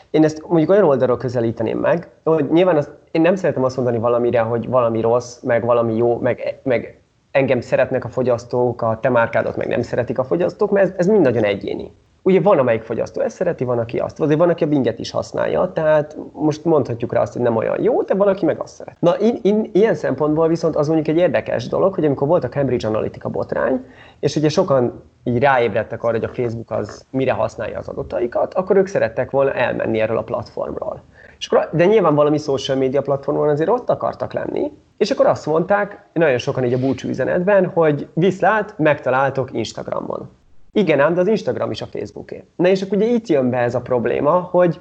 Én 0.10 0.24
ezt 0.24 0.44
mondjuk 0.48 0.70
olyan 0.70 0.84
oldalról 0.84 1.18
közelíteném 1.18 1.80
meg, 1.80 2.10
hogy 2.24 2.52
nyilván 2.52 2.78
az, 2.78 2.90
én 3.12 3.22
nem 3.22 3.36
szeretem 3.36 3.64
azt 3.64 3.76
mondani 3.76 3.98
valamire, 3.98 4.40
hogy 4.40 4.68
valami 4.68 5.02
rossz, 5.02 5.40
meg 5.42 5.66
valami 5.66 5.96
jó, 5.96 6.20
meg, 6.20 6.60
meg 6.64 7.01
engem 7.32 7.62
szeretnek 7.62 8.06
a 8.06 8.10
fogyasztók, 8.10 8.82
a 8.82 9.00
te 9.02 9.10
márkádat 9.10 9.56
meg 9.56 9.68
nem 9.68 9.82
szeretik 9.82 10.20
a 10.20 10.24
fogyasztók, 10.24 10.72
mert 10.72 10.86
ez, 10.86 10.94
ez 10.98 11.08
mind 11.08 11.22
nagyon 11.24 11.44
egyéni. 11.44 11.92
Ugye 12.24 12.42
van, 12.42 12.60
amelyik 12.60 12.82
fogyasztó 12.82 13.22
ezt 13.22 13.36
szereti, 13.36 13.64
van, 13.64 13.80
aki 13.80 13.98
azt. 13.98 14.20
Azért 14.20 14.40
van, 14.40 14.50
aki 14.50 14.64
a 14.64 14.68
binget 14.68 15.00
is 15.00 15.12
használja, 15.12 15.72
tehát 15.74 16.18
most 16.34 16.66
mondhatjuk 16.66 17.14
rá 17.14 17.22
azt, 17.22 17.34
hogy 17.34 17.42
nem 17.42 17.56
olyan 17.56 17.82
jó, 17.82 18.02
de 18.02 18.14
valaki 18.14 18.46
meg 18.46 18.60
azt 18.60 18.74
szeret. 18.74 18.96
Na, 19.00 19.20
in, 19.20 19.40
in, 19.42 19.70
ilyen 19.74 19.96
szempontból 19.96 20.48
viszont 20.48 20.76
az 20.76 20.88
mondjuk 20.88 21.08
egy 21.08 21.22
érdekes 21.24 21.68
dolog, 21.68 21.94
hogy 21.94 22.06
amikor 22.06 22.28
volt 22.28 22.44
a 22.44 22.50
Cambridge 22.50 22.88
Analytica 22.88 23.30
botrány, 23.30 23.86
és 24.20 24.36
ugye 24.36 24.50
sokan 24.50 25.04
így 25.24 25.40
ráébredtek 25.40 26.04
arra, 26.04 26.14
hogy 26.14 26.24
a 26.24 26.34
Facebook 26.34 26.72
az 26.72 27.06
mire 27.10 27.32
használja 27.32 27.78
az 27.78 27.88
adataikat, 27.88 28.54
akkor 28.54 28.76
ők 28.76 28.88
szerettek 28.88 29.32
volna 29.32 29.54
elmenni 29.54 30.00
erről 30.00 30.18
a 30.18 30.24
platformról. 30.24 31.02
És 31.42 31.48
akkor, 31.48 31.70
de 31.72 31.86
nyilván 31.86 32.16
valami 32.16 32.38
social 32.38 32.78
media 32.78 33.02
platformon 33.02 33.50
azért 33.50 33.70
ott 33.70 33.90
akartak 33.90 34.34
lenni, 34.34 34.72
és 34.98 35.12
akkor 35.12 35.26
azt 35.26 35.46
mondták, 35.46 36.06
nagyon 36.14 36.38
sokan 36.38 36.64
így 36.64 36.74
a 36.74 36.80
búcsú 36.80 37.10
üzenetben, 37.10 37.66
hogy 37.66 38.08
viszlát, 38.14 38.74
megtaláltok 38.78 39.54
Instagramon. 39.54 40.30
Igen 40.72 41.00
ám, 41.00 41.14
de 41.14 41.20
az 41.20 41.28
Instagram 41.28 41.72
is 41.72 41.82
a 41.82 41.86
Facebooké. 41.86 42.44
Na 42.56 42.68
és 42.68 42.82
akkor 42.82 42.98
ugye 42.98 43.06
itt 43.06 43.28
jön 43.28 43.50
be 43.50 43.58
ez 43.58 43.76
a 43.76 43.82
probléma, 43.82 44.32
hogy, 44.32 44.80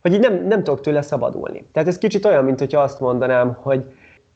hogy 0.00 0.12
így 0.12 0.20
nem, 0.20 0.46
nem 0.46 0.62
tudok 0.62 0.80
tőle 0.80 1.02
szabadulni. 1.02 1.66
Tehát 1.72 1.88
ez 1.88 1.98
kicsit 1.98 2.24
olyan, 2.24 2.44
mint 2.44 2.58
hogyha 2.58 2.80
azt 2.80 3.00
mondanám, 3.00 3.58
hogy 3.60 3.84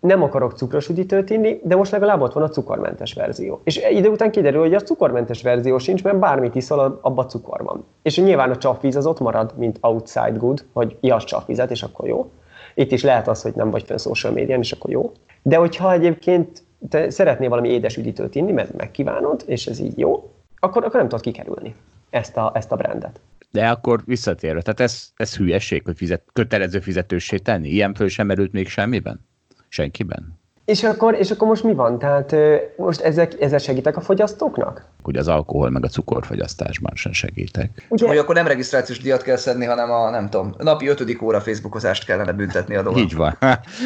nem 0.00 0.22
akarok 0.22 0.56
cukros 0.56 0.88
üdítőt 0.88 1.30
inni, 1.30 1.60
de 1.62 1.76
most 1.76 1.90
legalább 1.92 2.20
ott 2.20 2.32
van 2.32 2.42
a 2.42 2.48
cukormentes 2.48 3.14
verzió. 3.14 3.60
És 3.64 3.80
idő 3.90 4.08
után 4.08 4.30
kiderül, 4.30 4.60
hogy 4.60 4.74
a 4.74 4.80
cukormentes 4.80 5.42
verzió 5.42 5.78
sincs, 5.78 6.02
mert 6.02 6.18
bármit 6.18 6.54
iszol, 6.54 6.98
abban 7.02 7.28
cukor 7.28 7.62
van. 7.62 7.84
És 8.02 8.18
nyilván 8.18 8.50
a 8.50 8.56
csapvíz 8.56 8.96
az 8.96 9.06
ott 9.06 9.20
marad, 9.20 9.52
mint 9.56 9.78
outside 9.80 10.36
good, 10.36 10.64
hogy 10.72 10.96
ihass 11.00 11.24
csapvizet, 11.24 11.70
és 11.70 11.82
akkor 11.82 12.08
jó. 12.08 12.30
Itt 12.74 12.92
is 12.92 13.02
lehet 13.02 13.28
az, 13.28 13.42
hogy 13.42 13.54
nem 13.54 13.70
vagy 13.70 13.82
fönn 13.82 13.96
social 13.96 14.32
médián, 14.32 14.58
és 14.58 14.72
akkor 14.72 14.90
jó. 14.90 15.12
De 15.42 15.56
hogyha 15.56 15.92
egyébként 15.92 16.62
te 16.88 17.10
szeretnél 17.10 17.48
valami 17.48 17.68
édes 17.68 17.96
üdítőt 17.96 18.34
inni, 18.34 18.52
mert 18.52 18.76
megkívánod, 18.76 19.42
és 19.46 19.66
ez 19.66 19.80
így 19.80 19.98
jó, 19.98 20.30
akkor, 20.58 20.84
akkor 20.84 21.00
nem 21.00 21.08
tudod 21.08 21.24
kikerülni 21.24 21.74
ezt 22.10 22.36
a, 22.36 22.52
ezt 22.54 22.72
a 22.72 22.76
brandet. 22.76 23.20
De 23.50 23.68
akkor 23.68 24.02
visszatérve, 24.04 24.62
tehát 24.62 24.80
ez, 24.80 25.08
ez 25.16 25.36
hülyeség, 25.36 25.84
hogy 25.84 25.96
fizet, 25.96 26.22
kötelező 26.32 26.80
fizetőssé 26.80 27.36
tenni? 27.36 27.68
Ilyen 27.68 27.94
föl 27.94 28.08
sem 28.08 28.26
merült 28.26 28.52
még 28.52 28.68
semmiben? 28.68 29.27
Senkiben? 29.68 30.38
És 30.68 30.84
akkor, 30.84 31.14
és 31.14 31.30
akkor 31.30 31.48
most 31.48 31.62
mi 31.62 31.74
van? 31.74 31.98
Tehát 31.98 32.34
most 32.76 33.00
ezek, 33.00 33.40
ezek 33.40 33.58
segítek 33.58 33.96
a 33.96 34.00
fogyasztóknak? 34.00 34.84
Ugye 35.02 35.18
az 35.18 35.28
alkohol 35.28 35.70
meg 35.70 35.84
a 35.84 35.88
cukorfogyasztásban 35.88 36.92
sem 36.94 37.12
segítek. 37.12 37.86
Ugye? 37.88 38.06
Hogy 38.06 38.16
akkor 38.16 38.34
nem 38.34 38.46
regisztrációs 38.46 39.00
díjat 39.00 39.22
kell 39.22 39.36
szedni, 39.36 39.64
hanem 39.64 39.90
a, 39.90 40.10
nem 40.10 40.30
tudom, 40.30 40.54
napi 40.58 40.88
ötödik 40.88 41.22
óra 41.22 41.40
Facebookozást 41.40 42.04
kellene 42.04 42.32
büntetni 42.32 42.74
a 42.74 42.82
dolgot. 42.82 43.02
Így 43.02 43.14
van. 43.14 43.38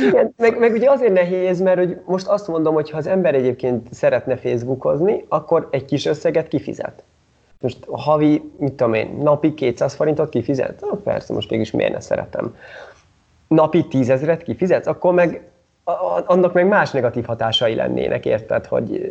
Igen, 0.09 0.35
meg, 0.37 0.59
meg 0.59 0.72
ugye 0.72 0.91
azért 0.91 1.12
nehéz, 1.12 1.61
mert 1.61 1.78
hogy 1.78 2.01
most 2.05 2.26
azt 2.26 2.49
mondom, 2.49 2.74
hogy 2.74 2.91
ha 2.91 2.97
az 2.97 3.07
ember 3.07 3.35
egyébként 3.35 3.95
szeretne 3.95 4.37
Facebookozni, 4.37 5.24
akkor 5.28 5.68
egy 5.70 5.85
kis 5.85 6.07
összeget 6.07 6.49
kifizet. 6.49 7.03
Most 7.61 7.78
havi, 7.91 8.53
mit 8.59 8.72
tudom 8.72 8.95
én, 8.95 9.18
napi 9.22 9.55
200 9.55 9.95
forintot 9.95 10.28
kifizet? 10.28 10.83
Ah, 10.83 10.99
persze, 10.99 11.33
most 11.33 11.51
mégis 11.51 11.70
miért 11.70 11.93
ne 11.93 12.01
szeretem. 12.01 12.57
Napi 13.49 13.87
10 13.87 14.09
ezeret 14.09 14.43
kifizetsz? 14.43 14.87
Akkor 14.87 15.14
meg 15.14 15.51
annak 16.26 16.53
meg 16.53 16.68
más 16.68 16.91
negatív 16.91 17.24
hatásai 17.24 17.74
lennének, 17.74 18.26
érted, 18.26 18.66
hogy 18.66 19.11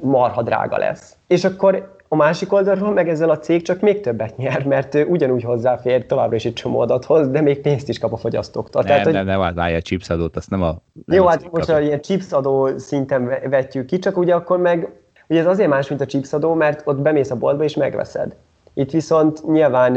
marha 0.00 0.42
drága 0.42 0.78
lesz. 0.78 1.16
És 1.26 1.44
akkor 1.44 1.92
a 2.08 2.16
másik 2.16 2.52
oldalról 2.52 2.92
meg 2.92 3.08
ezzel 3.08 3.30
a 3.30 3.38
cég 3.38 3.62
csak 3.62 3.80
még 3.80 4.00
többet 4.00 4.36
nyer, 4.36 4.64
mert 4.64 4.94
ugyanúgy 4.94 5.42
hozzáfér 5.42 6.06
továbbra 6.06 6.36
is 6.36 6.44
egy 6.44 6.52
csomó 6.52 6.80
adathoz, 6.80 7.28
de 7.28 7.40
még 7.40 7.60
pénzt 7.60 7.88
is 7.88 7.98
kap 7.98 8.12
a 8.12 8.16
fogyasztóktól. 8.16 8.82
Nem, 8.82 8.90
Tehát, 8.90 9.04
nem, 9.12 9.26
hogy... 9.26 9.36
nem, 9.36 9.54
várja 9.54 9.76
a 9.76 9.82
chipsadót, 9.82 10.36
azt 10.36 10.50
nem 10.50 10.62
a... 10.62 10.76
Nem 11.06 11.18
jó, 11.18 11.26
hát 11.26 11.50
most 11.50 11.68
a 11.68 11.80
ilyen 11.80 12.00
chipsadó 12.00 12.78
szinten 12.78 13.32
vetjük 13.44 13.86
ki, 13.86 13.98
csak 13.98 14.16
ugye 14.16 14.34
akkor 14.34 14.58
meg, 14.58 14.92
ugye 15.28 15.40
ez 15.40 15.46
azért 15.46 15.68
más, 15.68 15.88
mint 15.88 16.00
a 16.00 16.06
chipsadó, 16.06 16.54
mert 16.54 16.82
ott 16.84 17.00
bemész 17.00 17.30
a 17.30 17.36
boltba 17.36 17.64
és 17.64 17.74
megveszed. 17.74 18.34
Itt 18.74 18.90
viszont 18.90 19.46
nyilván 19.46 19.96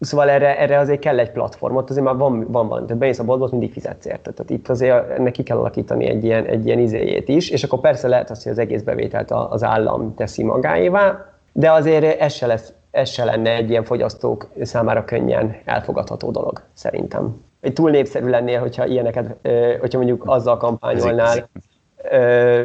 Szóval 0.00 0.30
erre, 0.30 0.58
erre 0.58 0.78
azért 0.78 1.00
kell 1.00 1.18
egy 1.18 1.30
platform, 1.30 1.76
ott 1.76 1.90
azért 1.90 2.04
már 2.04 2.16
van, 2.16 2.46
van 2.50 2.68
valami. 2.68 2.86
Tehát 2.86 3.00
bemész 3.00 3.18
a 3.18 3.24
boltba, 3.24 3.48
mindig 3.50 3.72
fizetsz 3.72 4.06
érte. 4.06 4.30
Tehát 4.30 4.50
itt 4.50 4.68
azért 4.68 5.18
neki 5.18 5.42
kell 5.42 5.56
alakítani 5.56 6.06
egy 6.06 6.24
ilyen, 6.24 6.44
egy 6.44 6.66
ilyen 6.66 6.78
izéjét 6.78 7.28
is, 7.28 7.50
és 7.50 7.64
akkor 7.64 7.80
persze 7.80 8.08
lehet 8.08 8.30
az, 8.30 8.42
hogy 8.42 8.52
az 8.52 8.58
egész 8.58 8.82
bevételt 8.82 9.30
az 9.30 9.62
állam 9.62 10.14
teszi 10.14 10.42
magáévá, 10.42 11.24
de 11.52 11.72
azért 11.72 12.20
ez 12.20 12.32
se, 12.32 12.46
lesz, 12.46 12.72
ez 12.90 13.08
se 13.08 13.24
lenne 13.24 13.54
egy 13.54 13.70
ilyen 13.70 13.84
fogyasztók 13.84 14.48
számára 14.62 15.04
könnyen 15.04 15.56
elfogadható 15.64 16.30
dolog, 16.30 16.62
szerintem. 16.72 17.44
Túl 17.72 17.90
népszerű 17.90 18.28
lennél, 18.28 18.60
hogyha 18.60 18.86
ilyeneket, 18.86 19.36
hogyha 19.80 19.98
mondjuk 19.98 20.22
azzal 20.26 20.56
kampányolnál 20.56 21.48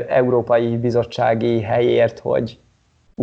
Európai 0.08 0.78
Bizottsági 0.78 1.62
helyért, 1.62 2.20
hogy 2.20 2.60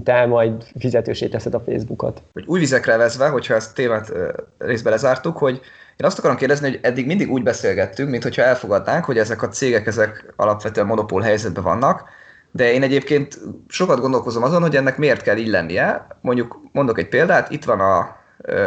te 0.05 0.27
majd 0.27 0.65
fizetősé 0.79 1.29
teszed 1.29 1.55
a 1.55 1.63
Facebookot. 1.67 2.23
Új 2.47 2.59
vizekre 2.59 2.97
vezve, 2.97 3.29
hogyha 3.29 3.55
ezt 3.55 3.75
témát 3.75 4.13
részbe 4.59 4.91
lezártuk, 4.91 5.37
hogy 5.39 5.61
én 5.97 6.07
azt 6.07 6.19
akarom 6.19 6.37
kérdezni, 6.37 6.69
hogy 6.69 6.79
eddig 6.83 7.07
mindig 7.07 7.31
úgy 7.31 7.43
beszélgettünk, 7.43 8.11
mint 8.11 8.23
hogyha 8.23 8.43
elfogadnánk, 8.43 9.05
hogy 9.05 9.19
ezek 9.19 9.43
a 9.43 9.49
cégek 9.49 9.87
ezek 9.87 10.33
alapvetően 10.37 10.87
monopól 10.87 11.21
helyzetben 11.21 11.65
vannak, 11.65 12.09
de 12.53 12.73
én 12.73 12.83
egyébként 12.83 13.39
sokat 13.69 14.01
gondolkozom 14.01 14.43
azon, 14.43 14.63
hogy 14.63 14.77
ennek 14.77 14.99
miért 14.99 15.23
kell 15.23 15.37
így 15.37 15.49
lennie. 15.49 16.07
Mondjuk 16.21 16.61
mondok 16.73 16.99
egy 16.99 17.09
példát, 17.09 17.51
itt 17.51 17.65
van 17.65 17.81
a 17.81 18.17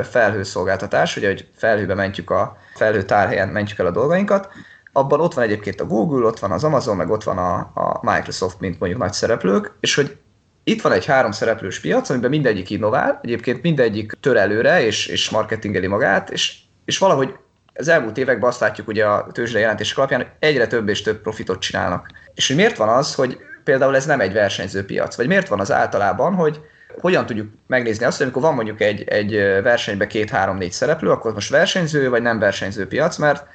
felhőszolgáltatás, 0.04 1.18
ugye, 1.18 1.28
hogy 1.28 1.48
felhőbe 1.56 1.94
mentjük 1.94 2.30
a 2.30 2.58
felhő 2.74 3.04
tárhelyen 3.04 3.50
mentjük 3.50 3.80
el 3.80 3.86
a 3.86 3.92
dolgainkat, 3.92 4.50
abban 4.92 5.20
ott 5.20 5.34
van 5.34 5.44
egyébként 5.44 5.82
a 5.82 5.86
Google, 5.86 6.26
ott 6.26 6.40
van 6.40 6.52
az 6.52 6.64
Amazon, 6.64 6.96
meg 6.96 7.10
ott 7.10 7.24
van 7.24 7.38
a, 7.38 7.72
a 7.74 8.00
Microsoft, 8.02 8.60
mint 8.60 8.80
mondjuk 8.80 9.02
nagy 9.02 9.14
szereplők, 9.14 9.74
és 9.80 9.96
hogy 9.96 10.18
itt 10.64 10.82
van 10.82 10.92
egy 10.92 11.06
három 11.06 11.32
szereplős 11.32 11.80
piac, 11.80 12.10
amiben 12.10 12.30
mindegyik 12.30 12.70
innovál, 12.70 13.20
egyébként 13.24 13.62
mindegyik 13.62 14.12
tör 14.20 14.38
előre, 14.38 14.86
és, 14.86 15.08
és 15.08 15.30
marketingeli 15.30 15.88
magát, 15.88 16.30
és, 16.30 16.58
és 16.86 16.98
valahogy 16.98 17.36
az 17.74 17.88
elmúlt 17.88 18.18
években 18.18 18.50
azt 18.50 18.60
látjuk 18.60 18.88
ugye 18.88 19.06
a 19.06 19.28
tőzsde 19.32 19.60
jelentések 19.60 19.98
alapján, 19.98 20.20
hogy 20.20 20.32
egyre 20.40 20.68
több 20.68 20.90
és 20.90 21.02
több 21.02 21.22
profitot 21.22 21.62
csinálnak. 21.62 22.10
És 22.34 22.48
hogy 22.48 22.56
miért 22.56 22.78
van 22.78 22.90
az, 22.90 23.16
hogy 23.16 23.38
például 23.64 23.96
ez 23.96 24.06
nem 24.06 24.20
egy 24.20 24.34
versenyző 24.34 24.86
piac? 24.86 25.16
Vagy 25.16 25.28
miért 25.28 25.48
van 25.48 25.60
az 25.60 25.72
általában, 25.72 26.34
hogy 26.34 26.62
hogyan 27.00 27.26
tudjuk 27.26 27.54
megnézni 27.68 28.06
azt, 28.06 28.18
hogy 28.18 28.26
amikor 28.26 28.42
van 28.42 28.56
mondjuk 28.56 28.82
egy, 28.82 29.04
egy 29.04 29.32
versenyben 29.64 30.08
két-három-négy 30.08 30.72
szereplő, 30.72 31.10
akkor 31.10 31.34
most 31.34 31.50
versenyző 31.50 32.10
vagy 32.10 32.22
nem 32.22 32.40
versenyző 32.40 32.88
piac, 32.88 33.18
mert 33.18 33.48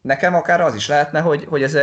nekem 0.00 0.34
akár 0.34 0.60
az 0.60 0.74
is 0.74 0.88
lehetne, 0.88 1.20
hogy, 1.20 1.44
hogy 1.48 1.62
ez 1.62 1.78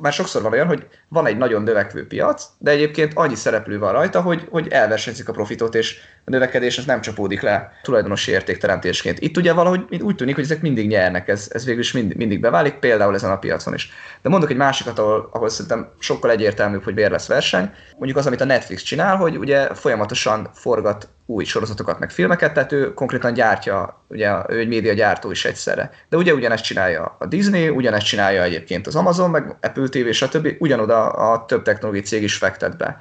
már 0.00 0.12
sokszor 0.12 0.42
van 0.42 0.52
olyan, 0.52 0.66
hogy 0.66 0.86
van 1.08 1.26
egy 1.26 1.36
nagyon 1.36 1.62
növekvő 1.62 2.06
piac, 2.06 2.46
de 2.58 2.70
egyébként 2.70 3.12
annyi 3.14 3.34
szereplő 3.34 3.78
van 3.78 3.92
rajta, 3.92 4.20
hogy, 4.20 4.46
hogy 4.50 4.68
elversenyzik 4.68 5.28
a 5.28 5.32
profitot, 5.32 5.74
és 5.74 5.98
a 6.24 6.30
növekedés 6.30 6.78
az 6.78 6.84
nem 6.84 7.00
csapódik 7.00 7.40
le 7.40 7.72
tulajdonosi 7.82 8.30
értékteremtésként. 8.30 9.20
Itt 9.20 9.36
ugye 9.36 9.52
valahogy 9.52 10.02
úgy 10.02 10.14
tűnik, 10.14 10.34
hogy 10.34 10.44
ezek 10.44 10.60
mindig 10.60 10.88
nyernek, 10.88 11.28
ez, 11.28 11.48
ez 11.52 11.64
végül 11.64 11.80
is 11.80 11.92
mind, 11.92 12.16
mindig 12.16 12.40
beválik, 12.40 12.74
például 12.74 13.14
ezen 13.14 13.30
a 13.30 13.38
piacon 13.38 13.74
is. 13.74 13.90
De 14.22 14.28
mondok 14.28 14.50
egy 14.50 14.56
másikat, 14.56 14.98
ahol, 14.98 15.28
ahol 15.32 15.48
szerintem 15.48 15.90
sokkal 15.98 16.30
egyértelműbb, 16.30 16.84
hogy 16.84 16.94
miért 16.94 17.10
lesz 17.10 17.26
verseny. 17.26 17.70
Mondjuk 17.96 18.18
az, 18.18 18.26
amit 18.26 18.40
a 18.40 18.44
Netflix 18.44 18.82
csinál, 18.82 19.16
hogy 19.16 19.36
ugye 19.36 19.74
folyamatosan 19.74 20.50
forgat 20.54 21.08
új 21.30 21.44
sorozatokat, 21.44 21.98
meg 21.98 22.10
filmeket, 22.10 22.54
tehát 22.54 22.72
ő 22.72 22.94
konkrétan 22.94 23.32
gyártja, 23.32 24.04
ugye 24.08 24.30
ő 24.48 24.58
egy 24.58 24.68
média 24.68 24.92
gyártó 24.92 25.30
is 25.30 25.44
egyszerre. 25.44 25.90
De 26.08 26.16
ugye 26.16 26.34
ugyanezt 26.34 26.64
csinálja 26.64 27.16
a 27.18 27.26
Disney, 27.26 27.68
ugyanezt 27.68 28.06
csinálja 28.06 28.42
egyébként 28.42 28.86
az 28.86 28.96
Amazon, 28.96 29.30
meg 29.30 29.56
Apple 29.60 29.88
TV, 29.90 30.10
stb. 30.10 30.48
Ugyanoda 30.58 31.06
a 31.06 31.44
több 31.44 31.62
technológiai 31.62 32.04
cég 32.04 32.22
is 32.22 32.36
fektet 32.36 32.76
be. 32.76 32.98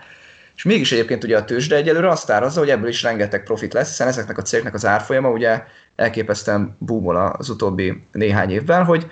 És 0.56 0.66
mégis 0.66 0.92
egyébként 0.92 1.24
ugye 1.24 1.38
a 1.38 1.46
tőzsde 1.46 1.76
egyelőre 1.76 2.10
azt 2.10 2.30
árazza, 2.30 2.60
hogy 2.60 2.70
ebből 2.70 2.90
is 2.90 3.04
rengeteg 3.04 3.44
profit 3.44 3.74
lesz, 3.74 3.88
hiszen 3.88 4.08
ezeknek 4.08 4.38
a 4.38 4.42
cégnek 4.42 4.74
az 4.74 4.86
árfolyama 4.86 5.30
ugye 5.30 5.64
elképesztően 5.96 6.76
boomol 6.80 7.16
az 7.16 7.50
utóbbi 7.50 8.04
néhány 8.12 8.52
évben, 8.52 8.86
hogy 8.86 9.08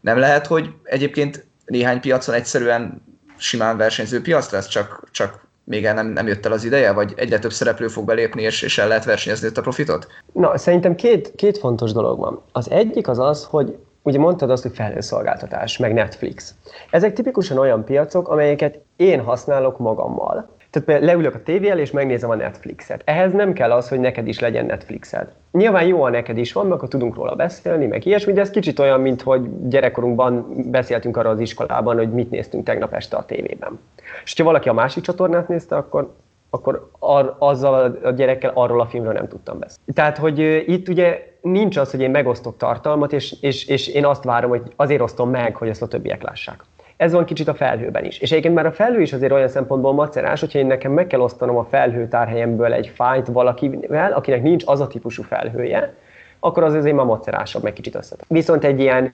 nem 0.00 0.18
lehet, 0.18 0.46
hogy 0.46 0.70
egyébként 0.82 1.46
néhány 1.64 2.00
piacon 2.00 2.34
egyszerűen 2.34 3.02
simán 3.36 3.76
versenyző 3.76 4.22
piac 4.22 4.50
lesz, 4.50 4.68
csak, 4.68 5.08
csak 5.10 5.48
még 5.64 5.84
el 5.84 5.94
nem, 5.94 6.06
nem 6.06 6.26
jött 6.26 6.46
el 6.46 6.52
az 6.52 6.64
ideje, 6.64 6.92
vagy 6.92 7.12
egyre 7.16 7.38
több 7.38 7.52
szereplő 7.52 7.88
fog 7.88 8.04
belépni, 8.04 8.42
és, 8.42 8.62
és 8.62 8.78
el 8.78 8.88
lehet 8.88 9.04
versenyezni 9.04 9.48
a 9.54 9.60
profitot? 9.60 10.06
Na, 10.32 10.58
szerintem 10.58 10.94
két, 10.94 11.32
két 11.36 11.58
fontos 11.58 11.92
dolog 11.92 12.18
van. 12.18 12.42
Az 12.52 12.70
egyik 12.70 13.08
az 13.08 13.18
az, 13.18 13.44
hogy 13.44 13.76
ugye 14.02 14.18
mondtad 14.18 14.50
azt, 14.50 14.62
hogy 14.62 14.74
felhőszolgáltatás, 14.74 15.76
meg 15.76 15.92
Netflix. 15.92 16.54
Ezek 16.90 17.12
tipikusan 17.12 17.58
olyan 17.58 17.84
piacok, 17.84 18.28
amelyeket 18.28 18.78
én 18.96 19.20
használok 19.20 19.78
magammal. 19.78 20.48
Tehát 20.70 20.88
például 20.88 21.06
leülök 21.06 21.34
a 21.34 21.42
tévé 21.42 21.80
és 21.80 21.90
megnézem 21.90 22.30
a 22.30 22.34
Netflixet. 22.34 23.02
Ehhez 23.04 23.32
nem 23.32 23.52
kell 23.52 23.72
az, 23.72 23.88
hogy 23.88 24.00
neked 24.00 24.26
is 24.26 24.38
legyen 24.38 24.66
Netflixed. 24.66 25.28
Nyilván 25.52 25.86
jó, 25.86 26.02
ha 26.02 26.08
neked 26.08 26.38
is 26.38 26.52
van, 26.52 26.72
akkor 26.72 26.88
tudunk 26.88 27.14
róla 27.14 27.34
beszélni, 27.34 27.86
meg 27.86 28.06
ilyesmi, 28.06 28.32
de 28.32 28.40
ez 28.40 28.50
kicsit 28.50 28.78
olyan, 28.78 29.00
mint 29.00 29.22
hogy 29.22 29.68
gyerekkorunkban 29.68 30.46
beszéltünk 30.70 31.16
arra 31.16 31.30
az 31.30 31.40
iskolában, 31.40 31.96
hogy 31.96 32.12
mit 32.12 32.30
néztünk 32.30 32.64
tegnap 32.64 32.94
este 32.94 33.16
a 33.16 33.24
tévében. 33.24 33.80
És 34.24 34.34
ha 34.36 34.44
valaki 34.44 34.68
a 34.68 34.72
másik 34.72 35.02
csatornát 35.02 35.48
nézte, 35.48 35.76
akkor 35.76 36.14
akkor 36.50 36.90
ar, 36.98 37.36
azzal 37.38 37.98
a 38.02 38.10
gyerekkel 38.10 38.50
arról 38.54 38.80
a 38.80 38.86
filmről 38.86 39.12
nem 39.12 39.28
tudtam 39.28 39.58
beszélni. 39.58 39.92
Tehát, 39.92 40.18
hogy 40.18 40.38
itt 40.66 40.88
ugye 40.88 41.28
nincs 41.40 41.76
az, 41.76 41.90
hogy 41.90 42.00
én 42.00 42.10
megosztok 42.10 42.56
tartalmat, 42.56 43.12
és, 43.12 43.34
és, 43.40 43.66
és 43.66 43.88
én 43.88 44.06
azt 44.06 44.24
várom, 44.24 44.50
hogy 44.50 44.62
azért 44.76 45.00
osztom 45.00 45.30
meg, 45.30 45.56
hogy 45.56 45.68
ezt 45.68 45.82
a 45.82 45.88
többiek 45.88 46.22
lássák. 46.22 46.64
Ez 46.96 47.12
van 47.12 47.24
kicsit 47.24 47.48
a 47.48 47.54
felhőben 47.54 48.04
is. 48.04 48.18
És 48.18 48.30
egyébként 48.30 48.54
már 48.54 48.66
a 48.66 48.72
felhő 48.72 49.00
is 49.00 49.12
azért 49.12 49.32
olyan 49.32 49.48
szempontból 49.48 49.92
macerás, 49.92 50.40
hogyha 50.40 50.58
én 50.58 50.66
nekem 50.66 50.92
meg 50.92 51.06
kell 51.06 51.20
osztanom 51.20 51.56
a 51.56 51.64
felhőtárhelyemből 51.64 52.72
egy 52.72 52.92
fájt 52.94 53.26
valakivel, 53.26 54.12
akinek 54.12 54.42
nincs 54.42 54.64
az 54.66 54.80
a 54.80 54.86
típusú 54.86 55.22
felhője, 55.22 55.94
akkor 56.40 56.62
az 56.62 56.74
azért 56.74 56.96
már 56.96 57.06
macerásabb, 57.06 57.62
meg 57.62 57.72
kicsit 57.72 57.94
összetett. 57.94 58.26
Viszont 58.28 58.64
egy 58.64 58.80
ilyen 58.80 59.12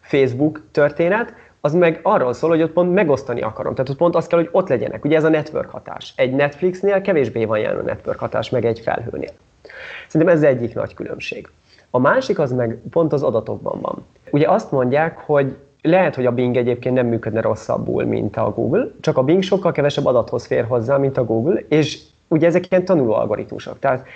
Facebook 0.00 0.62
történet, 0.70 1.32
az 1.68 1.74
meg 1.74 2.00
arról 2.02 2.32
szól, 2.32 2.50
hogy 2.50 2.62
ott 2.62 2.72
pont 2.72 2.94
megosztani 2.94 3.40
akarom. 3.40 3.74
Tehát 3.74 3.88
ott 3.88 3.96
pont 3.96 4.14
az 4.14 4.26
kell, 4.26 4.38
hogy 4.38 4.48
ott 4.52 4.68
legyenek. 4.68 5.04
Ugye 5.04 5.16
ez 5.16 5.24
a 5.24 5.28
network 5.28 5.70
hatás. 5.70 6.12
Egy 6.16 6.32
Netflixnél 6.32 7.00
kevésbé 7.00 7.44
van 7.44 7.58
jelen 7.58 7.78
a 7.78 7.82
network 7.82 8.18
hatás, 8.18 8.50
meg 8.50 8.64
egy 8.64 8.80
felhőnél. 8.80 9.30
Szerintem 10.08 10.36
ez 10.36 10.42
egyik 10.42 10.74
nagy 10.74 10.94
különbség. 10.94 11.48
A 11.90 11.98
másik 11.98 12.38
az 12.38 12.52
meg 12.52 12.78
pont 12.90 13.12
az 13.12 13.22
adatokban 13.22 13.80
van. 13.80 14.06
Ugye 14.30 14.48
azt 14.48 14.70
mondják, 14.70 15.18
hogy 15.18 15.56
lehet, 15.82 16.14
hogy 16.14 16.26
a 16.26 16.32
Bing 16.32 16.56
egyébként 16.56 16.94
nem 16.94 17.06
működne 17.06 17.40
rosszabbul, 17.40 18.04
mint 18.04 18.36
a 18.36 18.50
Google, 18.50 18.90
csak 19.00 19.18
a 19.18 19.22
Bing 19.22 19.42
sokkal 19.42 19.72
kevesebb 19.72 20.06
adathoz 20.06 20.46
fér 20.46 20.64
hozzá, 20.64 20.96
mint 20.96 21.16
a 21.16 21.24
Google, 21.24 21.60
és 21.68 22.00
ugye 22.28 22.46
ezek 22.46 22.70
ilyen 22.70 22.84
tanuló 22.84 23.12
algoritmusok. 23.12 23.78
Tehát 23.78 24.06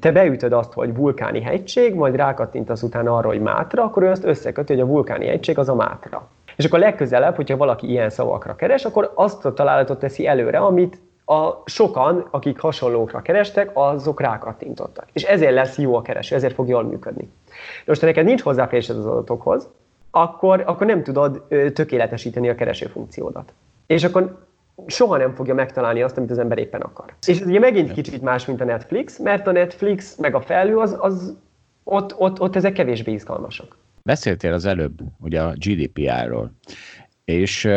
te 0.00 0.12
beütöd 0.12 0.52
azt, 0.52 0.72
hogy 0.72 0.94
vulkáni 0.94 1.40
hegység, 1.40 1.94
majd 1.94 2.16
rákattintasz 2.16 2.82
utána 2.82 3.16
arra, 3.16 3.28
hogy 3.28 3.40
mátra, 3.40 3.82
akkor 3.82 4.02
ő 4.02 4.10
azt 4.10 4.24
összeköti, 4.24 4.72
hogy 4.72 4.82
a 4.82 4.86
vulkáni 4.86 5.26
hegység 5.26 5.58
az 5.58 5.68
a 5.68 5.74
mátra. 5.74 6.28
És 6.60 6.66
akkor 6.66 6.78
legközelebb, 6.78 7.36
hogyha 7.36 7.56
valaki 7.56 7.88
ilyen 7.90 8.10
szavakra 8.10 8.56
keres, 8.56 8.84
akkor 8.84 9.12
azt 9.14 9.44
a 9.44 9.52
találatot 9.52 9.98
teszi 9.98 10.26
előre, 10.26 10.58
amit 10.58 11.00
a 11.24 11.62
sokan, 11.64 12.28
akik 12.30 12.58
hasonlókra 12.58 13.22
kerestek, 13.22 13.70
azok 13.74 14.20
rákattintottak. 14.20 15.06
És 15.12 15.22
ezért 15.22 15.52
lesz 15.52 15.78
jó 15.78 15.94
a 15.96 16.02
kereső, 16.02 16.34
ezért 16.34 16.54
fog 16.54 16.68
jól 16.68 16.82
működni. 16.82 17.22
De 17.22 17.84
most, 17.86 18.00
ha 18.00 18.06
neked 18.06 18.24
nincs 18.24 18.42
hozzáférésed 18.42 18.96
az 18.96 19.06
adatokhoz, 19.06 19.68
akkor, 20.10 20.62
akkor 20.66 20.86
nem 20.86 21.02
tudod 21.02 21.42
tökéletesíteni 21.72 22.48
a 22.48 22.54
kereső 22.54 22.86
funkciódat. 22.86 23.52
És 23.86 24.04
akkor 24.04 24.46
soha 24.86 25.16
nem 25.16 25.34
fogja 25.34 25.54
megtalálni 25.54 26.02
azt, 26.02 26.16
amit 26.16 26.30
az 26.30 26.38
ember 26.38 26.58
éppen 26.58 26.80
akar. 26.80 27.12
És 27.26 27.40
ez 27.40 27.46
ugye 27.46 27.58
megint 27.58 27.92
kicsit 27.92 28.22
más, 28.22 28.46
mint 28.46 28.60
a 28.60 28.64
Netflix, 28.64 29.18
mert 29.18 29.46
a 29.46 29.52
Netflix 29.52 30.16
meg 30.16 30.34
a 30.34 30.40
felhő, 30.40 30.76
az, 30.76 30.96
az 31.00 31.36
ott, 31.84 32.14
ott, 32.18 32.40
ott 32.40 32.56
ezek 32.56 32.72
kevésbé 32.72 33.12
izgalmasak. 33.12 33.76
Beszéltél 34.02 34.52
az 34.52 34.64
előbb 34.64 35.00
ugye 35.18 35.42
a 35.42 35.52
GDPR-ról, 35.52 36.52
és 37.24 37.68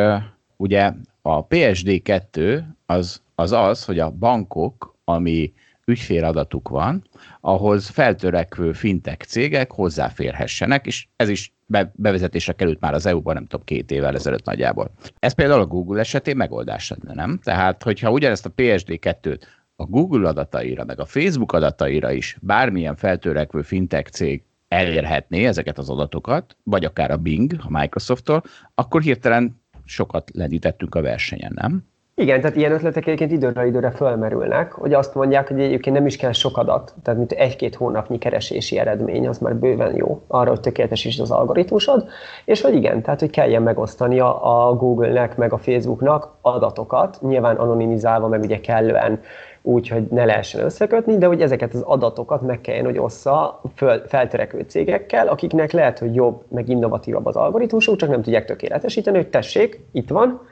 ugye 0.57 0.93
a 1.21 1.47
PSD2 1.47 2.63
az, 2.85 3.21
az 3.35 3.51
az, 3.51 3.85
hogy 3.85 3.99
a 3.99 4.11
bankok, 4.11 4.97
ami 5.03 5.53
ügyféladatuk 5.85 6.69
van, 6.69 7.03
ahhoz 7.41 7.87
feltörekvő 7.87 8.73
fintech 8.73 9.25
cégek 9.25 9.71
hozzáférhessenek, 9.71 10.85
és 10.85 11.07
ez 11.15 11.29
is 11.29 11.53
be, 11.65 11.91
bevezetésre 11.95 12.53
került 12.53 12.79
már 12.79 12.93
az 12.93 13.05
EU-ban, 13.05 13.33
nem 13.33 13.45
tudom, 13.45 13.65
két 13.65 13.91
évvel 13.91 14.15
ezelőtt 14.15 14.45
nagyjából. 14.45 14.91
Ez 15.19 15.33
például 15.33 15.61
a 15.61 15.65
Google 15.65 15.99
esetén 15.99 16.35
megoldás 16.35 16.89
lenne, 16.89 17.13
nem? 17.13 17.39
Tehát, 17.43 17.83
hogyha 17.83 18.11
ugyanezt 18.11 18.45
a 18.45 18.53
PSD2-t 18.57 19.41
a 19.75 19.85
Google 19.85 20.27
adataira, 20.27 20.83
meg 20.83 20.99
a 20.99 21.05
Facebook 21.05 21.51
adataira 21.51 22.11
is 22.11 22.37
bármilyen 22.41 22.95
feltörekvő 22.95 23.61
fintech 23.61 24.11
cég 24.11 24.43
elérhetné 24.73 25.45
ezeket 25.45 25.77
az 25.77 25.89
adatokat, 25.89 26.57
vagy 26.63 26.85
akár 26.85 27.11
a 27.11 27.17
Bing, 27.17 27.55
a 27.57 27.79
Microsofttól, 27.79 28.43
akkor 28.75 29.01
hirtelen 29.01 29.61
sokat 29.85 30.31
lendítettünk 30.33 30.95
a 30.95 31.01
versenyen, 31.01 31.51
nem? 31.55 31.85
Igen, 32.15 32.41
tehát 32.41 32.55
ilyen 32.55 32.71
ötletek 32.71 33.05
egyébként 33.05 33.31
időről 33.31 33.65
időre 33.65 33.91
fölmerülnek, 33.91 34.71
hogy 34.71 34.93
azt 34.93 35.15
mondják, 35.15 35.47
hogy 35.47 35.61
egyébként 35.61 35.95
nem 35.95 36.05
is 36.05 36.17
kell 36.17 36.31
sok 36.31 36.57
adat, 36.57 36.93
tehát 37.03 37.19
mint 37.19 37.31
egy-két 37.31 37.75
hónapnyi 37.75 38.17
keresési 38.17 38.79
eredmény, 38.79 39.27
az 39.27 39.37
már 39.37 39.55
bőven 39.55 39.95
jó 39.95 40.21
arra, 40.27 40.49
hogy 40.49 40.59
tökéletesítsd 40.59 41.21
az 41.21 41.31
algoritmusod, 41.31 42.07
és 42.45 42.61
hogy 42.61 42.75
igen, 42.75 43.01
tehát 43.01 43.19
hogy 43.19 43.29
kelljen 43.29 43.61
megosztani 43.61 44.19
a 44.19 44.75
Google-nek, 44.77 45.37
meg 45.37 45.53
a 45.53 45.57
Facebooknak 45.57 46.35
adatokat, 46.41 47.17
nyilván 47.21 47.55
anonimizálva, 47.55 48.27
meg 48.27 48.41
ugye 48.41 48.59
kellően 48.59 49.21
úgy, 49.61 49.87
hogy 49.87 50.03
ne 50.09 50.25
lehessen 50.25 50.63
összekötni, 50.63 51.17
de 51.17 51.25
hogy 51.25 51.41
ezeket 51.41 51.73
az 51.73 51.81
adatokat 51.81 52.41
meg 52.41 52.61
kelljen, 52.61 52.85
hogy 52.85 52.97
ossza 52.97 53.61
föl, 53.75 54.01
feltörekvő 54.07 54.65
cégekkel, 54.67 55.27
akiknek 55.27 55.71
lehet, 55.71 55.99
hogy 55.99 56.15
jobb, 56.15 56.43
meg 56.47 56.69
innovatívabb 56.69 57.25
az 57.25 57.35
algoritmusuk, 57.35 57.95
csak 57.95 58.09
nem 58.09 58.21
tudják 58.21 58.45
tökéletesíteni, 58.45 59.17
hogy 59.17 59.29
tessék, 59.29 59.85
itt 59.91 60.09
van, 60.09 60.51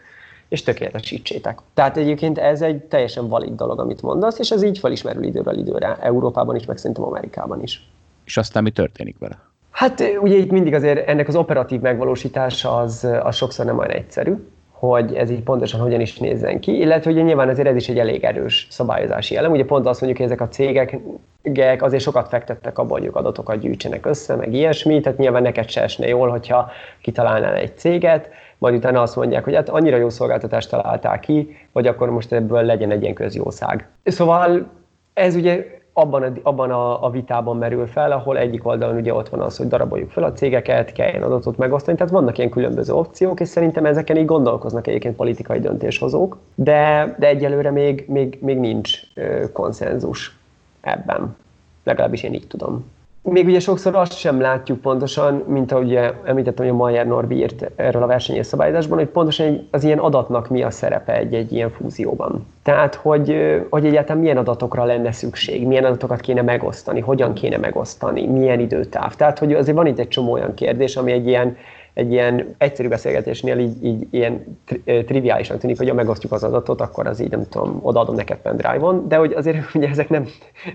és 0.52 0.64
tökéletesítsétek. 0.64 1.60
Tehát 1.74 1.98
egyébként 1.98 2.38
ez 2.38 2.62
egy 2.62 2.78
teljesen 2.78 3.28
valid 3.28 3.56
dolog, 3.56 3.80
amit 3.80 4.02
mondasz, 4.02 4.40
és 4.40 4.50
ez 4.50 4.64
így 4.64 4.78
felismerül 4.78 5.24
időről 5.24 5.58
időre, 5.58 5.98
Európában 6.02 6.56
is, 6.56 6.66
meg 6.66 6.78
szerintem 6.78 7.04
Amerikában 7.04 7.62
is. 7.62 7.90
És 8.26 8.38
aztán 8.38 8.64
mi 8.64 8.72
történik 8.72 9.16
vele? 9.20 9.40
Hát 9.72 10.04
ugye 10.22 10.36
itt 10.36 10.52
mindig 10.52 10.74
azért 10.74 11.08
ennek 11.08 11.28
az 11.28 11.36
operatív 11.36 11.80
megvalósítása 11.80 12.78
az, 12.78 13.08
az 13.24 13.36
sokszor 13.36 13.66
nem 13.66 13.78
olyan 13.78 13.92
egyszerű, 13.92 14.34
hogy 14.72 15.14
ez 15.14 15.30
így 15.30 15.42
pontosan 15.42 15.80
hogyan 15.80 16.02
is 16.02 16.18
nézzen 16.18 16.60
ki, 16.60 16.78
illetve 16.78 17.12
ugye 17.12 17.22
nyilván 17.22 17.50
azért 17.50 17.68
ez 17.68 17.76
is 17.76 17.90
egy 17.90 18.00
elég 18.00 18.24
erős 18.24 18.68
szabályozási 18.70 19.36
elem. 19.36 19.52
Ugye 19.52 19.66
pont 19.66 19.88
azt 19.88 20.02
mondjuk, 20.02 20.22
hogy 20.22 20.32
ezek 20.32 20.48
a 20.48 20.52
cégek 20.52 21.84
azért 21.84 22.04
sokat 22.04 22.28
fektettek 22.28 22.78
abban, 22.78 23.00
hogy 23.00 23.10
adatokat 23.14 23.60
gyűjtsenek 23.60 24.06
össze, 24.06 24.36
meg 24.36 24.54
ilyesmi, 24.54 25.00
tehát 25.00 25.18
nyilván 25.18 25.42
neked 25.42 25.70
se 25.70 25.82
esne 25.82 26.08
jól, 26.08 26.30
hogyha 26.30 26.72
kitalálnál 27.02 27.56
egy 27.56 27.78
céget, 27.78 28.30
majd 28.62 28.76
utána 28.76 29.02
azt 29.02 29.16
mondják, 29.16 29.44
hogy 29.44 29.56
hát 29.56 29.70
annyira 29.70 29.98
jó 29.98 30.10
szolgáltatást 30.10 30.70
találták 30.70 31.20
ki, 31.20 31.56
hogy 31.72 31.88
akkor 31.88 32.10
most 32.10 32.32
ebből 32.32 32.64
legyen 32.64 32.92
egy 32.92 33.02
ilyen 33.02 33.14
közjószág. 33.14 33.88
Szóval 34.04 34.68
ez 35.14 35.36
ugye 35.36 35.66
abban, 35.94 36.24
a, 36.24 36.32
abban 36.44 36.72
a, 36.72 37.06
a 37.06 37.10
vitában 37.10 37.58
merül 37.58 37.88
fel, 37.88 38.12
ahol 38.12 38.38
egyik 38.38 38.66
oldalon 38.66 38.96
ugye 38.96 39.14
ott 39.14 39.30
van 39.30 39.42
az, 39.42 39.58
hogy 39.58 39.68
daraboljuk 39.68 40.10
fel 40.10 40.24
a 40.24 40.32
cégeket, 40.32 40.92
kelljen 40.92 41.24
adatot 41.24 41.58
megosztani, 41.58 41.98
tehát 41.98 42.12
vannak 42.12 42.38
ilyen 42.38 42.50
különböző 42.50 42.94
opciók, 42.94 43.40
és 43.40 43.48
szerintem 43.48 43.86
ezeken 43.86 44.18
így 44.18 44.26
gondolkoznak 44.26 44.88
egyébként 44.88 45.16
politikai 45.16 45.60
döntéshozók, 45.60 46.38
de, 46.56 47.16
de 47.20 47.28
egyelőre 47.28 47.72
még, 47.72 48.06
még, 48.08 48.38
még 48.42 48.60
nincs 48.60 49.00
ö, 49.14 49.52
konszenzus 49.52 50.38
ebben. 50.82 51.36
Legalábbis 51.84 52.24
én 52.24 52.34
így 52.34 52.48
tudom. 52.48 52.86
Még 53.24 53.46
ugye 53.46 53.60
sokszor 53.60 53.96
azt 53.96 54.18
sem 54.18 54.42
látjuk 54.42 54.82
pontosan, 54.82 55.44
mint 55.48 55.72
ahogy 55.72 56.00
említettem, 56.24 56.66
hogy 56.66 56.74
a 56.74 56.78
Mayer 56.78 57.08
Norbi 57.08 57.36
írt 57.36 57.72
erről 57.76 58.04
a 58.04 58.08
versenyes 58.08 58.46
szabályozásban, 58.46 58.98
hogy 58.98 59.08
pontosan 59.08 59.68
az 59.72 59.84
ilyen 59.84 59.98
adatnak 59.98 60.50
mi 60.50 60.64
a 60.64 60.72
szerepe 60.72 61.18
egy, 61.18 61.34
egy 61.34 61.52
ilyen 61.54 61.70
fúzióban. 61.70 62.48
Tehát, 62.64 62.96
hogy, 62.96 63.36
hogy 63.70 63.86
egyáltalán 63.86 64.22
milyen 64.22 64.38
adatokra 64.38 64.84
lenne 64.84 65.12
szükség, 65.12 65.68
milyen 65.68 65.86
adatokat 65.86 66.20
kéne 66.20 66.42
megosztani, 66.42 67.00
hogyan 67.00 67.34
kéne 67.34 67.58
megosztani, 67.58 68.28
milyen 68.28 68.60
időtáv. 68.60 69.16
Tehát, 69.16 69.40
hogy 69.40 69.54
azért 69.54 69.78
van 69.78 69.88
itt 69.88 70.00
egy 70.00 70.08
csomó 70.08 70.32
olyan 70.32 70.54
kérdés, 70.54 70.96
ami 70.96 71.12
egy 71.12 71.28
ilyen 71.28 71.58
egy 71.94 72.12
ilyen 72.12 72.56
egyszerű 72.58 72.88
beszélgetésnél 72.88 73.60
így, 73.60 73.86
így 73.86 74.08
ilyen 74.12 74.58
triviálisan 74.86 75.58
tűnik, 75.58 75.78
hogy 75.78 75.88
ha 75.88 75.94
megosztjuk 75.94 76.32
az 76.32 76.44
adatot, 76.44 76.82
akkor 76.82 77.08
az 77.08 77.20
így 77.20 77.30
nem 77.30 77.48
tudom, 77.50 77.80
odaadom 77.82 78.16
neked 78.16 78.38
pendrive-on, 78.38 79.08
de 79.08 79.16
hogy 79.16 79.34
azért 79.34 79.58
ugye 79.76 79.90
ezek 79.90 80.10
nem, 80.10 80.28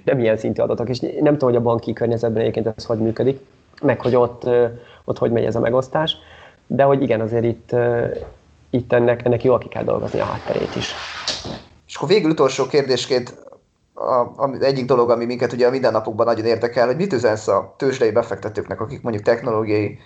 nem 0.05 0.21
ilyen 0.21 0.37
szintű 0.37 0.63
adatok, 0.63 0.89
és 0.89 1.01
nem 1.01 1.33
tudom, 1.33 1.49
hogy 1.49 1.57
a 1.57 1.63
banki 1.63 1.93
környezetben 1.93 2.41
egyébként 2.41 2.67
ez 2.77 2.85
hogy 2.85 2.99
működik, 2.99 3.41
meg 3.83 4.01
hogy 4.01 4.17
ott, 4.17 4.49
ott 5.05 5.19
hogy 5.19 5.31
megy 5.31 5.45
ez 5.45 5.57
a 5.57 5.61
megosztás, 5.61 6.17
de 6.67 6.83
hogy 6.83 7.03
igen, 7.03 7.21
azért 7.21 7.45
itt, 7.45 7.77
itt 8.71 8.93
ennek, 8.93 9.25
ennek 9.25 9.45
jól 9.45 9.59
ki 9.59 9.69
kell 9.69 9.85
dolgozni 9.85 10.21
a 10.21 10.25
hátterét 10.25 10.77
is. 10.77 10.95
És 11.87 11.97
akkor 11.97 12.09
végül 12.09 12.31
utolsó 12.31 12.67
kérdésként 12.67 13.45
a, 13.95 14.21
a, 14.37 14.57
egyik 14.61 14.85
dolog, 14.85 15.11
ami 15.11 15.25
minket 15.25 15.53
ugye 15.53 15.67
a 15.67 15.71
mindennapokban 15.71 16.27
nagyon 16.27 16.45
érdekel, 16.45 16.87
hogy 16.87 16.97
mit 16.97 17.13
üzensz 17.13 17.49
a 17.49 17.75
tőzsdei 17.77 18.11
befektetőknek, 18.11 18.81
akik 18.81 19.03
mondjuk 19.03 19.25
technológiai 19.25 19.99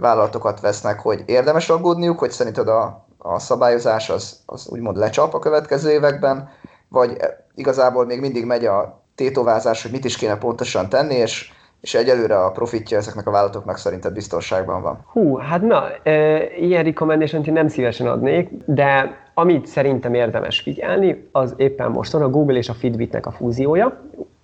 vállalatokat 0.00 0.60
vesznek, 0.60 1.00
hogy 1.00 1.22
érdemes 1.26 1.68
aggódniuk, 1.68 2.18
hogy 2.18 2.30
szerinted 2.30 2.68
a, 2.68 3.06
a 3.18 3.38
szabályozás 3.38 4.10
az, 4.10 4.40
az 4.46 4.68
úgymond 4.68 4.96
lecsap 4.96 5.34
a 5.34 5.38
következő 5.38 5.90
években, 5.90 6.48
vagy 6.88 7.16
igazából 7.54 8.04
még 8.06 8.20
mindig 8.20 8.44
megy 8.44 8.64
a 8.64 9.02
tétovázás, 9.14 9.82
hogy 9.82 9.90
mit 9.90 10.04
is 10.04 10.16
kéne 10.16 10.36
pontosan 10.38 10.88
tenni, 10.88 11.14
és, 11.14 11.52
és 11.80 11.94
egyelőre 11.94 12.44
a 12.44 12.50
profitja 12.50 12.96
ezeknek 12.96 13.26
a 13.26 13.30
vállalatoknak 13.30 13.76
szerinted 13.76 14.12
biztonságban 14.12 14.82
van? 14.82 15.04
Hú, 15.12 15.36
hát 15.36 15.62
na, 15.62 15.84
e, 16.02 16.42
ilyen 16.56 16.84
recommendation 16.84 17.44
én 17.44 17.52
nem 17.52 17.68
szívesen 17.68 18.06
adnék, 18.06 18.50
de 18.64 19.16
amit 19.34 19.66
szerintem 19.66 20.14
érdemes 20.14 20.60
figyelni, 20.60 21.28
az 21.32 21.54
éppen 21.56 21.90
most 21.90 22.12
van 22.12 22.22
a 22.22 22.28
Google 22.28 22.56
és 22.56 22.68
a 22.68 22.74
Fitbitnek 22.74 23.26
a 23.26 23.30
fúziója. 23.30 24.00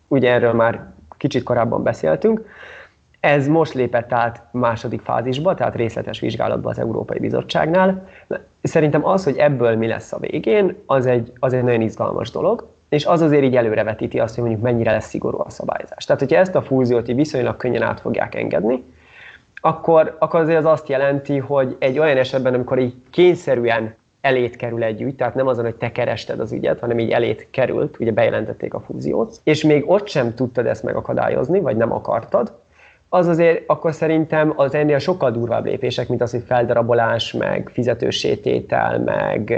Ugye 0.09 0.33
erről 0.33 0.53
már 0.53 0.93
kicsit 1.17 1.43
korábban 1.43 1.83
beszéltünk. 1.83 2.45
Ez 3.23 3.49
most 3.49 3.73
lépett 3.75 4.13
át 4.13 4.43
második 4.51 5.01
fázisba, 5.01 5.55
tehát 5.55 5.75
részletes 5.75 6.21
vizsgálatba 6.21 6.71
az 6.71 6.79
Európai 6.79 7.19
Bizottságnál. 7.19 8.09
Szerintem 8.63 9.07
az, 9.07 9.25
hogy 9.25 9.37
ebből 9.37 9.77
mi 9.77 9.87
lesz 9.87 10.13
a 10.13 10.19
végén, 10.19 10.77
az 10.87 11.07
egy, 11.07 11.33
az 11.39 11.53
egy 11.53 11.63
nagyon 11.63 11.81
izgalmas 11.81 12.31
dolog, 12.31 12.69
és 12.89 13.07
az 13.07 13.21
azért 13.21 13.43
így 13.43 13.57
előrevetíti 13.57 14.19
azt, 14.19 14.35
hogy 14.35 14.45
mondjuk 14.45 14.65
mennyire 14.65 14.91
lesz 14.91 15.09
szigorú 15.09 15.39
a 15.39 15.51
szabályzás. 15.51 16.05
Tehát, 16.05 16.21
hogyha 16.21 16.37
ezt 16.37 16.55
a 16.55 16.63
fúziót 16.63 17.09
így 17.09 17.17
viszonylag 17.17 17.57
könnyen 17.57 17.83
át 17.83 18.01
fogják 18.01 18.35
engedni, 18.35 18.83
akkor, 19.61 20.17
akkor 20.19 20.41
azért 20.41 20.59
az 20.59 20.65
azt 20.65 20.89
jelenti, 20.89 21.39
hogy 21.39 21.77
egy 21.79 21.99
olyan 21.99 22.17
esetben, 22.17 22.55
amikor 22.55 22.79
így 22.79 22.95
kényszerűen 23.11 23.95
elét 24.21 24.57
kerül 24.57 24.83
egy 24.83 25.03
ügy, 25.03 25.15
tehát 25.15 25.35
nem 25.35 25.47
azon, 25.47 25.65
hogy 25.65 25.77
te 25.77 25.93
kerested 25.93 26.41
az 26.41 26.53
ügyet, 26.53 26.81
hanem 26.81 26.99
így 26.99 27.11
elét 27.11 27.47
került, 27.51 27.97
ugye 28.01 28.13
bejelentették 28.13 28.75
a 28.75 28.81
fúziót, 28.81 29.41
és 29.45 29.65
még 29.65 29.91
ott 29.91 30.09
sem 30.09 30.35
tudtad 30.35 30.67
ezt 30.67 30.83
megakadályozni, 30.83 31.61
vagy 31.61 31.77
nem 31.77 31.93
akartad, 31.93 32.61
az 33.15 33.27
azért 33.27 33.63
akkor 33.67 33.95
szerintem 33.95 34.53
az 34.57 34.75
ennél 34.75 34.99
sokkal 34.99 35.31
durvább 35.31 35.65
lépések, 35.65 36.09
mint 36.09 36.21
az, 36.21 36.31
hogy 36.31 36.43
feldarabolás, 36.47 37.33
meg 37.33 37.71
fizetősététel, 37.73 38.99
meg, 38.99 39.55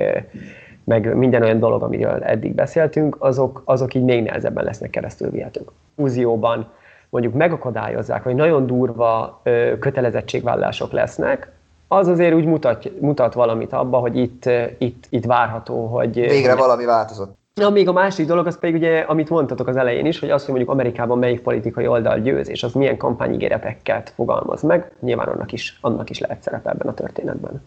meg 0.85 1.17
minden 1.17 1.43
olyan 1.43 1.59
dolog, 1.59 1.83
amiről 1.83 2.23
eddig 2.23 2.55
beszéltünk, 2.55 3.17
azok, 3.19 3.63
azok 3.65 3.95
így 3.95 4.05
még 4.05 4.23
nehezebben 4.23 4.65
lesznek 4.65 4.91
keresztül 4.91 5.31
vihetők. 5.31 5.69
Fúzióban 5.97 6.73
mondjuk 7.11 7.35
megakadályozzák, 7.35 8.23
hogy 8.23 8.35
nagyon 8.35 8.67
durva 8.67 9.41
ö, 9.43 9.79
kötelezettségvállások 9.79 10.93
lesznek, 10.93 11.53
az 11.89 12.09
azért 12.09 12.35
úgy 12.35 12.47
mutat, 12.47 13.01
mutat 13.01 13.35
valamit 13.35 13.73
abba, 13.73 13.99
hogy 13.99 14.17
itt, 14.17 14.51
itt, 14.79 15.07
itt 15.09 15.25
várható, 15.25 15.87
hogy... 15.87 16.15
Végre 16.15 16.55
valami 16.55 16.85
változott. 16.85 17.44
Na, 17.61 17.71
még 17.71 17.89
a 17.89 17.93
másik 17.93 18.27
dolog, 18.27 18.47
az 18.47 18.59
pedig 18.59 18.75
ugye, 18.75 19.01
amit 19.01 19.29
mondtatok 19.29 19.67
az 19.69 19.77
elején 19.77 20.07
is, 20.07 20.19
hogy 20.19 20.31
az, 20.31 20.41
hogy 20.41 20.49
mondjuk 20.49 20.71
Amerikában 20.71 21.19
melyik 21.19 21.41
politikai 21.41 21.87
oldal 21.87 22.21
győz, 22.21 22.49
és 22.49 22.63
az 22.63 22.73
milyen 22.73 22.97
kampányigéreteket 22.97 24.13
fogalmaz 24.15 24.63
meg, 24.63 24.91
nyilván 25.01 25.29
annak 25.29 25.53
is, 25.53 25.79
annak 25.81 26.11
is 26.11 26.19
lehet 26.19 26.43
szerepe 26.43 26.71
ebben 26.71 26.89
a 26.89 26.95
történetben. 26.95 27.63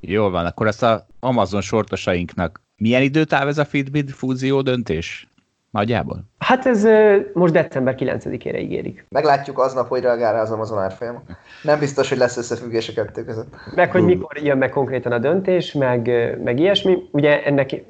Jól 0.00 0.30
van, 0.30 0.46
akkor 0.46 0.66
ezt 0.66 0.82
a 0.82 1.06
Amazon 1.20 1.60
sortosainknak 1.60 2.62
milyen 2.76 3.02
időtáv 3.02 3.48
ez 3.48 3.58
a 3.58 3.64
Fitbit 3.64 4.10
fúzió 4.10 4.60
döntés? 4.60 5.28
Nagyjából? 5.70 6.24
Hát 6.38 6.66
ez 6.66 6.86
most 7.32 7.52
december 7.52 7.94
9-ére 7.98 8.60
ígérik. 8.60 9.06
Meglátjuk 9.08 9.58
aznap, 9.58 9.88
hogy 9.88 10.02
reagál 10.02 10.32
rá 10.32 10.40
az 10.40 10.50
Amazon 10.50 10.78
árfolyam. 10.78 11.22
Nem 11.62 11.78
biztos, 11.78 12.08
hogy 12.08 12.18
lesz 12.18 12.36
összefüggés 12.36 12.88
a 12.88 12.92
kettő 12.92 13.24
között. 13.24 13.54
Meg, 13.74 13.90
hogy 13.90 14.04
mikor 14.04 14.38
jön 14.42 14.58
meg 14.58 14.70
konkrétan 14.70 15.12
a 15.12 15.18
döntés, 15.18 15.72
meg, 15.72 16.06
meg 16.44 16.58
ilyesmi. 16.58 17.08
Ugye 17.10 17.44
ennek, 17.44 17.84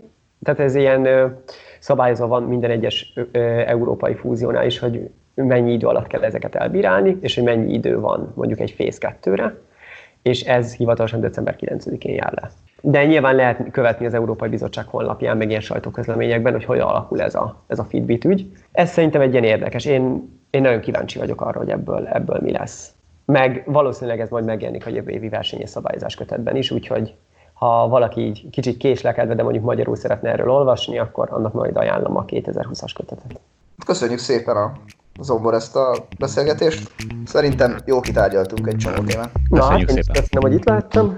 tehát 0.44 0.60
ez 0.60 0.74
ilyen 0.74 1.34
szabályozva 1.78 2.26
van 2.26 2.42
minden 2.42 2.70
egyes 2.70 3.12
európai 3.66 4.14
fúziónál 4.14 4.66
is, 4.66 4.78
hogy 4.78 5.10
mennyi 5.34 5.72
idő 5.72 5.86
alatt 5.86 6.06
kell 6.06 6.22
ezeket 6.22 6.54
elbírálni, 6.54 7.18
és 7.20 7.34
hogy 7.34 7.44
mennyi 7.44 7.72
idő 7.72 8.00
van 8.00 8.32
mondjuk 8.34 8.60
egy 8.60 8.74
Phase 8.74 9.16
2-re, 9.22 9.54
és 10.22 10.42
ez 10.42 10.74
hivatalosan 10.74 11.20
december 11.20 11.56
9-én 11.60 12.14
jár 12.14 12.32
le. 12.32 12.50
De 12.80 13.06
nyilván 13.06 13.34
lehet 13.34 13.70
követni 13.70 14.06
az 14.06 14.14
Európai 14.14 14.48
Bizottság 14.48 14.86
honlapján, 14.86 15.36
meg 15.36 15.48
ilyen 15.48 15.60
sajtóközleményekben, 15.60 16.52
hogy 16.52 16.64
hogyan 16.64 16.88
alakul 16.88 17.22
ez 17.22 17.34
a, 17.34 17.64
ez 17.66 17.78
a 17.78 17.84
Fitbit 17.84 18.24
ügy. 18.24 18.46
Ez 18.72 18.90
szerintem 18.90 19.20
egy 19.20 19.32
ilyen 19.32 19.44
érdekes. 19.44 19.84
Én, 19.84 20.28
én 20.50 20.60
nagyon 20.60 20.80
kíváncsi 20.80 21.18
vagyok 21.18 21.40
arra, 21.40 21.58
hogy 21.58 21.70
ebből, 21.70 22.06
ebből 22.06 22.38
mi 22.42 22.52
lesz. 22.52 22.92
Meg 23.24 23.62
valószínűleg 23.66 24.20
ez 24.20 24.28
majd 24.28 24.44
megjelenik 24.44 24.86
a 24.86 24.90
jövő 24.90 25.10
évi 25.10 25.28
versenyes 25.28 25.70
szabályozás 25.70 26.14
kötetben 26.14 26.56
is, 26.56 26.70
úgyhogy 26.70 27.14
ha 27.54 27.88
valaki 27.88 28.20
így 28.20 28.50
kicsit 28.50 28.76
késlekedve, 28.76 29.34
de 29.34 29.42
mondjuk 29.42 29.64
magyarul 29.64 29.96
szeretne 29.96 30.30
erről 30.30 30.50
olvasni, 30.50 30.98
akkor 30.98 31.28
annak 31.30 31.52
majd 31.52 31.76
ajánlom 31.76 32.16
a 32.16 32.24
2020-as 32.24 32.90
kötetet. 32.94 33.40
Köszönjük 33.86 34.18
szépen 34.18 34.56
a 34.56 34.72
Zombor 35.20 35.54
ezt 35.54 35.76
a 35.76 36.06
beszélgetést. 36.18 36.90
Szerintem 37.24 37.76
jó 37.84 38.00
kitárgyaltunk 38.00 38.66
egy 38.66 38.76
csomó 38.76 39.02
témát. 39.02 39.30
Na, 39.48 39.62
szépen. 39.62 40.02
köszönöm, 40.12 40.40
hogy 40.40 40.52
itt 40.52 40.64
láttam. 40.64 41.16